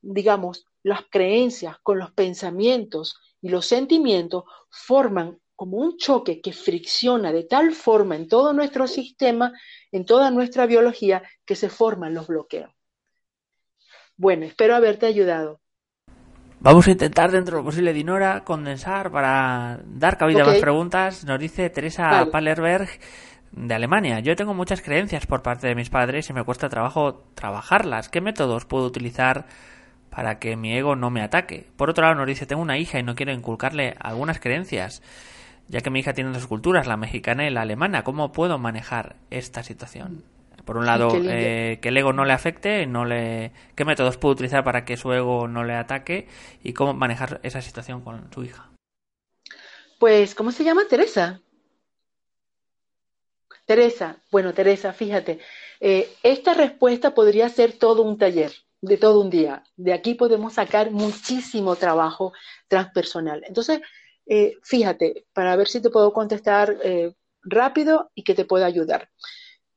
digamos, 0.00 0.66
las 0.82 1.02
creencias 1.10 1.78
con 1.82 1.98
los 1.98 2.12
pensamientos 2.12 3.16
y 3.40 3.48
los 3.48 3.66
sentimientos 3.66 4.44
forman 4.70 5.40
como 5.62 5.76
un 5.76 5.96
choque 5.96 6.40
que 6.40 6.52
fricciona 6.52 7.30
de 7.30 7.44
tal 7.44 7.70
forma 7.70 8.16
en 8.16 8.26
todo 8.26 8.52
nuestro 8.52 8.88
sistema, 8.88 9.52
en 9.92 10.04
toda 10.04 10.28
nuestra 10.32 10.66
biología, 10.66 11.22
que 11.46 11.54
se 11.54 11.68
forman 11.68 12.14
los 12.14 12.26
bloqueos. 12.26 12.72
Bueno, 14.16 14.44
espero 14.44 14.74
haberte 14.74 15.06
ayudado. 15.06 15.60
Vamos 16.58 16.88
a 16.88 16.90
intentar, 16.90 17.30
dentro 17.30 17.58
de 17.58 17.62
lo 17.62 17.64
posible, 17.64 17.92
Dinora, 17.92 18.42
condensar 18.42 19.12
para 19.12 19.80
dar 19.84 20.18
cabida 20.18 20.42
a 20.42 20.46
más 20.46 20.58
preguntas. 20.58 21.24
Nos 21.24 21.38
dice 21.38 21.70
Teresa 21.70 22.26
Pallerberg 22.32 22.88
de 23.52 23.72
Alemania. 23.72 24.18
Yo 24.18 24.34
tengo 24.34 24.54
muchas 24.54 24.82
creencias 24.82 25.28
por 25.28 25.44
parte 25.44 25.68
de 25.68 25.76
mis 25.76 25.90
padres 25.90 26.28
y 26.28 26.32
me 26.32 26.42
cuesta 26.42 26.68
trabajo 26.68 27.22
trabajarlas. 27.36 28.08
¿Qué 28.08 28.20
métodos 28.20 28.64
puedo 28.64 28.84
utilizar 28.84 29.46
para 30.10 30.40
que 30.40 30.56
mi 30.56 30.76
ego 30.76 30.96
no 30.96 31.10
me 31.10 31.22
ataque? 31.22 31.68
Por 31.76 31.88
otro 31.88 32.02
lado, 32.02 32.16
nos 32.16 32.26
dice, 32.26 32.46
tengo 32.46 32.62
una 32.62 32.78
hija 32.78 32.98
y 32.98 33.04
no 33.04 33.14
quiero 33.14 33.32
inculcarle 33.32 33.94
algunas 34.00 34.40
creencias, 34.40 35.02
ya 35.68 35.80
que 35.80 35.90
mi 35.90 36.00
hija 36.00 36.12
tiene 36.12 36.32
dos 36.32 36.46
culturas, 36.46 36.86
la 36.86 36.96
mexicana 36.96 37.46
y 37.46 37.50
la 37.50 37.62
alemana. 37.62 38.04
¿Cómo 38.04 38.32
puedo 38.32 38.58
manejar 38.58 39.16
esta 39.30 39.62
situación? 39.62 40.24
Por 40.64 40.76
un 40.76 40.86
lado, 40.86 41.10
eh, 41.14 41.78
que 41.82 41.88
el 41.88 41.96
ego 41.96 42.12
no 42.12 42.24
le 42.24 42.32
afecte, 42.32 42.86
no 42.86 43.04
le, 43.04 43.52
qué 43.74 43.84
métodos 43.84 44.16
puedo 44.16 44.34
utilizar 44.34 44.62
para 44.62 44.84
que 44.84 44.96
su 44.96 45.12
ego 45.12 45.48
no 45.48 45.64
le 45.64 45.74
ataque 45.74 46.28
y 46.62 46.72
cómo 46.72 46.94
manejar 46.94 47.40
esa 47.42 47.60
situación 47.60 48.00
con 48.02 48.32
su 48.32 48.44
hija. 48.44 48.70
Pues, 49.98 50.34
¿cómo 50.34 50.52
se 50.52 50.64
llama 50.64 50.82
Teresa? 50.88 51.40
Teresa, 53.64 54.18
bueno, 54.30 54.52
Teresa, 54.52 54.92
fíjate, 54.92 55.38
eh, 55.80 56.12
esta 56.22 56.54
respuesta 56.54 57.14
podría 57.14 57.48
ser 57.48 57.72
todo 57.72 58.02
un 58.02 58.18
taller, 58.18 58.52
de 58.80 58.98
todo 58.98 59.20
un 59.20 59.30
día. 59.30 59.62
De 59.76 59.92
aquí 59.92 60.14
podemos 60.14 60.54
sacar 60.54 60.90
muchísimo 60.90 61.76
trabajo 61.76 62.32
transpersonal. 62.68 63.42
Entonces, 63.46 63.80
eh, 64.26 64.56
fíjate, 64.62 65.26
para 65.32 65.56
ver 65.56 65.68
si 65.68 65.80
te 65.80 65.90
puedo 65.90 66.12
contestar 66.12 66.76
rápido 67.42 68.10
y 68.14 68.24
que 68.24 68.34
te 68.34 68.44
pueda 68.44 68.66
ayudar. 68.66 69.10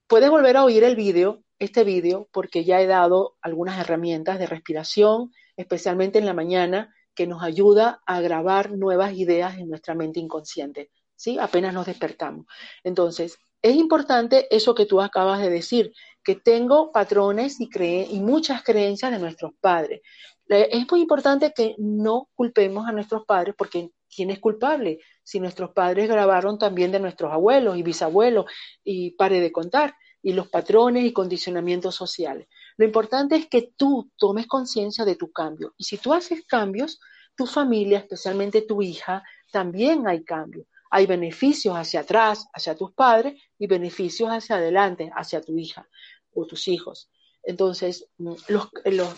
Puedes 0.07 0.29
volver 0.29 0.57
a 0.57 0.63
oír 0.63 0.83
el 0.83 0.95
vídeo, 0.95 1.43
este 1.59 1.83
vídeo, 1.83 2.29
porque 2.31 2.63
ya 2.63 2.81
he 2.81 2.87
dado 2.87 3.37
algunas 3.41 3.79
herramientas 3.79 4.39
de 4.39 4.45
respiración, 4.45 5.31
especialmente 5.57 6.19
en 6.19 6.25
la 6.25 6.33
mañana, 6.33 6.93
que 7.15 7.27
nos 7.27 7.41
ayuda 7.41 8.01
a 8.05 8.21
grabar 8.21 8.71
nuevas 8.71 9.13
ideas 9.13 9.57
en 9.57 9.69
nuestra 9.69 9.95
mente 9.95 10.19
inconsciente, 10.19 10.91
¿sí? 11.15 11.37
Apenas 11.39 11.73
nos 11.73 11.85
despertamos. 11.85 12.45
Entonces, 12.83 13.39
es 13.61 13.75
importante 13.75 14.53
eso 14.55 14.75
que 14.75 14.85
tú 14.85 15.01
acabas 15.01 15.39
de 15.39 15.49
decir, 15.49 15.93
que 16.23 16.35
tengo 16.35 16.91
patrones 16.91 17.59
y, 17.59 17.69
y 18.09 18.19
muchas 18.19 18.63
creencias 18.63 19.11
de 19.11 19.19
nuestros 19.19 19.53
padres. 19.59 20.01
Es 20.47 20.85
muy 20.91 21.01
importante 21.01 21.53
que 21.55 21.73
no 21.79 22.29
culpemos 22.35 22.87
a 22.87 22.91
nuestros 22.91 23.25
padres 23.25 23.55
porque 23.57 23.89
¿quién 24.15 24.29
es 24.29 24.39
culpable? 24.39 24.99
Si 25.23 25.39
nuestros 25.39 25.71
padres 25.71 26.07
grabaron 26.07 26.57
también 26.57 26.91
de 26.91 26.99
nuestros 26.99 27.31
abuelos 27.31 27.77
y 27.77 27.83
bisabuelos 27.83 28.45
y 28.83 29.11
pare 29.11 29.39
de 29.39 29.51
contar, 29.51 29.95
y 30.21 30.33
los 30.33 30.47
patrones 30.47 31.05
y 31.05 31.13
condicionamientos 31.13 31.93
sociales. 31.93 32.47
Lo 32.77 32.85
importante 32.85 33.35
es 33.35 33.47
que 33.47 33.73
tú 33.77 34.11
tomes 34.17 34.47
conciencia 34.47 35.05
de 35.05 35.15
tu 35.15 35.31
cambio. 35.31 35.75
Y 35.77 35.83
si 35.83 35.97
tú 35.97 36.13
haces 36.13 36.43
cambios, 36.47 36.99
tu 37.35 37.45
familia, 37.45 37.99
especialmente 37.99 38.63
tu 38.63 38.81
hija, 38.81 39.23
también 39.51 40.07
hay 40.07 40.23
cambios. 40.23 40.65
Hay 40.89 41.05
beneficios 41.05 41.75
hacia 41.75 41.99
atrás, 41.99 42.47
hacia 42.53 42.75
tus 42.75 42.91
padres, 42.93 43.39
y 43.59 43.67
beneficios 43.67 44.29
hacia 44.29 44.55
adelante, 44.55 45.11
hacia 45.15 45.41
tu 45.41 45.59
hija 45.59 45.87
o 46.33 46.47
tus 46.47 46.67
hijos. 46.67 47.09
Entonces, 47.45 48.07
mm, 48.17 48.33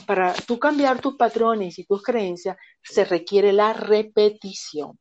para 0.05 0.33
tú 0.33 0.59
cambiar 0.59 0.99
tus 0.99 1.15
patrones 1.15 1.79
y 1.79 1.85
tus 1.85 2.03
creencias, 2.03 2.57
se 2.83 3.05
requiere 3.05 3.53
la 3.53 3.73
repetición, 3.73 4.99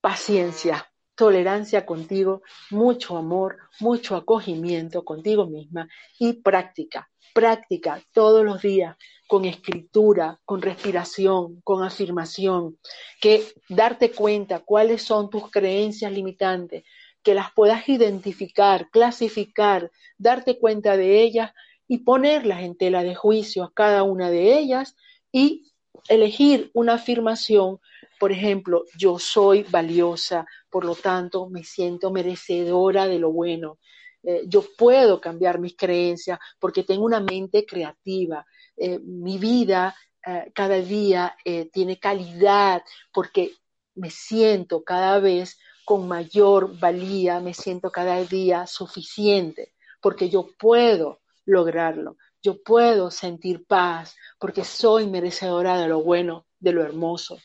paciencia, 0.00 0.88
tolerancia 1.16 1.84
contigo, 1.84 2.42
mucho 2.70 3.16
amor, 3.16 3.58
mucho 3.80 4.16
acogimiento 4.16 5.04
contigo 5.04 5.46
misma 5.46 5.88
y 6.18 6.34
práctica, 6.34 7.10
práctica 7.34 8.02
todos 8.12 8.44
los 8.44 8.62
días 8.62 8.96
con 9.26 9.44
escritura, 9.44 10.38
con 10.44 10.62
respiración, 10.62 11.60
con 11.64 11.82
afirmación, 11.82 12.78
que 13.20 13.44
darte 13.68 14.12
cuenta 14.12 14.60
cuáles 14.60 15.02
son 15.02 15.30
tus 15.30 15.50
creencias 15.50 16.12
limitantes, 16.12 16.84
que 17.24 17.34
las 17.34 17.52
puedas 17.52 17.88
identificar, 17.88 18.88
clasificar, 18.90 19.90
darte 20.16 20.60
cuenta 20.60 20.96
de 20.96 21.22
ellas 21.22 21.50
y 21.88 21.98
ponerlas 21.98 22.62
en 22.62 22.76
tela 22.76 23.02
de 23.02 23.14
juicio 23.14 23.64
a 23.64 23.72
cada 23.72 24.02
una 24.02 24.30
de 24.30 24.58
ellas 24.58 24.96
y 25.32 25.72
elegir 26.08 26.70
una 26.74 26.94
afirmación, 26.94 27.80
por 28.18 28.32
ejemplo, 28.32 28.84
yo 28.96 29.18
soy 29.18 29.64
valiosa, 29.64 30.46
por 30.70 30.84
lo 30.84 30.94
tanto 30.94 31.48
me 31.48 31.64
siento 31.64 32.10
merecedora 32.10 33.06
de 33.06 33.18
lo 33.18 33.32
bueno. 33.32 33.78
Eh, 34.22 34.44
yo 34.46 34.64
puedo 34.76 35.20
cambiar 35.20 35.58
mis 35.58 35.76
creencias 35.76 36.38
porque 36.58 36.82
tengo 36.82 37.04
una 37.04 37.20
mente 37.20 37.64
creativa. 37.64 38.46
Eh, 38.76 38.98
mi 38.98 39.38
vida 39.38 39.94
eh, 40.26 40.50
cada 40.54 40.76
día 40.76 41.36
tiene 41.72 41.98
calidad 41.98 42.82
porque 43.12 43.52
me 43.94 44.10
siento 44.10 44.82
cada 44.82 45.20
vez 45.20 45.58
con 45.84 46.08
mayor 46.08 46.76
valía, 46.78 47.38
me 47.38 47.54
siento 47.54 47.90
cada 47.90 48.22
día 48.24 48.66
suficiente 48.66 49.72
porque 50.00 50.28
yo 50.28 50.48
puedo 50.58 51.20
lograrlo. 51.46 52.16
Yo 52.42 52.62
puedo 52.62 53.10
sentir 53.10 53.64
paz 53.66 54.14
porque 54.38 54.64
soy 54.64 55.06
merecedora 55.06 55.78
de 55.78 55.88
lo 55.88 56.02
bueno, 56.02 56.46
de 56.58 56.72
lo 56.72 56.82
hermoso. 56.82 57.38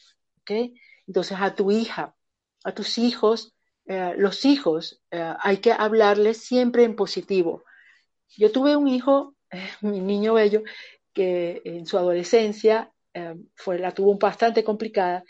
Entonces 1.07 1.37
a 1.39 1.55
tu 1.55 1.71
hija, 1.71 2.15
a 2.63 2.73
tus 2.73 2.97
hijos, 2.97 3.53
eh, 3.85 4.13
los 4.17 4.45
hijos, 4.45 5.01
eh, 5.11 5.33
hay 5.39 5.57
que 5.57 5.71
hablarles 5.71 6.37
siempre 6.37 6.83
en 6.83 6.95
positivo. 6.95 7.63
Yo 8.37 8.51
tuve 8.51 8.75
un 8.75 8.87
hijo, 8.87 9.35
un 9.81 10.05
niño 10.05 10.33
bello, 10.33 10.63
que 11.13 11.61
en 11.65 11.85
su 11.85 11.97
adolescencia 11.97 12.91
eh, 13.13 13.35
fue, 13.55 13.79
la 13.79 13.93
tuvo 13.93 14.17
bastante 14.17 14.63
complicada 14.63 15.23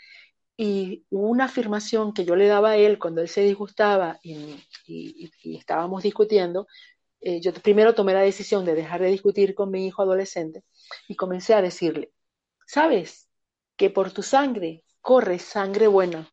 y 0.56 1.04
una 1.10 1.46
afirmación 1.46 2.12
que 2.12 2.24
yo 2.24 2.36
le 2.36 2.46
daba 2.46 2.70
a 2.70 2.76
él 2.76 2.98
cuando 2.98 3.20
él 3.20 3.28
se 3.28 3.42
disgustaba 3.42 4.20
y 4.22 4.60
estábamos 5.42 6.02
discutiendo, 6.02 6.68
eh, 7.22 7.40
yo 7.40 7.52
primero 7.52 7.94
tomé 7.94 8.14
la 8.14 8.20
decisión 8.20 8.64
de 8.64 8.74
dejar 8.74 9.00
de 9.00 9.08
discutir 9.08 9.54
con 9.54 9.70
mi 9.70 9.86
hijo 9.86 10.02
adolescente 10.02 10.64
y 11.08 11.14
comencé 11.14 11.54
a 11.54 11.62
decirle, 11.62 12.12
sabes 12.66 13.28
que 13.76 13.90
por 13.90 14.10
tu 14.10 14.22
sangre 14.22 14.84
corre 15.00 15.38
sangre 15.38 15.86
buena 15.86 16.28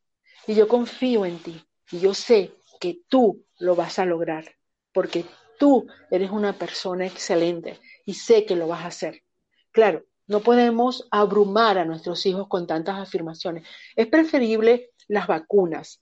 y 0.47 0.55
yo 0.55 0.67
confío 0.67 1.25
en 1.25 1.37
ti 1.39 1.63
y 1.91 1.99
yo 1.99 2.13
sé 2.13 2.53
que 2.79 3.01
tú 3.07 3.45
lo 3.59 3.75
vas 3.75 3.99
a 3.99 4.05
lograr 4.05 4.45
porque 4.91 5.25
tú 5.59 5.87
eres 6.09 6.31
una 6.31 6.53
persona 6.53 7.05
excelente 7.05 7.79
y 8.05 8.15
sé 8.15 8.45
que 8.45 8.55
lo 8.55 8.67
vas 8.67 8.83
a 8.83 8.87
hacer. 8.87 9.23
Claro, 9.71 10.05
no 10.25 10.39
podemos 10.39 11.07
abrumar 11.11 11.77
a 11.77 11.85
nuestros 11.85 12.25
hijos 12.25 12.47
con 12.47 12.65
tantas 12.65 12.97
afirmaciones. 12.97 13.67
Es 13.95 14.07
preferible 14.07 14.91
las 15.07 15.27
vacunas, 15.27 16.01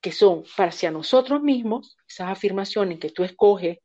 que 0.00 0.12
son 0.12 0.44
para 0.56 0.70
hacia 0.70 0.90
nosotros 0.92 1.42
mismos, 1.42 1.96
esas 2.08 2.28
afirmaciones 2.28 3.00
que 3.00 3.10
tú 3.10 3.24
escoges 3.24 3.78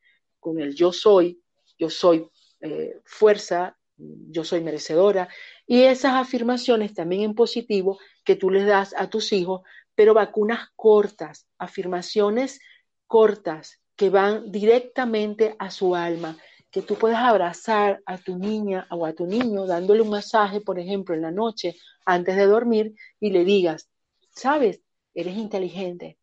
con 0.43 0.59
el 0.59 0.75
yo 0.75 0.91
soy, 0.91 1.41
yo 1.79 1.89
soy 1.89 2.29
eh, 2.59 2.99
fuerza, 3.05 3.77
yo 3.97 4.43
soy 4.43 4.61
merecedora, 4.61 5.29
y 5.65 5.83
esas 5.83 6.13
afirmaciones 6.15 6.93
también 6.93 7.21
en 7.21 7.33
positivo 7.33 7.97
que 8.25 8.35
tú 8.35 8.51
les 8.51 8.65
das 8.67 8.93
a 8.97 9.09
tus 9.09 9.31
hijos, 9.31 9.61
pero 9.95 10.13
vacunas 10.13 10.69
cortas, 10.75 11.47
afirmaciones 11.57 12.59
cortas 13.07 13.79
que 13.95 14.09
van 14.09 14.51
directamente 14.51 15.55
a 15.59 15.71
su 15.71 15.95
alma, 15.95 16.37
que 16.69 16.81
tú 16.81 16.95
puedes 16.95 17.17
abrazar 17.17 18.01
a 18.05 18.17
tu 18.17 18.37
niña 18.37 18.85
o 18.89 19.05
a 19.05 19.13
tu 19.13 19.25
niño 19.25 19.65
dándole 19.65 20.01
un 20.01 20.09
masaje, 20.09 20.59
por 20.59 20.77
ejemplo, 20.77 21.15
en 21.15 21.21
la 21.21 21.31
noche 21.31 21.77
antes 22.05 22.35
de 22.35 22.47
dormir 22.47 22.95
y 23.19 23.29
le 23.29 23.45
digas, 23.45 23.87
sabes, 24.31 24.81
eres 25.13 25.37
inteligente, 25.37 26.17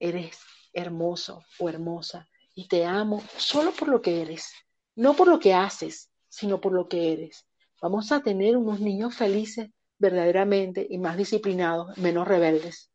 eres 0.00 0.40
hermoso 0.72 1.44
o 1.58 1.68
hermosa, 1.68 2.28
y 2.54 2.68
te 2.68 2.84
amo 2.84 3.22
solo 3.36 3.72
por 3.72 3.88
lo 3.88 4.02
que 4.02 4.22
eres, 4.22 4.52
no 4.96 5.14
por 5.14 5.28
lo 5.28 5.38
que 5.38 5.54
haces, 5.54 6.10
sino 6.28 6.60
por 6.60 6.72
lo 6.72 6.88
que 6.88 7.12
eres. 7.12 7.46
Vamos 7.80 8.12
a 8.12 8.22
tener 8.22 8.56
unos 8.56 8.80
niños 8.80 9.14
felices 9.14 9.70
verdaderamente 9.98 10.86
y 10.88 10.98
más 10.98 11.16
disciplinados, 11.16 11.96
menos 11.98 12.26
rebeldes. 12.26 12.90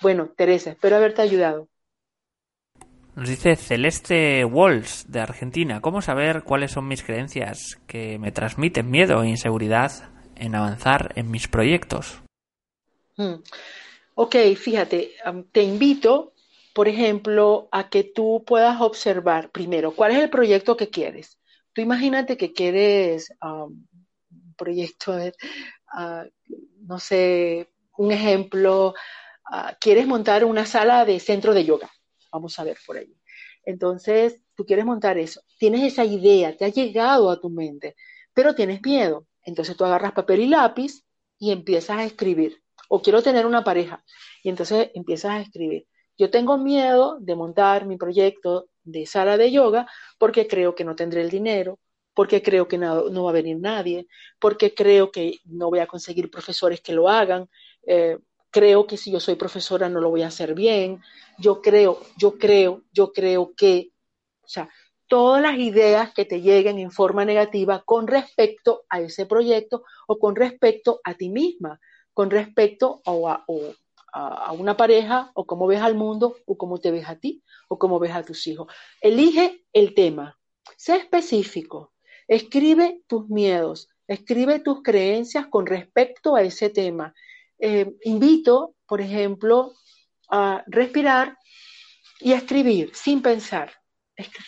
Bueno, 0.00 0.30
Teresa, 0.36 0.70
espero 0.70 0.96
haberte 0.96 1.22
ayudado. 1.22 1.68
Nos 3.14 3.30
dice 3.30 3.56
Celeste 3.56 4.44
Walls 4.44 5.06
de 5.08 5.20
Argentina. 5.20 5.80
¿Cómo 5.80 6.02
saber 6.02 6.42
cuáles 6.42 6.72
son 6.72 6.86
mis 6.86 7.02
creencias 7.02 7.80
que 7.86 8.18
me 8.18 8.30
transmiten 8.30 8.90
miedo 8.90 9.22
e 9.22 9.28
inseguridad 9.28 10.10
en 10.34 10.54
avanzar 10.54 11.12
en 11.16 11.30
mis 11.30 11.48
proyectos? 11.48 12.20
Hmm. 13.16 13.36
Ok, 14.16 14.36
fíjate, 14.56 15.12
te 15.52 15.62
invito 15.62 16.34
por 16.76 16.88
ejemplo, 16.88 17.70
a 17.72 17.88
que 17.88 18.04
tú 18.04 18.44
puedas 18.46 18.82
observar 18.82 19.50
primero 19.50 19.96
cuál 19.96 20.12
es 20.12 20.18
el 20.18 20.28
proyecto 20.28 20.76
que 20.76 20.90
quieres. 20.90 21.40
Tú 21.72 21.80
imagínate 21.80 22.36
que 22.36 22.52
quieres 22.52 23.32
um, 23.42 23.86
un 24.30 24.54
proyecto, 24.58 25.16
uh, 25.16 26.28
no 26.82 26.98
sé, 26.98 27.70
un 27.96 28.12
ejemplo, 28.12 28.92
uh, 29.50 29.72
quieres 29.80 30.06
montar 30.06 30.44
una 30.44 30.66
sala 30.66 31.06
de 31.06 31.18
centro 31.18 31.54
de 31.54 31.64
yoga. 31.64 31.90
Vamos 32.30 32.58
a 32.58 32.64
ver 32.64 32.76
por 32.86 32.98
ahí. 32.98 33.16
Entonces, 33.64 34.42
tú 34.54 34.66
quieres 34.66 34.84
montar 34.84 35.16
eso. 35.16 35.40
Tienes 35.58 35.80
esa 35.80 36.04
idea, 36.04 36.54
te 36.58 36.66
ha 36.66 36.68
llegado 36.68 37.30
a 37.30 37.40
tu 37.40 37.48
mente, 37.48 37.96
pero 38.34 38.54
tienes 38.54 38.82
miedo. 38.82 39.26
Entonces 39.44 39.78
tú 39.78 39.86
agarras 39.86 40.12
papel 40.12 40.40
y 40.40 40.46
lápiz 40.48 41.06
y 41.38 41.52
empiezas 41.52 41.96
a 41.96 42.04
escribir. 42.04 42.62
O 42.90 43.00
quiero 43.00 43.22
tener 43.22 43.46
una 43.46 43.64
pareja. 43.64 44.04
Y 44.42 44.50
entonces 44.50 44.90
empiezas 44.92 45.30
a 45.30 45.40
escribir. 45.40 45.86
Yo 46.18 46.30
tengo 46.30 46.58
miedo 46.58 47.18
de 47.20 47.34
montar 47.34 47.86
mi 47.86 47.96
proyecto 47.96 48.68
de 48.84 49.06
sala 49.06 49.36
de 49.36 49.50
yoga 49.50 49.86
porque 50.18 50.46
creo 50.46 50.74
que 50.74 50.84
no 50.84 50.96
tendré 50.96 51.20
el 51.22 51.30
dinero, 51.30 51.78
porque 52.14 52.42
creo 52.42 52.66
que 52.66 52.78
no, 52.78 53.24
va 53.24 53.30
a 53.30 53.34
venir 53.34 53.58
nadie, 53.58 54.06
porque 54.38 54.74
creo 54.74 55.10
que 55.10 55.40
no 55.44 55.68
voy 55.68 55.80
a 55.80 55.86
conseguir 55.86 56.30
profesores 56.30 56.80
que 56.80 56.94
lo 56.94 57.08
hagan, 57.08 57.48
eh, 57.86 58.18
creo 58.50 58.86
que 58.86 58.96
si 58.96 59.10
yo 59.10 59.20
soy 59.20 59.34
profesora 59.34 59.90
no 59.90 60.00
lo 60.00 60.08
voy 60.08 60.22
a 60.22 60.28
hacer 60.28 60.54
bien, 60.54 61.02
yo 61.38 61.60
creo, 61.60 62.00
yo 62.16 62.38
creo, 62.38 62.84
yo 62.90 63.12
creo 63.12 63.52
que, 63.54 63.90
o 64.42 64.48
sea, 64.48 64.70
todas 65.08 65.42
las 65.42 65.58
ideas 65.58 66.14
que 66.14 66.24
te 66.24 66.40
lleguen 66.40 66.78
en 66.78 66.90
forma 66.90 67.26
negativa 67.26 67.82
con 67.84 68.06
respecto 68.06 68.84
a 68.88 69.00
ese 69.00 69.26
proyecto 69.26 69.84
o 70.06 70.18
con 70.18 70.34
respecto 70.36 71.00
a 71.04 71.14
ti 71.14 71.28
misma, 71.28 71.78
con 72.14 72.30
respecto 72.30 73.02
a, 73.04 73.10
a, 73.32 73.44
una 74.58 74.76
pareja 74.76 75.30
o 75.34 75.46
cómo 75.46 75.66
ves 75.66 75.80
al 75.80 75.94
mundo 75.94 76.36
o 76.46 76.56
cómo 76.56 76.78
te 76.78 76.90
ves 76.90 77.08
a 77.08 77.16
ti 77.16 77.42
o 77.68 77.78
cómo 77.78 77.98
ves 77.98 78.12
a 78.12 78.22
tus 78.22 78.46
hijos. 78.46 78.72
Elige 79.00 79.64
el 79.72 79.94
tema, 79.94 80.38
sé 80.76 80.96
específico, 80.96 81.92
escribe 82.28 83.02
tus 83.06 83.28
miedos, 83.28 83.88
escribe 84.06 84.60
tus 84.60 84.82
creencias 84.82 85.46
con 85.48 85.66
respecto 85.66 86.36
a 86.36 86.42
ese 86.42 86.70
tema. 86.70 87.14
Eh, 87.58 87.96
invito, 88.04 88.74
por 88.86 89.00
ejemplo, 89.00 89.72
a 90.30 90.64
respirar 90.66 91.36
y 92.20 92.32
a 92.32 92.36
escribir 92.36 92.94
sin 92.94 93.22
pensar. 93.22 93.72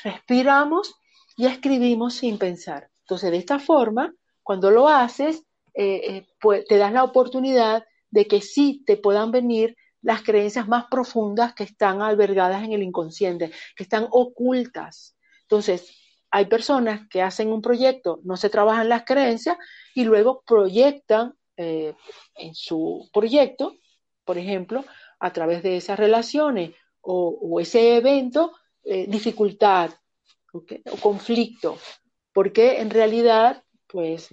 Respiramos 0.02 0.94
y 1.36 1.46
escribimos 1.46 2.14
sin 2.14 2.38
pensar. 2.38 2.90
Entonces, 3.02 3.30
de 3.30 3.38
esta 3.38 3.58
forma, 3.58 4.14
cuando 4.42 4.70
lo 4.70 4.88
haces, 4.88 5.44
eh, 5.74 6.00
eh, 6.04 6.26
pues, 6.40 6.64
te 6.66 6.76
das 6.76 6.92
la 6.92 7.04
oportunidad 7.04 7.84
de 8.10 8.26
que 8.26 8.40
sí 8.40 8.82
te 8.86 8.96
puedan 8.96 9.30
venir 9.30 9.76
las 10.02 10.22
creencias 10.22 10.68
más 10.68 10.86
profundas 10.90 11.54
que 11.54 11.64
están 11.64 12.02
albergadas 12.02 12.64
en 12.64 12.72
el 12.72 12.82
inconsciente, 12.82 13.50
que 13.76 13.82
están 13.82 14.06
ocultas. 14.10 15.16
Entonces, 15.42 15.96
hay 16.30 16.46
personas 16.46 17.08
que 17.08 17.22
hacen 17.22 17.48
un 17.48 17.62
proyecto, 17.62 18.20
no 18.24 18.36
se 18.36 18.50
trabajan 18.50 18.88
las 18.88 19.04
creencias 19.04 19.56
y 19.94 20.04
luego 20.04 20.42
proyectan 20.46 21.34
eh, 21.56 21.94
en 22.36 22.54
su 22.54 23.08
proyecto, 23.12 23.76
por 24.24 24.38
ejemplo, 24.38 24.84
a 25.18 25.32
través 25.32 25.62
de 25.62 25.76
esas 25.76 25.98
relaciones 25.98 26.72
o, 27.00 27.58
ese 27.60 27.96
evento, 27.96 28.52
eh, 28.84 29.06
dificultad 29.08 29.90
o 30.52 30.96
conflicto, 31.00 31.78
porque 32.32 32.80
en 32.80 32.90
realidad, 32.90 33.64
pues, 33.86 34.28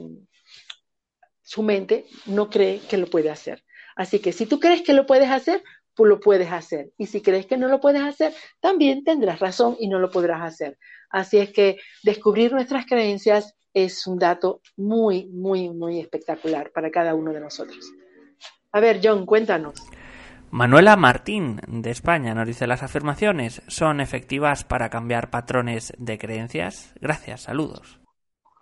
su 1.45 1.63
mente 1.63 2.05
no 2.25 2.49
cree 2.49 2.79
que 2.79 2.97
lo 2.97 3.07
puede 3.07 3.29
hacer. 3.29 3.63
Así 3.95 4.19
que 4.19 4.33
si 4.33 4.45
tú 4.45 4.59
crees 4.59 4.81
que 4.81 4.91
lo 4.91 5.05
puedes 5.05 5.29
hacer, 5.29 5.63
lo 6.03 6.19
puedes 6.19 6.51
hacer. 6.51 6.91
Y 6.97 7.05
si 7.05 7.21
crees 7.21 7.45
que 7.45 7.57
no 7.57 7.69
lo 7.69 7.79
puedes 7.79 8.01
hacer, 8.01 8.33
también 8.59 9.05
tendrás 9.05 9.39
razón 9.39 9.77
y 9.79 9.87
no 9.87 9.99
lo 9.99 10.09
podrás 10.09 10.41
hacer. 10.41 10.77
Así 11.09 11.37
es 11.37 11.53
que 11.53 11.77
descubrir 12.03 12.51
nuestras 12.51 12.85
creencias 12.85 13.55
es 13.73 14.05
un 14.05 14.19
dato 14.19 14.61
muy, 14.75 15.27
muy, 15.27 15.69
muy 15.69 16.01
espectacular 16.01 16.71
para 16.71 16.91
cada 16.91 17.15
uno 17.15 17.31
de 17.31 17.39
nosotros. 17.39 17.89
A 18.73 18.81
ver, 18.81 18.99
John, 19.01 19.25
cuéntanos. 19.25 19.75
Manuela 20.51 20.95
Martín, 20.95 21.59
de 21.67 21.91
España, 21.91 22.33
nos 22.33 22.47
dice, 22.47 22.67
¿las 22.67 22.83
afirmaciones 22.83 23.61
son 23.67 23.99
efectivas 23.99 24.63
para 24.63 24.89
cambiar 24.89 25.29
patrones 25.29 25.93
de 25.97 26.17
creencias? 26.17 26.93
Gracias, 27.01 27.43
saludos. 27.43 27.99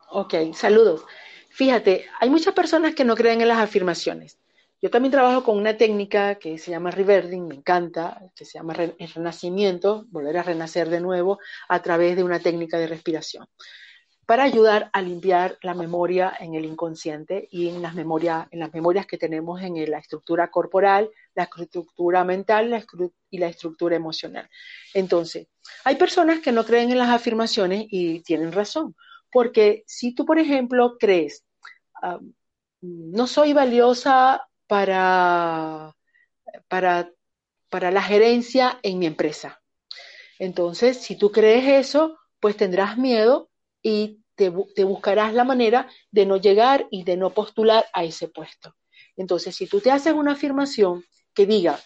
Ok, 0.09 0.35
saludos. 0.53 1.05
Fíjate, 1.53 2.07
hay 2.19 2.31
muchas 2.31 2.55
personas 2.55 2.95
que 2.95 3.05
no 3.05 3.15
creen 3.15 3.39
en 3.41 3.47
las 3.47 3.59
afirmaciones. 3.59 4.39
Yo 4.81 4.89
también 4.89 5.11
trabajo 5.11 5.43
con 5.43 5.55
una 5.55 5.77
técnica 5.77 6.35
que 6.35 6.57
se 6.57 6.71
llama 6.71 6.89
reverding, 6.89 7.47
me 7.47 7.53
encanta, 7.53 8.19
que 8.35 8.43
se 8.43 8.57
llama 8.57 8.73
renacimiento, 8.73 10.05
volver 10.09 10.39
a 10.39 10.43
renacer 10.43 10.89
de 10.89 10.99
nuevo 10.99 11.37
a 11.69 11.79
través 11.83 12.15
de 12.15 12.23
una 12.23 12.39
técnica 12.39 12.79
de 12.79 12.87
respiración 12.87 13.45
para 14.25 14.43
ayudar 14.43 14.89
a 14.93 15.01
limpiar 15.01 15.57
la 15.61 15.73
memoria 15.73 16.33
en 16.39 16.55
el 16.55 16.65
inconsciente 16.65 17.47
y 17.51 17.69
en 17.69 17.81
las, 17.81 17.93
memorias, 17.93 18.47
en 18.51 18.59
las 18.59 18.73
memorias 18.73 19.05
que 19.05 19.17
tenemos 19.17 19.61
en 19.61 19.89
la 19.91 19.99
estructura 19.99 20.49
corporal, 20.49 21.11
la 21.35 21.49
estructura 21.57 22.23
mental 22.23 22.85
y 23.29 23.37
la 23.37 23.47
estructura 23.47 23.95
emocional. 23.95 24.49
Entonces, 24.93 25.47
hay 25.83 25.97
personas 25.97 26.39
que 26.39 26.51
no 26.51 26.65
creen 26.65 26.91
en 26.91 26.97
las 26.97 27.09
afirmaciones 27.09 27.85
y 27.89 28.21
tienen 28.21 28.53
razón, 28.53 28.95
porque 29.33 29.83
si 29.87 30.13
tú, 30.13 30.25
por 30.25 30.39
ejemplo, 30.39 30.97
crees, 30.99 31.43
ah, 32.01 32.19
no 32.81 33.27
soy 33.27 33.53
valiosa 33.53 34.47
para, 34.67 35.95
para, 36.67 37.11
para 37.69 37.91
la 37.91 38.01
gerencia 38.01 38.79
en 38.83 38.99
mi 38.99 39.05
empresa. 39.05 39.61
Entonces, 40.39 40.97
si 40.97 41.17
tú 41.17 41.31
crees 41.31 41.87
eso, 41.87 42.17
pues 42.39 42.57
tendrás 42.57 42.97
miedo 42.97 43.49
y 43.81 44.23
te, 44.35 44.49
buscarás 44.49 45.33
la 45.33 45.43
manera 45.43 45.87
de 46.11 46.25
no 46.25 46.37
llegar 46.37 46.87
y 46.91 47.03
de 47.03 47.17
no 47.17 47.31
postular 47.31 47.85
a 47.93 48.03
ese 48.03 48.27
puesto. 48.27 48.75
Entonces, 49.15 49.55
si 49.55 49.67
tú 49.67 49.79
te 49.79 49.91
haces 49.91 50.13
una 50.13 50.33
afirmación 50.33 51.05
que 51.33 51.45
diga, 51.45 51.79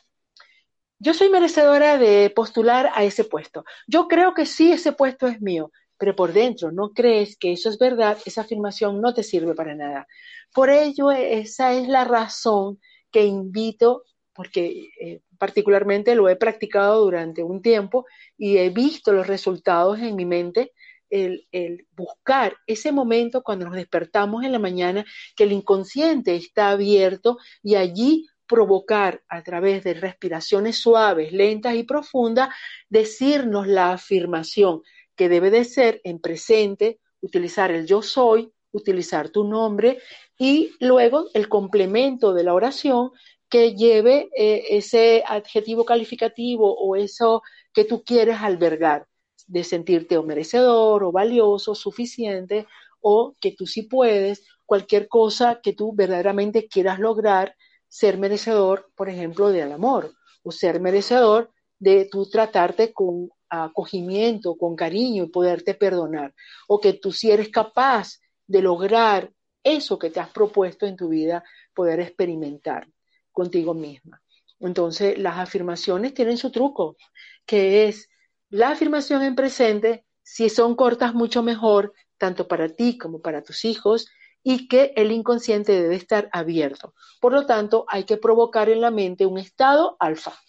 yo 0.99 1.13
soy 1.13 1.29
merecedora 1.29 1.97
de 1.97 2.31
postular 2.35 2.89
a 2.95 3.03
ese 3.03 3.23
puesto, 3.23 3.65
yo 3.85 4.07
creo 4.07 4.33
que 4.33 4.45
sí, 4.45 4.71
ese 4.71 4.93
puesto 4.93 5.27
es 5.27 5.41
mío, 5.41 5.71
pero 5.97 6.15
por 6.15 6.33
dentro 6.33 6.71
no 6.71 6.91
crees 6.91 7.37
que 7.37 7.51
eso 7.51 7.69
es 7.69 7.77
verdad, 7.77 8.17
esa 8.25 8.41
afirmación 8.41 9.01
no 9.01 9.13
te 9.13 9.23
sirve 9.23 9.55
para 9.55 9.75
nada. 9.75 10.07
Por 10.53 10.69
ello, 10.69 11.11
esa 11.11 11.73
es 11.73 11.87
la 11.87 12.05
razón 12.05 12.79
que 13.11 13.25
invito, 13.25 14.03
porque 14.33 14.89
eh, 15.01 15.21
particularmente 15.37 16.15
lo 16.15 16.29
he 16.29 16.35
practicado 16.35 17.03
durante 17.03 17.43
un 17.43 17.61
tiempo 17.61 18.05
y 18.37 18.57
he 18.57 18.69
visto 18.69 19.11
los 19.11 19.27
resultados 19.27 19.99
en 19.99 20.15
mi 20.15 20.25
mente 20.25 20.73
el, 21.09 21.87
buscar 21.95 22.57
ese 22.65 22.91
momento 22.91 23.41
cuando 23.43 23.65
nos 23.65 23.75
despertamos 23.75 24.43
en 24.43 24.51
la 24.51 24.59
mañana, 24.59 25.05
que 25.35 25.45
el 25.45 25.51
inconsciente 25.51 26.35
está 26.35 26.71
abierto 26.71 27.37
y 27.63 27.75
allí 27.75 28.27
provocar 28.45 29.23
a 29.27 29.43
través 29.43 29.83
de 29.83 29.93
respiraciones 29.93 30.79
suaves, 30.79 31.33
lentas 31.33 31.75
y 31.75 31.83
profundas, 31.83 32.49
decirnos 32.89 33.67
la 33.67 33.93
afirmación 33.93 34.81
que 35.17 35.27
debe 35.27 35.51
de 35.51 35.65
ser 35.65 35.99
en 36.05 36.19
presente, 36.19 36.99
utilizar 37.19 37.71
el 37.71 37.85
yo 37.85 38.01
soy, 38.01 38.53
utilizar 38.71 39.29
tu 39.29 39.43
nombre 39.43 39.99
y 40.37 40.71
luego 40.79 41.25
el 41.33 41.49
complemento 41.49 42.33
de 42.33 42.43
la 42.43 42.53
oración 42.53 43.11
que 43.49 43.75
lleve 43.75 44.29
eh, 44.37 44.63
ese 44.69 45.23
adjetivo 45.25 45.83
calificativo 45.85 46.73
o 46.73 46.95
eso 46.95 47.41
que 47.73 47.85
tú 47.85 48.03
quieres 48.03 48.37
albergar 48.41 49.07
de 49.47 49.63
sentirte 49.63 50.17
o 50.17 50.23
merecedor 50.23 51.03
o 51.03 51.11
valioso, 51.11 51.73
suficiente, 51.73 52.67
o 52.99 53.33
que 53.39 53.53
tú 53.53 53.65
sí 53.65 53.83
puedes, 53.83 54.43
cualquier 54.65 55.07
cosa 55.07 55.61
que 55.63 55.73
tú 55.73 55.93
verdaderamente 55.95 56.67
quieras 56.67 56.99
lograr, 56.99 57.55
ser 57.87 58.17
merecedor, 58.17 58.91
por 58.95 59.07
ejemplo, 59.07 59.49
del 59.49 59.71
amor, 59.71 60.13
o 60.43 60.51
ser 60.51 60.81
merecedor 60.81 61.51
de 61.79 62.05
tú 62.11 62.29
tratarte 62.29 62.91
con 62.91 63.29
acogimiento, 63.49 64.55
con 64.55 64.75
cariño 64.75 65.25
y 65.25 65.29
poderte 65.29 65.73
perdonar, 65.73 66.33
o 66.67 66.79
que 66.79 66.93
tú 66.93 67.11
sí 67.11 67.31
eres 67.31 67.49
capaz 67.49 68.19
de 68.45 68.61
lograr 68.61 69.31
eso 69.63 69.99
que 69.99 70.09
te 70.09 70.19
has 70.19 70.29
propuesto 70.29 70.85
en 70.85 70.95
tu 70.95 71.09
vida, 71.09 71.43
poder 71.73 71.99
experimentar 71.99 72.87
contigo 73.31 73.73
misma. 73.73 74.21
Entonces, 74.59 75.17
las 75.17 75.37
afirmaciones 75.37 76.13
tienen 76.13 76.37
su 76.37 76.51
truco, 76.51 76.97
que 77.45 77.87
es 77.87 78.09
la 78.49 78.69
afirmación 78.69 79.23
en 79.23 79.35
presente, 79.35 80.05
si 80.23 80.49
son 80.49 80.75
cortas, 80.75 81.13
mucho 81.13 81.43
mejor, 81.43 81.93
tanto 82.17 82.47
para 82.47 82.69
ti 82.69 82.97
como 82.97 83.21
para 83.21 83.43
tus 83.43 83.65
hijos, 83.65 84.07
y 84.43 84.67
que 84.67 84.93
el 84.95 85.11
inconsciente 85.11 85.73
debe 85.73 85.95
estar 85.95 86.29
abierto. 86.31 86.93
Por 87.19 87.33
lo 87.33 87.45
tanto, 87.45 87.85
hay 87.89 88.05
que 88.05 88.17
provocar 88.17 88.69
en 88.69 88.81
la 88.81 88.91
mente 88.91 89.25
un 89.25 89.37
estado 89.37 89.97
alfa. 89.99 90.39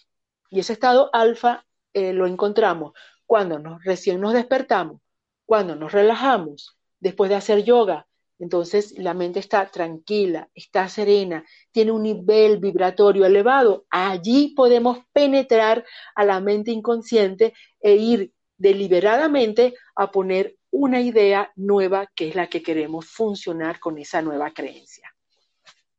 Y 0.49 0.59
ese 0.59 0.73
estado 0.73 1.09
alfa 1.13 1.65
eh, 1.93 2.13
lo 2.13 2.27
encontramos 2.27 2.93
cuando 3.25 3.59
nos, 3.59 3.83
recién 3.83 4.21
nos 4.21 4.33
despertamos, 4.33 5.01
cuando 5.45 5.75
nos 5.75 5.91
relajamos, 5.91 6.77
después 6.99 7.29
de 7.29 7.35
hacer 7.35 7.63
yoga, 7.63 8.07
entonces 8.39 8.97
la 8.97 9.13
mente 9.13 9.39
está 9.39 9.69
tranquila, 9.69 10.49
está 10.55 10.87
serena, 10.87 11.43
tiene 11.71 11.91
un 11.91 12.03
nivel 12.03 12.57
vibratorio 12.57 13.25
elevado. 13.25 13.85
Allí 13.89 14.53
podemos 14.55 14.99
penetrar 15.11 15.85
a 16.15 16.23
la 16.23 16.39
mente 16.39 16.71
inconsciente 16.71 17.53
e 17.81 17.95
ir 17.95 18.31
deliberadamente 18.57 19.75
a 19.95 20.09
poner 20.09 20.55
una 20.71 21.01
idea 21.01 21.51
nueva 21.55 22.07
que 22.15 22.29
es 22.29 22.35
la 22.35 22.47
que 22.47 22.63
queremos 22.63 23.07
funcionar 23.07 23.79
con 23.79 23.97
esa 23.97 24.21
nueva 24.21 24.51
creencia. 24.51 25.13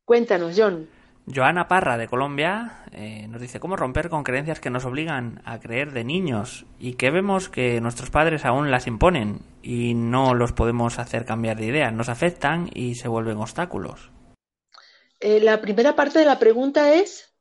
Cuéntanos, 0.05 0.55
John. 0.57 1.00
Joana 1.35 1.69
Parra, 1.69 1.97
de 1.97 2.09
Colombia, 2.09 2.83
eh, 2.93 3.27
nos 3.29 3.41
dice 3.41 3.61
cómo 3.61 3.77
romper 3.77 4.09
con 4.09 4.25
creencias 4.25 4.61
que 4.61 4.71
nos 4.71 4.85
obligan 4.85 5.43
a 5.45 5.59
creer 5.61 5.93
de 5.93 6.05
niños 6.05 6.67
y 6.79 6.95
que 6.95 7.11
vemos 7.11 7.49
que 7.49 7.81
nuestros 7.81 8.11
padres 8.11 8.45
aún 8.45 8.71
las 8.71 8.87
imponen 8.87 9.41
y 9.63 9.95
no 9.95 10.35
los 10.35 10.53
podemos 10.53 10.99
hacer 10.99 11.25
cambiar 11.25 11.57
de 11.57 11.67
idea, 11.67 11.91
nos 11.91 12.09
afectan 12.09 12.69
y 12.75 12.95
se 12.95 13.09
vuelven 13.09 13.39
obstáculos. 13.39 14.11
Eh, 15.21 15.41
la 15.41 15.61
primera 15.61 15.95
parte 15.95 16.19
de 16.19 16.25
la 16.25 16.39
pregunta 16.39 16.95
es... 16.95 17.33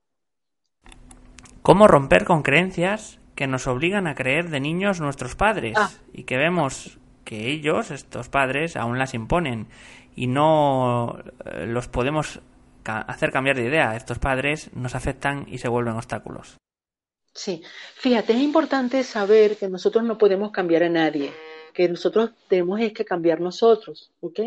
¿Cómo 1.62 1.88
romper 1.88 2.26
con 2.26 2.42
creencias 2.42 3.20
que 3.36 3.48
nos 3.48 3.68
obligan 3.68 4.08
a 4.08 4.16
creer 4.16 4.50
de 4.50 4.60
niños 4.60 5.00
nuestros 5.00 5.36
padres 5.36 5.78
ah. 5.78 5.90
y 6.14 6.24
que 6.24 6.38
vemos 6.38 7.00
que 7.24 7.48
ellos, 7.48 7.92
estos 7.92 8.28
padres, 8.28 8.76
aún 8.76 8.98
las 8.98 9.14
imponen 9.14 9.68
y 10.16 10.28
no 10.28 11.20
eh, 11.46 11.66
los 11.66 11.88
podemos 11.88 12.42
hacer 12.86 13.32
cambiar 13.32 13.56
de 13.56 13.68
idea. 13.68 13.96
Estos 13.96 14.20
padres 14.20 14.70
nos 14.74 14.96
afectan 14.96 15.46
y 15.48 15.58
se 15.58 15.70
vuelven 15.70 15.96
obstáculos. 15.96 16.58
Sí, 17.34 17.64
fíjate, 17.96 18.34
es 18.34 18.42
importante 18.42 19.04
saber 19.04 19.58
que 19.58 19.70
nosotros 19.70 20.04
no 20.04 20.18
podemos 20.18 20.52
cambiar 20.52 20.84
a 20.84 20.90
nadie, 20.90 21.32
que 21.74 21.88
nosotros 21.88 22.32
tenemos 22.48 22.82
es 22.82 22.92
que 22.92 23.06
cambiar 23.06 23.40
nosotros, 23.40 24.12
¿ok? 24.20 24.40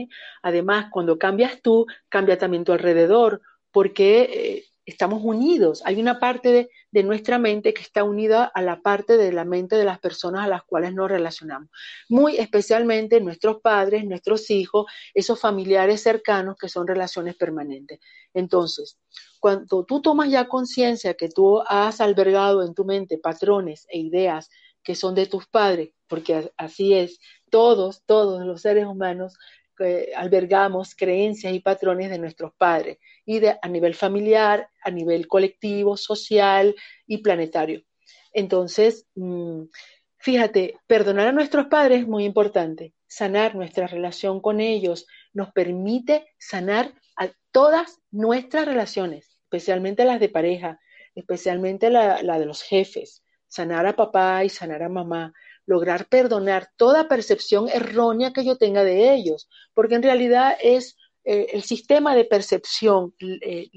Además, 0.43 0.87
cuando 0.91 1.17
cambias 1.19 1.63
tú, 1.63 1.87
cambia 2.09 2.39
también 2.39 2.65
tu 2.65 2.73
alrededor, 2.73 3.41
porque 3.71 4.23
eh, 4.23 4.65
estamos 4.85 5.21
unidos. 5.23 5.83
Hay 5.85 6.01
una 6.01 6.19
parte 6.19 6.69
de, 6.91 7.03
nuestra 7.03 7.39
mente 7.39 7.73
que 7.73 7.83
está 7.83 8.05
unida 8.05 8.45
a 8.45 8.63
la 8.63 8.83
parte 8.83 9.17
de 9.17 9.33
la 9.33 9.45
mente 9.45 9.77
de 9.77 9.85
las 9.85 9.99
personas 9.99 10.45
a 10.45 10.49
las 10.49 10.63
cuales 10.65 10.95
nos 10.95 11.11
relacionamos. 11.11 11.71
Muy 12.09 12.37
especialmente 12.37 13.21
nuestros 13.21 13.61
padres, 13.61 14.05
nuestros 14.05 14.51
hijos, 14.51 14.87
esos 15.15 15.41
familiares 15.41 16.03
cercanos 16.03 16.57
que 16.59 16.69
son 16.69 16.87
relaciones 16.87 17.37
permanentes. 17.37 18.01
Entonces, 18.35 18.99
cuando 19.41 19.85
tú 19.85 20.03
tomas 20.03 20.31
ya 20.31 20.49
conciencia 20.49 21.15
que 21.15 21.29
tú 21.29 21.63
has 21.67 22.01
albergado 22.01 22.65
en 22.65 22.75
tu 22.75 22.85
mente 22.85 23.19
patrones 23.19 23.87
e 23.89 23.99
ideas 23.99 24.51
que 24.83 24.95
son 24.95 25.15
de 25.15 25.27
tus 25.27 25.47
padres, 25.47 25.91
porque 26.09 26.53
así 26.57 26.95
es, 26.95 27.19
todos, 27.51 28.03
todos 28.05 28.45
los 28.45 28.63
seres 28.63 28.87
humanos 28.87 29.39
albergamos 30.17 30.95
creencias 30.95 31.53
y 31.53 31.61
patrones 31.61 32.11
de 32.11 32.19
nuestros 32.19 32.53
padres 32.55 32.99
y 33.25 33.41
de, 33.41 33.59
a 33.61 33.69
nivel 33.69 33.95
familiar, 33.95 34.69
a 34.83 34.91
nivel 34.91 35.27
colectivo, 35.27 35.97
social 35.97 36.75
y 37.07 37.19
planetario. 37.19 37.83
Entonces, 38.33 39.07
mm, 39.15 39.65
fíjate, 40.19 40.77
perdonar 40.87 41.29
a 41.29 41.33
nuestros 41.33 41.67
padres 41.67 42.03
es 42.03 42.09
muy 42.09 42.25
importante. 42.25 42.95
Sanar 43.07 43.55
nuestra 43.55 43.87
relación 43.87 44.41
con 44.41 44.61
ellos 44.61 45.07
nos 45.33 45.53
permite 45.53 46.27
sanar 46.39 46.95
a 47.17 47.31
todas 47.51 48.01
nuestras 48.11 48.65
relaciones, 48.67 49.37
especialmente 49.45 50.05
las 50.05 50.21
de 50.21 50.29
pareja, 50.29 50.81
especialmente 51.15 51.91
la, 51.91 52.23
la 52.23 52.39
de 52.39 52.47
los 52.47 52.63
jefes. 52.63 53.23
Sanar 53.49 53.87
a 53.87 53.97
papá 53.97 54.45
y 54.45 54.49
sanar 54.49 54.83
a 54.83 54.89
mamá 54.89 55.35
lograr 55.67 56.09
perdonar 56.09 56.71
toda 56.77 57.09
percepción 57.09 57.69
errónea 57.69 58.33
que 58.33 58.45
yo 58.45 58.57
tenga 58.57 58.85
de 58.85 59.15
ellos, 59.15 59.49
porque 59.75 59.95
en 59.95 60.03
realidad 60.03 60.57
es 60.61 60.97
eh, 61.25 61.49
el 61.53 61.63
sistema 61.63 62.15
de 62.15 62.25
percepción, 62.25 63.15
eh, 63.21 63.71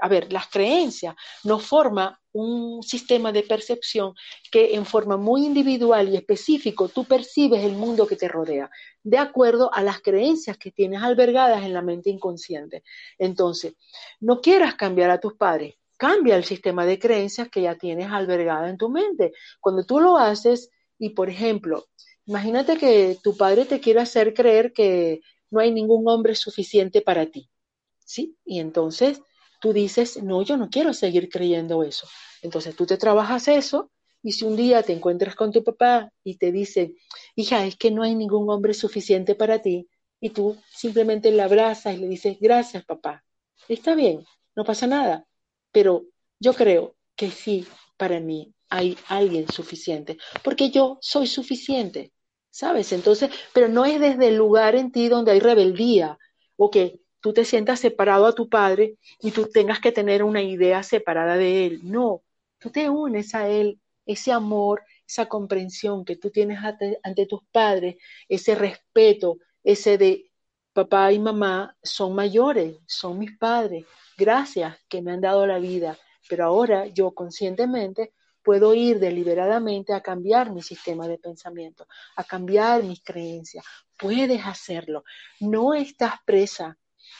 a 0.00 0.08
ver, 0.08 0.32
las 0.32 0.48
creencias 0.48 1.14
nos 1.44 1.64
forma 1.64 2.20
un 2.32 2.82
sistema 2.82 3.30
de 3.30 3.44
percepción 3.44 4.14
que 4.50 4.74
en 4.74 4.84
forma 4.84 5.16
muy 5.16 5.46
individual 5.46 6.08
y 6.08 6.16
específico 6.16 6.88
tú 6.88 7.04
percibes 7.04 7.62
el 7.62 7.72
mundo 7.72 8.06
que 8.06 8.16
te 8.16 8.26
rodea, 8.26 8.70
de 9.04 9.18
acuerdo 9.18 9.72
a 9.72 9.82
las 9.82 10.00
creencias 10.00 10.58
que 10.58 10.72
tienes 10.72 11.02
albergadas 11.02 11.62
en 11.62 11.72
la 11.72 11.82
mente 11.82 12.10
inconsciente. 12.10 12.82
Entonces, 13.18 13.74
no 14.18 14.40
quieras 14.40 14.74
cambiar 14.74 15.10
a 15.10 15.20
tus 15.20 15.34
padres, 15.34 15.76
cambia 15.96 16.34
el 16.36 16.44
sistema 16.44 16.84
de 16.84 16.98
creencias 16.98 17.48
que 17.48 17.62
ya 17.62 17.76
tienes 17.76 18.10
albergada 18.10 18.68
en 18.68 18.78
tu 18.78 18.88
mente. 18.88 19.32
Cuando 19.60 19.84
tú 19.84 20.00
lo 20.00 20.16
haces 20.16 20.70
y, 21.04 21.10
por 21.10 21.28
ejemplo, 21.28 21.86
imagínate 22.24 22.78
que 22.78 23.18
tu 23.22 23.36
padre 23.36 23.66
te 23.66 23.78
quiere 23.78 24.00
hacer 24.00 24.32
creer 24.32 24.72
que 24.72 25.20
no 25.50 25.60
hay 25.60 25.70
ningún 25.70 26.08
hombre 26.08 26.34
suficiente 26.34 27.02
para 27.02 27.26
ti, 27.26 27.50
¿sí? 27.98 28.38
Y 28.42 28.58
entonces 28.58 29.20
tú 29.60 29.74
dices, 29.74 30.22
no, 30.22 30.40
yo 30.40 30.56
no 30.56 30.70
quiero 30.70 30.94
seguir 30.94 31.28
creyendo 31.28 31.82
eso. 31.82 32.08
Entonces 32.40 32.74
tú 32.74 32.86
te 32.86 32.96
trabajas 32.96 33.48
eso 33.48 33.90
y 34.22 34.32
si 34.32 34.46
un 34.46 34.56
día 34.56 34.82
te 34.82 34.94
encuentras 34.94 35.34
con 35.34 35.52
tu 35.52 35.62
papá 35.62 36.10
y 36.24 36.38
te 36.38 36.52
dice, 36.52 36.94
hija, 37.36 37.66
es 37.66 37.76
que 37.76 37.90
no 37.90 38.02
hay 38.02 38.14
ningún 38.14 38.48
hombre 38.48 38.72
suficiente 38.72 39.34
para 39.34 39.60
ti, 39.60 39.86
y 40.20 40.30
tú 40.30 40.56
simplemente 40.70 41.30
le 41.30 41.42
abrazas 41.42 41.96
y 41.96 41.98
le 41.98 42.08
dices, 42.08 42.38
gracias 42.40 42.82
papá, 42.86 43.22
está 43.68 43.94
bien, 43.94 44.24
no 44.56 44.64
pasa 44.64 44.86
nada, 44.86 45.26
pero 45.70 46.06
yo 46.40 46.54
creo 46.54 46.96
que 47.14 47.30
sí, 47.30 47.66
para 47.98 48.20
mí 48.20 48.53
hay 48.74 48.98
alguien 49.06 49.46
suficiente, 49.48 50.18
porque 50.42 50.70
yo 50.70 50.98
soy 51.00 51.28
suficiente, 51.28 52.12
¿sabes? 52.50 52.92
Entonces, 52.92 53.30
pero 53.52 53.68
no 53.68 53.84
es 53.84 54.00
desde 54.00 54.28
el 54.28 54.36
lugar 54.36 54.74
en 54.74 54.90
ti 54.90 55.08
donde 55.08 55.30
hay 55.30 55.38
rebeldía, 55.38 56.18
o 56.56 56.70
que 56.72 57.00
tú 57.20 57.32
te 57.32 57.44
sientas 57.44 57.78
separado 57.78 58.26
a 58.26 58.34
tu 58.34 58.48
padre 58.48 58.98
y 59.20 59.30
tú 59.30 59.46
tengas 59.46 59.78
que 59.78 59.92
tener 59.92 60.24
una 60.24 60.42
idea 60.42 60.82
separada 60.82 61.36
de 61.36 61.66
él. 61.66 61.80
No, 61.84 62.22
tú 62.58 62.70
te 62.70 62.90
unes 62.90 63.32
a 63.36 63.48
él, 63.48 63.80
ese 64.06 64.32
amor, 64.32 64.82
esa 65.06 65.26
comprensión 65.26 66.04
que 66.04 66.16
tú 66.16 66.30
tienes 66.30 66.58
ante, 67.04 67.26
tus 67.26 67.42
padres, 67.52 67.94
ese 68.28 68.56
respeto, 68.56 69.38
ese 69.62 69.98
de 69.98 70.32
papá 70.72 71.12
y 71.12 71.20
mamá 71.20 71.76
son 71.80 72.12
mayores, 72.16 72.76
son 72.86 73.20
mis 73.20 73.38
padres, 73.38 73.84
gracias 74.18 74.76
que 74.88 75.00
me 75.00 75.12
han 75.12 75.20
dado 75.20 75.46
la 75.46 75.60
vida, 75.60 75.96
pero 76.28 76.44
ahora 76.44 76.86
yo 76.88 77.12
conscientemente 77.12 78.12
puedo 78.44 78.74
ir 78.74 79.00
deliberadamente 79.00 79.94
a 79.94 80.02
cambiar 80.02 80.52
mi 80.52 80.62
sistema 80.62 81.08
de 81.08 81.18
pensamiento, 81.18 81.88
a 82.14 82.22
cambiar 82.22 82.84
mis 82.84 83.02
creencias. 83.02 83.64
Puedes 83.96 84.44
hacerlo. 84.46 85.02
No 85.40 85.74
estás 85.74 86.14
presa 86.24 86.78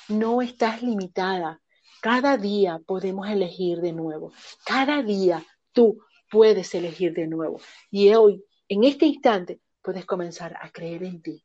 no 0.09 0.43
estás 0.43 0.83
limitada. 0.83 1.61
Cada 2.01 2.37
día 2.37 2.81
podemos 2.87 3.29
elegir 3.29 3.81
de 3.81 3.93
nuevo. 3.93 4.33
Cada 4.65 5.03
día 5.03 5.45
tú 5.73 5.99
puedes 6.31 6.75
elegir 6.75 7.15
de 7.15 7.27
nuevo. 7.27 7.61
Y 7.91 8.13
hoy, 8.15 8.45
en 8.69 8.85
este 8.85 9.07
instante, 9.07 9.61
puedes 9.83 10.05
comenzar 10.05 10.57
a 10.61 10.71
creer 10.71 11.05
en 11.05 11.23
ti. 11.23 11.45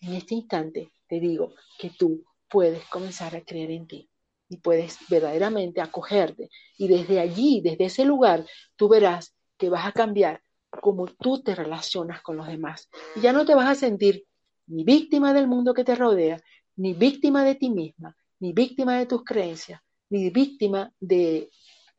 En 0.00 0.14
este 0.14 0.34
instante 0.34 0.92
te 1.06 1.20
digo 1.20 1.54
que 1.78 1.90
tú 1.90 2.24
puedes 2.48 2.84
comenzar 2.86 3.36
a 3.36 3.42
creer 3.42 3.70
en 3.70 3.86
ti 3.86 4.10
y 4.50 4.58
puedes 4.58 4.98
verdaderamente 5.08 5.80
acogerte. 5.80 6.50
Y 6.76 6.88
desde 6.88 7.20
allí, 7.20 7.62
desde 7.62 7.86
ese 7.86 8.04
lugar, 8.04 8.44
tú 8.76 8.88
verás 8.88 9.34
que 9.56 9.70
vas 9.70 9.86
a 9.86 9.92
cambiar 9.92 10.42
cómo 10.68 11.06
tú 11.06 11.42
te 11.42 11.54
relacionas 11.54 12.20
con 12.20 12.36
los 12.36 12.48
demás. 12.48 12.90
Y 13.14 13.20
ya 13.20 13.32
no 13.32 13.46
te 13.46 13.54
vas 13.54 13.68
a 13.68 13.74
sentir 13.74 14.26
ni 14.66 14.84
víctima 14.84 15.32
del 15.32 15.46
mundo 15.46 15.72
que 15.72 15.84
te 15.84 15.94
rodea, 15.94 16.42
ni 16.76 16.94
víctima 16.94 17.44
de 17.44 17.54
ti 17.54 17.70
misma, 17.70 18.16
ni 18.40 18.52
víctima 18.52 18.98
de 18.98 19.06
tus 19.06 19.24
creencias, 19.24 19.80
ni 20.08 20.30
víctima 20.30 20.92
de, 20.98 21.48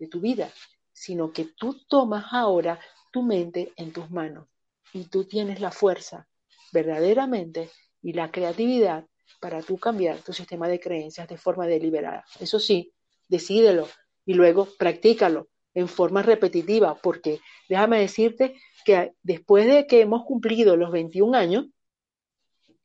tu 0.09 0.19
vida, 0.19 0.51
sino 0.91 1.31
que 1.31 1.45
tú 1.45 1.79
tomas 1.87 2.25
ahora 2.31 2.79
tu 3.11 3.21
mente 3.23 3.71
en 3.77 3.93
tus 3.93 4.09
manos 4.09 4.47
y 4.93 5.05
tú 5.05 5.25
tienes 5.25 5.61
la 5.61 5.71
fuerza 5.71 6.27
verdaderamente 6.73 7.69
y 8.01 8.13
la 8.13 8.31
creatividad 8.31 9.05
para 9.39 9.61
tú 9.61 9.77
cambiar 9.77 10.19
tu 10.19 10.33
sistema 10.33 10.67
de 10.67 10.79
creencias 10.79 11.27
de 11.27 11.37
forma 11.37 11.67
deliberada. 11.67 12.25
Eso 12.39 12.59
sí, 12.59 12.93
decídelo 13.27 13.87
y 14.25 14.33
luego 14.33 14.67
practícalo 14.77 15.47
en 15.73 15.87
forma 15.87 16.21
repetitiva, 16.21 16.95
porque 16.95 17.39
déjame 17.69 17.99
decirte 17.99 18.55
que 18.83 19.13
después 19.23 19.65
de 19.67 19.87
que 19.87 20.01
hemos 20.01 20.25
cumplido 20.25 20.75
los 20.75 20.91
21 20.91 21.37
años, 21.37 21.67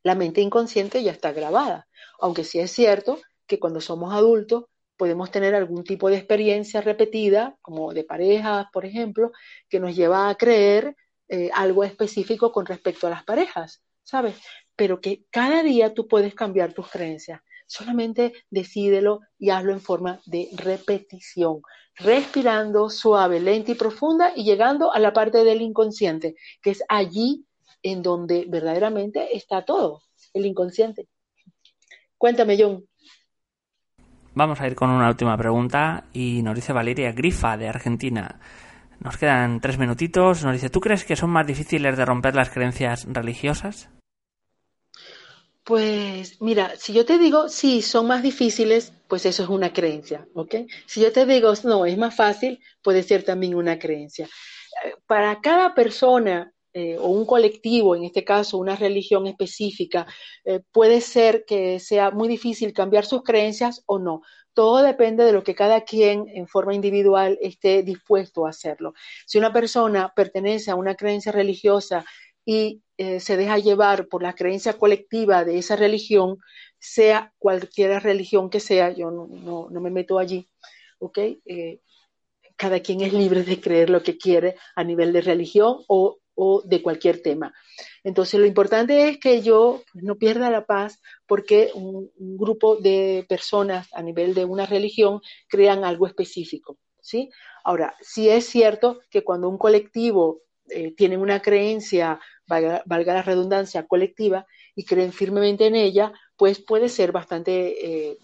la 0.02 0.14
mente 0.14 0.40
inconsciente 0.40 1.02
ya 1.02 1.10
está 1.10 1.32
grabada. 1.32 1.88
Aunque 2.20 2.44
sí 2.44 2.60
es 2.60 2.70
cierto 2.70 3.20
que 3.46 3.58
cuando 3.58 3.80
somos 3.80 4.14
adultos 4.14 4.66
podemos 4.96 5.30
tener 5.30 5.54
algún 5.54 5.84
tipo 5.84 6.08
de 6.08 6.16
experiencia 6.16 6.80
repetida, 6.80 7.56
como 7.60 7.92
de 7.92 8.04
parejas, 8.04 8.66
por 8.72 8.86
ejemplo, 8.86 9.32
que 9.68 9.80
nos 9.80 9.94
lleva 9.94 10.28
a 10.28 10.36
creer 10.36 10.96
eh, 11.28 11.50
algo 11.52 11.84
específico 11.84 12.52
con 12.52 12.66
respecto 12.66 13.06
a 13.06 13.10
las 13.10 13.24
parejas, 13.24 13.82
¿sabes? 14.04 14.36
Pero 14.76 15.00
que 15.00 15.24
cada 15.30 15.62
día 15.62 15.94
tú 15.94 16.06
puedes 16.06 16.34
cambiar 16.34 16.72
tus 16.72 16.88
creencias. 16.88 17.40
Solamente 17.66 18.32
decídelo 18.50 19.20
y 19.38 19.50
hazlo 19.50 19.72
en 19.72 19.80
forma 19.80 20.20
de 20.26 20.48
repetición, 20.56 21.62
respirando 21.96 22.88
suave, 22.90 23.40
lenta 23.40 23.72
y 23.72 23.74
profunda 23.74 24.32
y 24.36 24.44
llegando 24.44 24.92
a 24.92 25.00
la 25.00 25.12
parte 25.12 25.42
del 25.42 25.62
inconsciente, 25.62 26.36
que 26.62 26.70
es 26.70 26.84
allí 26.88 27.44
en 27.82 28.02
donde 28.02 28.44
verdaderamente 28.48 29.36
está 29.36 29.64
todo, 29.64 30.02
el 30.32 30.46
inconsciente. 30.46 31.08
Cuéntame, 32.16 32.56
John. 32.58 32.84
Vamos 34.34 34.60
a 34.60 34.66
ir 34.66 34.74
con 34.74 34.90
una 34.90 35.08
última 35.08 35.36
pregunta 35.36 36.04
y 36.12 36.42
nos 36.42 36.54
dice 36.54 36.72
Valeria 36.72 37.12
Grifa 37.12 37.56
de 37.56 37.68
Argentina. 37.68 38.38
Nos 39.00 39.16
quedan 39.16 39.60
tres 39.60 39.78
minutitos. 39.78 40.44
Nos 40.44 40.52
dice, 40.52 40.70
¿tú 40.70 40.80
crees 40.80 41.04
que 41.04 41.16
son 41.16 41.30
más 41.30 41.46
difíciles 41.46 41.96
de 41.96 42.04
romper 42.04 42.34
las 42.34 42.50
creencias 42.50 43.06
religiosas? 43.08 43.90
Pues 45.66 46.40
mira, 46.40 46.76
si 46.76 46.92
yo 46.92 47.04
te 47.04 47.18
digo, 47.18 47.48
sí, 47.48 47.82
son 47.82 48.06
más 48.06 48.22
difíciles, 48.22 48.92
pues 49.08 49.26
eso 49.26 49.42
es 49.42 49.48
una 49.48 49.72
creencia, 49.72 50.24
¿ok? 50.32 50.54
Si 50.86 51.00
yo 51.00 51.10
te 51.12 51.26
digo, 51.26 51.52
no, 51.64 51.84
es 51.86 51.98
más 51.98 52.14
fácil, 52.14 52.60
puede 52.82 53.02
ser 53.02 53.24
también 53.24 53.56
una 53.56 53.76
creencia. 53.76 54.26
Eh, 54.84 54.94
para 55.08 55.40
cada 55.40 55.74
persona 55.74 56.52
eh, 56.72 56.96
o 56.98 57.08
un 57.08 57.26
colectivo, 57.26 57.96
en 57.96 58.04
este 58.04 58.22
caso 58.22 58.58
una 58.58 58.76
religión 58.76 59.26
específica, 59.26 60.06
eh, 60.44 60.60
puede 60.70 61.00
ser 61.00 61.44
que 61.44 61.80
sea 61.80 62.12
muy 62.12 62.28
difícil 62.28 62.72
cambiar 62.72 63.04
sus 63.04 63.24
creencias 63.24 63.82
o 63.86 63.98
no. 63.98 64.22
Todo 64.54 64.82
depende 64.82 65.24
de 65.24 65.32
lo 65.32 65.42
que 65.42 65.56
cada 65.56 65.80
quien 65.82 66.26
en 66.28 66.46
forma 66.46 66.74
individual 66.74 67.38
esté 67.42 67.82
dispuesto 67.82 68.46
a 68.46 68.50
hacerlo. 68.50 68.94
Si 69.26 69.36
una 69.36 69.52
persona 69.52 70.12
pertenece 70.14 70.70
a 70.70 70.76
una 70.76 70.94
creencia 70.94 71.32
religiosa 71.32 72.04
y 72.46 72.82
eh, 72.96 73.20
se 73.20 73.36
deja 73.36 73.58
llevar 73.58 74.08
por 74.08 74.22
la 74.22 74.34
creencia 74.34 74.72
colectiva 74.72 75.44
de 75.44 75.58
esa 75.58 75.76
religión, 75.76 76.38
sea 76.78 77.34
cualquier 77.38 78.02
religión 78.02 78.48
que 78.48 78.60
sea, 78.60 78.90
yo 78.90 79.10
no, 79.10 79.68
me 79.68 79.90
meto 79.90 80.18
allí, 80.18 80.48
¿ok? 80.98 81.18
cada 82.56 82.80
quien 82.80 83.02
es 83.02 83.12
libre 83.12 83.42
de 83.42 83.60
creer 83.60 83.90
lo 83.90 84.02
que 84.02 84.16
quiere 84.16 84.56
a 84.74 84.82
nivel 84.82 85.12
de 85.12 85.20
religión 85.20 85.76
o 85.88 86.20
o 86.36 86.62
de 86.64 86.82
cualquier 86.82 87.22
tema. 87.22 87.52
Entonces, 88.04 88.38
lo 88.38 88.46
importante 88.46 89.08
es 89.08 89.18
que 89.18 89.42
yo 89.42 89.82
no 89.94 90.16
pierda 90.16 90.50
la 90.50 90.64
paz 90.64 91.00
porque 91.26 91.70
un, 91.74 92.12
grupo 92.16 92.76
de 92.76 93.24
personas 93.28 93.88
a 93.92 94.02
nivel 94.02 94.34
de 94.34 94.44
una 94.44 94.66
religión 94.66 95.20
crean 95.48 95.84
algo 95.84 96.06
específico. 96.06 96.78
¿sí? 97.00 97.30
Ahora, 97.64 97.96
sí 98.00 98.28
es 98.28 98.46
cierto 98.46 99.00
que 99.10 99.24
cuando 99.24 99.48
un 99.48 99.58
colectivo 99.58 100.42
eh, 100.70 100.94
tiene 100.96 101.16
una 101.16 101.40
creencia, 101.40 102.20
valga, 102.46 102.82
la 102.86 103.22
redundancia, 103.22 103.86
colectiva, 103.86 104.46
y 104.74 104.84
creen 104.84 105.12
firmemente 105.12 105.66
en 105.66 105.74
ella, 105.76 106.12
pues 106.36 106.60
puede 106.60 106.88
ser 106.88 107.12
bastante, 107.12 108.10
eh, 108.10 108.18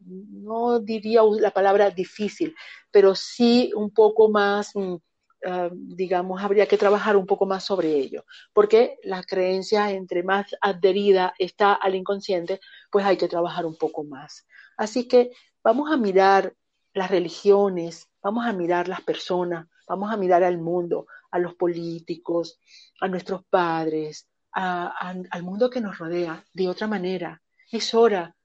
no 0.00 0.80
diría 0.80 1.22
la 1.38 1.50
palabra 1.50 1.90
difícil, 1.90 2.54
pero 2.90 3.14
sí 3.14 3.72
un 3.74 3.90
poco 3.90 4.30
más... 4.30 4.74
Mm, 4.74 4.96
Ah, 5.42 5.70
digamos, 5.72 6.42
habría 6.42 6.66
que 6.66 6.76
trabajar 6.76 7.16
un 7.16 7.24
poco 7.24 7.46
más 7.46 7.64
sobre 7.64 7.94
ello, 7.96 8.26
porque 8.52 8.98
la 9.02 9.22
creencia, 9.22 9.90
entre 9.90 10.22
más 10.22 10.54
adherida 10.60 11.32
está 11.38 11.72
al 11.72 11.94
inconsciente, 11.94 12.60
pues 12.90 13.06
hay 13.06 13.16
que 13.16 13.28
trabajar 13.28 13.64
un 13.64 13.76
poco 13.76 14.04
más. 14.04 14.46
Así 14.76 15.08
que 15.08 15.30
vamos 15.64 15.90
a 15.90 15.96
mirar 15.96 16.54
las 16.92 17.10
religiones, 17.10 18.10
vamos 18.22 18.44
a 18.46 18.52
mirar 18.52 18.86
las 18.88 19.00
personas, 19.00 19.66
vamos 19.90 20.12
a 20.12 20.16
mirar 20.16 20.44
al 20.44 20.58
mundo, 20.58 21.08
a 21.32 21.40
los 21.40 21.54
políticos, 21.56 22.60
a 23.00 23.08
nuestros 23.08 23.44
padres, 23.44 24.28
al 24.52 25.42
mundo 25.42 25.68
que 25.68 25.80
nos 25.80 25.98
rodea 25.98 26.44
de 26.54 26.68
otra 26.68 26.86
manera. 26.86 27.42
Es 27.72 27.92
hora, 27.92 28.36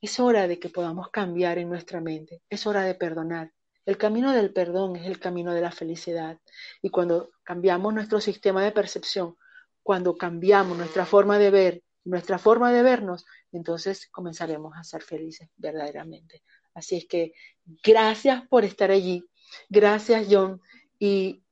es 0.00 0.18
hora 0.18 0.48
de 0.48 0.58
que 0.58 0.70
podamos 0.70 1.10
cambiar 1.10 1.58
en 1.58 1.68
nuestra 1.68 2.00
mente, 2.00 2.42
es 2.50 2.66
hora 2.66 2.82
de 2.82 2.96
perdonar, 2.96 3.52
el 3.86 3.96
camino 3.96 4.32
del 4.32 4.52
perdón 4.52 4.96
es 4.96 5.06
el 5.06 5.18
camino 5.20 5.54
de 5.54 5.60
la 5.62 5.70
felicidad. 5.70 6.38
Y 6.82 6.90
cuando 6.90 7.30
cambiamos 7.44 7.94
nuestro 7.94 8.20
sistema 8.20 8.62
de 8.62 8.72
percepción, 8.72 9.36
cuando 9.82 10.16
cambiamos 10.16 10.76
nuestra 10.76 11.06
forma 11.06 11.38
de 11.38 11.50
ver, 11.50 11.82
nuestra 12.04 12.38
forma 12.38 12.72
de 12.72 12.82
vernos, 12.82 13.24
entonces 13.52 14.08
comenzaremos 14.10 14.76
a 14.76 14.82
ser 14.84 15.02
felices 15.02 15.48
verdaderamente. 15.56 16.42
Así 16.74 16.96
es 16.96 17.06
que 17.06 17.32
gracias 17.82 18.46
por 18.48 18.64
estar 18.64 18.90
allí. 18.90 19.24
Gracias, 19.70 20.26
John. 20.28 20.60
Y 20.98 21.44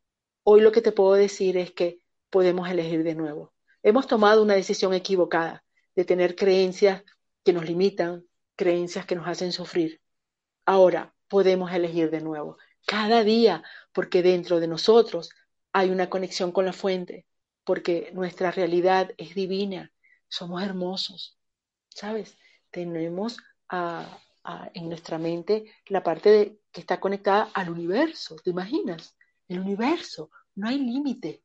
hoy 0.43 0.61
lo 0.61 0.73
que 0.73 0.83
te 0.83 0.93
puedo 0.93 1.15
decir 1.15 1.57
es 1.57 1.73
que 1.73 2.01
podemos 2.31 2.69
elegir 2.69 3.03
de 3.05 3.15
nuevo. 3.15 3.55
Hemos 3.83 4.07
tomado 4.07 4.43
una 4.43 4.55
decisión 4.55 4.95
equivocada 4.95 5.65
de 5.95 6.05
tener 6.05 6.35
creencias 6.37 7.03
que 7.45 7.53
nos 7.53 7.65
limitan, 7.65 8.27
creencias 8.57 9.07
que 9.07 9.15
nos 9.15 9.29
hacen 9.29 9.53
sufrir. 9.53 10.01
Ahora 10.65 11.15
podemos 11.29 11.73
elegir 11.73 12.11
de 12.11 12.21
nuevo, 12.21 12.59
cada 12.87 13.23
día, 13.25 13.63
porque 13.93 14.23
dentro 14.23 14.61
de 14.61 14.69
nosotros 14.69 15.31
hay 15.73 15.91
una 15.91 16.11
conexión 16.11 16.53
con 16.53 16.65
la 16.65 16.73
fuente, 16.73 17.27
porque 17.65 18.11
nuestra 18.15 18.51
realidad 18.51 19.13
es 19.17 19.35
divina, 19.35 19.93
somos 20.29 20.63
hermosos, 20.63 21.39
¿sabes? 21.89 22.37
Tenemos 22.71 23.39
en 23.71 24.89
nuestra 24.89 25.19
mente 25.19 25.73
la 25.87 26.03
parte 26.03 26.61
que 26.71 26.81
está 26.81 27.01
conectada 27.01 27.51
al 27.55 27.71
universo, 27.71 28.37
¿te 28.37 28.51
imaginas? 28.51 29.16
El 29.49 29.61
universo, 29.61 30.31
no 30.57 30.69
hay 30.69 30.79
límite. 30.79 31.43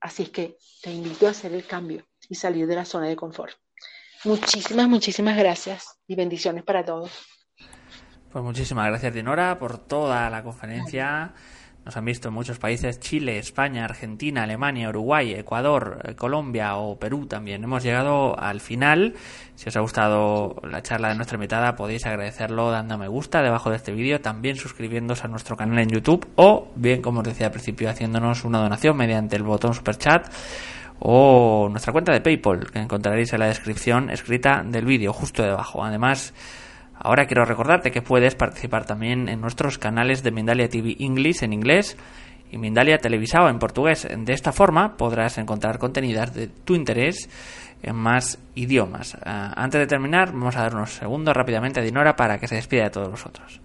Así 0.00 0.24
es 0.24 0.30
que 0.30 0.56
te 0.82 0.92
invito 0.92 1.26
a 1.26 1.30
hacer 1.30 1.52
el 1.52 1.66
cambio 1.66 2.06
y 2.28 2.34
salir 2.34 2.66
de 2.66 2.76
la 2.76 2.84
zona 2.84 3.06
de 3.06 3.16
confort. 3.16 3.54
Muchísimas, 4.24 4.88
muchísimas 4.88 5.36
gracias 5.36 5.98
y 6.06 6.14
bendiciones 6.14 6.64
para 6.64 6.84
todos. 6.84 7.10
Pues 8.30 8.44
muchísimas 8.44 8.86
gracias, 8.88 9.14
Dinora, 9.14 9.58
por 9.58 9.78
toda 9.78 10.28
la 10.28 10.42
conferencia. 10.42 11.34
Nos 11.88 11.96
han 11.96 12.04
visto 12.04 12.28
en 12.28 12.34
muchos 12.34 12.58
países, 12.58 13.00
Chile, 13.00 13.38
España, 13.38 13.86
Argentina, 13.86 14.42
Alemania, 14.42 14.90
Uruguay, 14.90 15.32
Ecuador, 15.32 16.02
eh, 16.04 16.14
Colombia 16.14 16.76
o 16.76 16.98
Perú 16.98 17.24
también. 17.24 17.64
Hemos 17.64 17.82
llegado 17.82 18.38
al 18.38 18.60
final. 18.60 19.14
Si 19.54 19.70
os 19.70 19.76
ha 19.78 19.80
gustado 19.80 20.56
la 20.64 20.82
charla 20.82 21.08
de 21.08 21.14
nuestra 21.14 21.36
invitada, 21.36 21.76
podéis 21.76 22.04
agradecerlo 22.04 22.70
dando 22.70 22.98
me 22.98 23.08
gusta 23.08 23.40
debajo 23.40 23.70
de 23.70 23.76
este 23.76 23.92
vídeo, 23.92 24.20
también 24.20 24.56
suscribiéndose 24.56 25.24
a 25.24 25.28
nuestro 25.28 25.56
canal 25.56 25.78
en 25.78 25.88
YouTube 25.88 26.28
o 26.36 26.68
bien, 26.74 27.00
como 27.00 27.20
os 27.20 27.24
decía 27.24 27.46
al 27.46 27.52
principio, 27.52 27.88
haciéndonos 27.88 28.44
una 28.44 28.58
donación 28.58 28.94
mediante 28.94 29.36
el 29.36 29.42
botón 29.42 29.72
super 29.72 29.96
chat 29.96 30.30
o 30.98 31.68
nuestra 31.70 31.94
cuenta 31.94 32.12
de 32.12 32.20
PayPal, 32.20 32.70
que 32.70 32.80
encontraréis 32.80 33.32
en 33.32 33.40
la 33.40 33.46
descripción 33.46 34.10
escrita 34.10 34.62
del 34.62 34.84
vídeo, 34.84 35.14
justo 35.14 35.42
debajo. 35.42 35.82
Además, 35.82 36.34
ahora 36.98 37.26
quiero 37.26 37.44
recordarte 37.44 37.90
que 37.90 38.02
puedes 38.02 38.34
participar 38.34 38.86
también 38.86 39.28
en 39.28 39.40
nuestros 39.40 39.78
canales 39.78 40.22
de 40.22 40.30
Mindalia 40.30 40.68
TV 40.68 40.96
English 40.98 41.42
en 41.42 41.52
inglés 41.52 41.96
y 42.50 42.58
Mindalia 42.58 42.98
Televisado 42.98 43.48
en 43.48 43.58
portugués. 43.58 44.06
De 44.10 44.32
esta 44.32 44.52
forma 44.52 44.96
podrás 44.96 45.38
encontrar 45.38 45.78
contenidos 45.78 46.34
de 46.34 46.48
tu 46.48 46.74
interés 46.74 47.28
en 47.82 47.96
más 47.96 48.38
idiomas. 48.54 49.16
Ah, 49.24 49.52
antes 49.56 49.80
de 49.80 49.86
terminar, 49.86 50.32
vamos 50.32 50.56
a 50.56 50.62
dar 50.62 50.74
unos 50.74 50.92
segundos 50.92 51.34
rápidamente 51.34 51.80
a 51.80 51.82
Dinora 51.82 52.16
para 52.16 52.38
que 52.38 52.48
se 52.48 52.56
despida 52.56 52.84
de 52.84 52.90
todos 52.90 53.10
vosotros. 53.10 53.60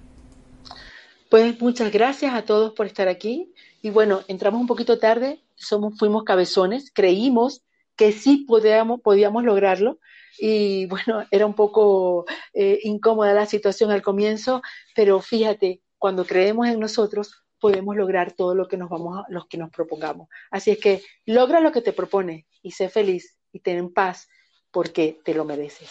Pues 1.30 1.60
muchas 1.60 1.92
gracias 1.92 2.34
a 2.34 2.44
todos 2.44 2.74
por 2.74 2.86
estar 2.86 3.08
aquí. 3.08 3.52
Y 3.82 3.90
bueno, 3.90 4.22
entramos 4.28 4.62
un 4.62 4.68
poquito 4.68 5.00
tarde, 5.00 5.40
somos, 5.56 5.98
fuimos 5.98 6.24
cabezones, 6.24 6.92
creímos 6.94 7.64
que 7.96 8.12
sí 8.12 8.46
podíamos 8.48 9.44
lograrlo. 9.44 9.98
Y 10.40 10.86
bueno, 10.88 11.26
era 11.32 11.46
un 11.46 11.54
poco 11.54 12.26
eh, 12.54 12.80
incómoda 12.84 13.34
la 13.34 13.46
situación 13.46 13.92
al 13.92 14.02
comienzo, 14.02 14.62
pero 14.96 15.20
fíjate, 15.22 15.82
cuando 15.98 16.26
creemos 16.26 16.68
en 16.68 16.80
nosotros, 16.80 17.44
podemos 17.60 17.96
lograr 17.96 18.34
todo 18.34 18.56
lo 18.56 18.68
que 18.68 18.76
nos 18.76 18.90
vamos 18.90 19.20
a, 19.20 19.32
lo 19.32 19.48
que 19.48 19.58
nos 19.58 19.70
propongamos. 19.70 20.28
Así 20.52 20.72
es 20.72 20.80
que 20.80 21.02
logra 21.26 21.62
lo 21.62 21.72
que 21.72 21.82
te 21.82 21.94
propones 21.94 22.46
y 22.62 22.72
sé 22.72 22.90
feliz 22.90 23.38
y 23.54 23.60
ten 23.60 23.94
paz 23.94 24.28
porque 24.70 25.20
te 25.24 25.34
lo 25.34 25.46
mereces. 25.46 25.90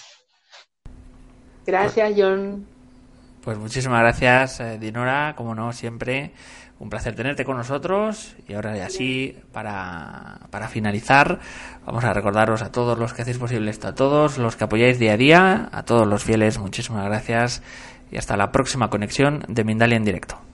Gracias, 1.64 2.12
John. 2.14 2.66
Pues 3.42 3.56
muchísimas 3.58 4.00
gracias, 4.00 4.60
eh, 4.60 4.78
Dinora, 4.78 5.34
como 5.36 5.54
no, 5.54 5.72
siempre 5.72 6.32
un 6.82 6.90
placer 6.90 7.14
tenerte 7.14 7.44
con 7.44 7.56
nosotros. 7.56 8.34
Y 8.48 8.54
ahora, 8.54 8.76
y 8.76 8.80
así, 8.80 9.36
para, 9.52 10.40
para 10.50 10.66
finalizar, 10.66 11.38
vamos 11.86 12.02
a 12.02 12.12
recordaros 12.12 12.60
a 12.60 12.72
todos 12.72 12.98
los 12.98 13.14
que 13.14 13.22
hacéis 13.22 13.38
posible 13.38 13.70
esto, 13.70 13.86
a 13.86 13.94
todos 13.94 14.36
los 14.36 14.56
que 14.56 14.64
apoyáis 14.64 14.98
día 14.98 15.12
a 15.12 15.16
día, 15.16 15.68
a 15.70 15.84
todos 15.84 16.08
los 16.08 16.24
fieles, 16.24 16.58
muchísimas 16.58 17.04
gracias 17.04 17.62
y 18.10 18.16
hasta 18.16 18.36
la 18.36 18.50
próxima 18.50 18.90
conexión 18.90 19.44
de 19.46 19.62
Mindalia 19.62 19.96
en 19.96 20.04
directo. 20.04 20.51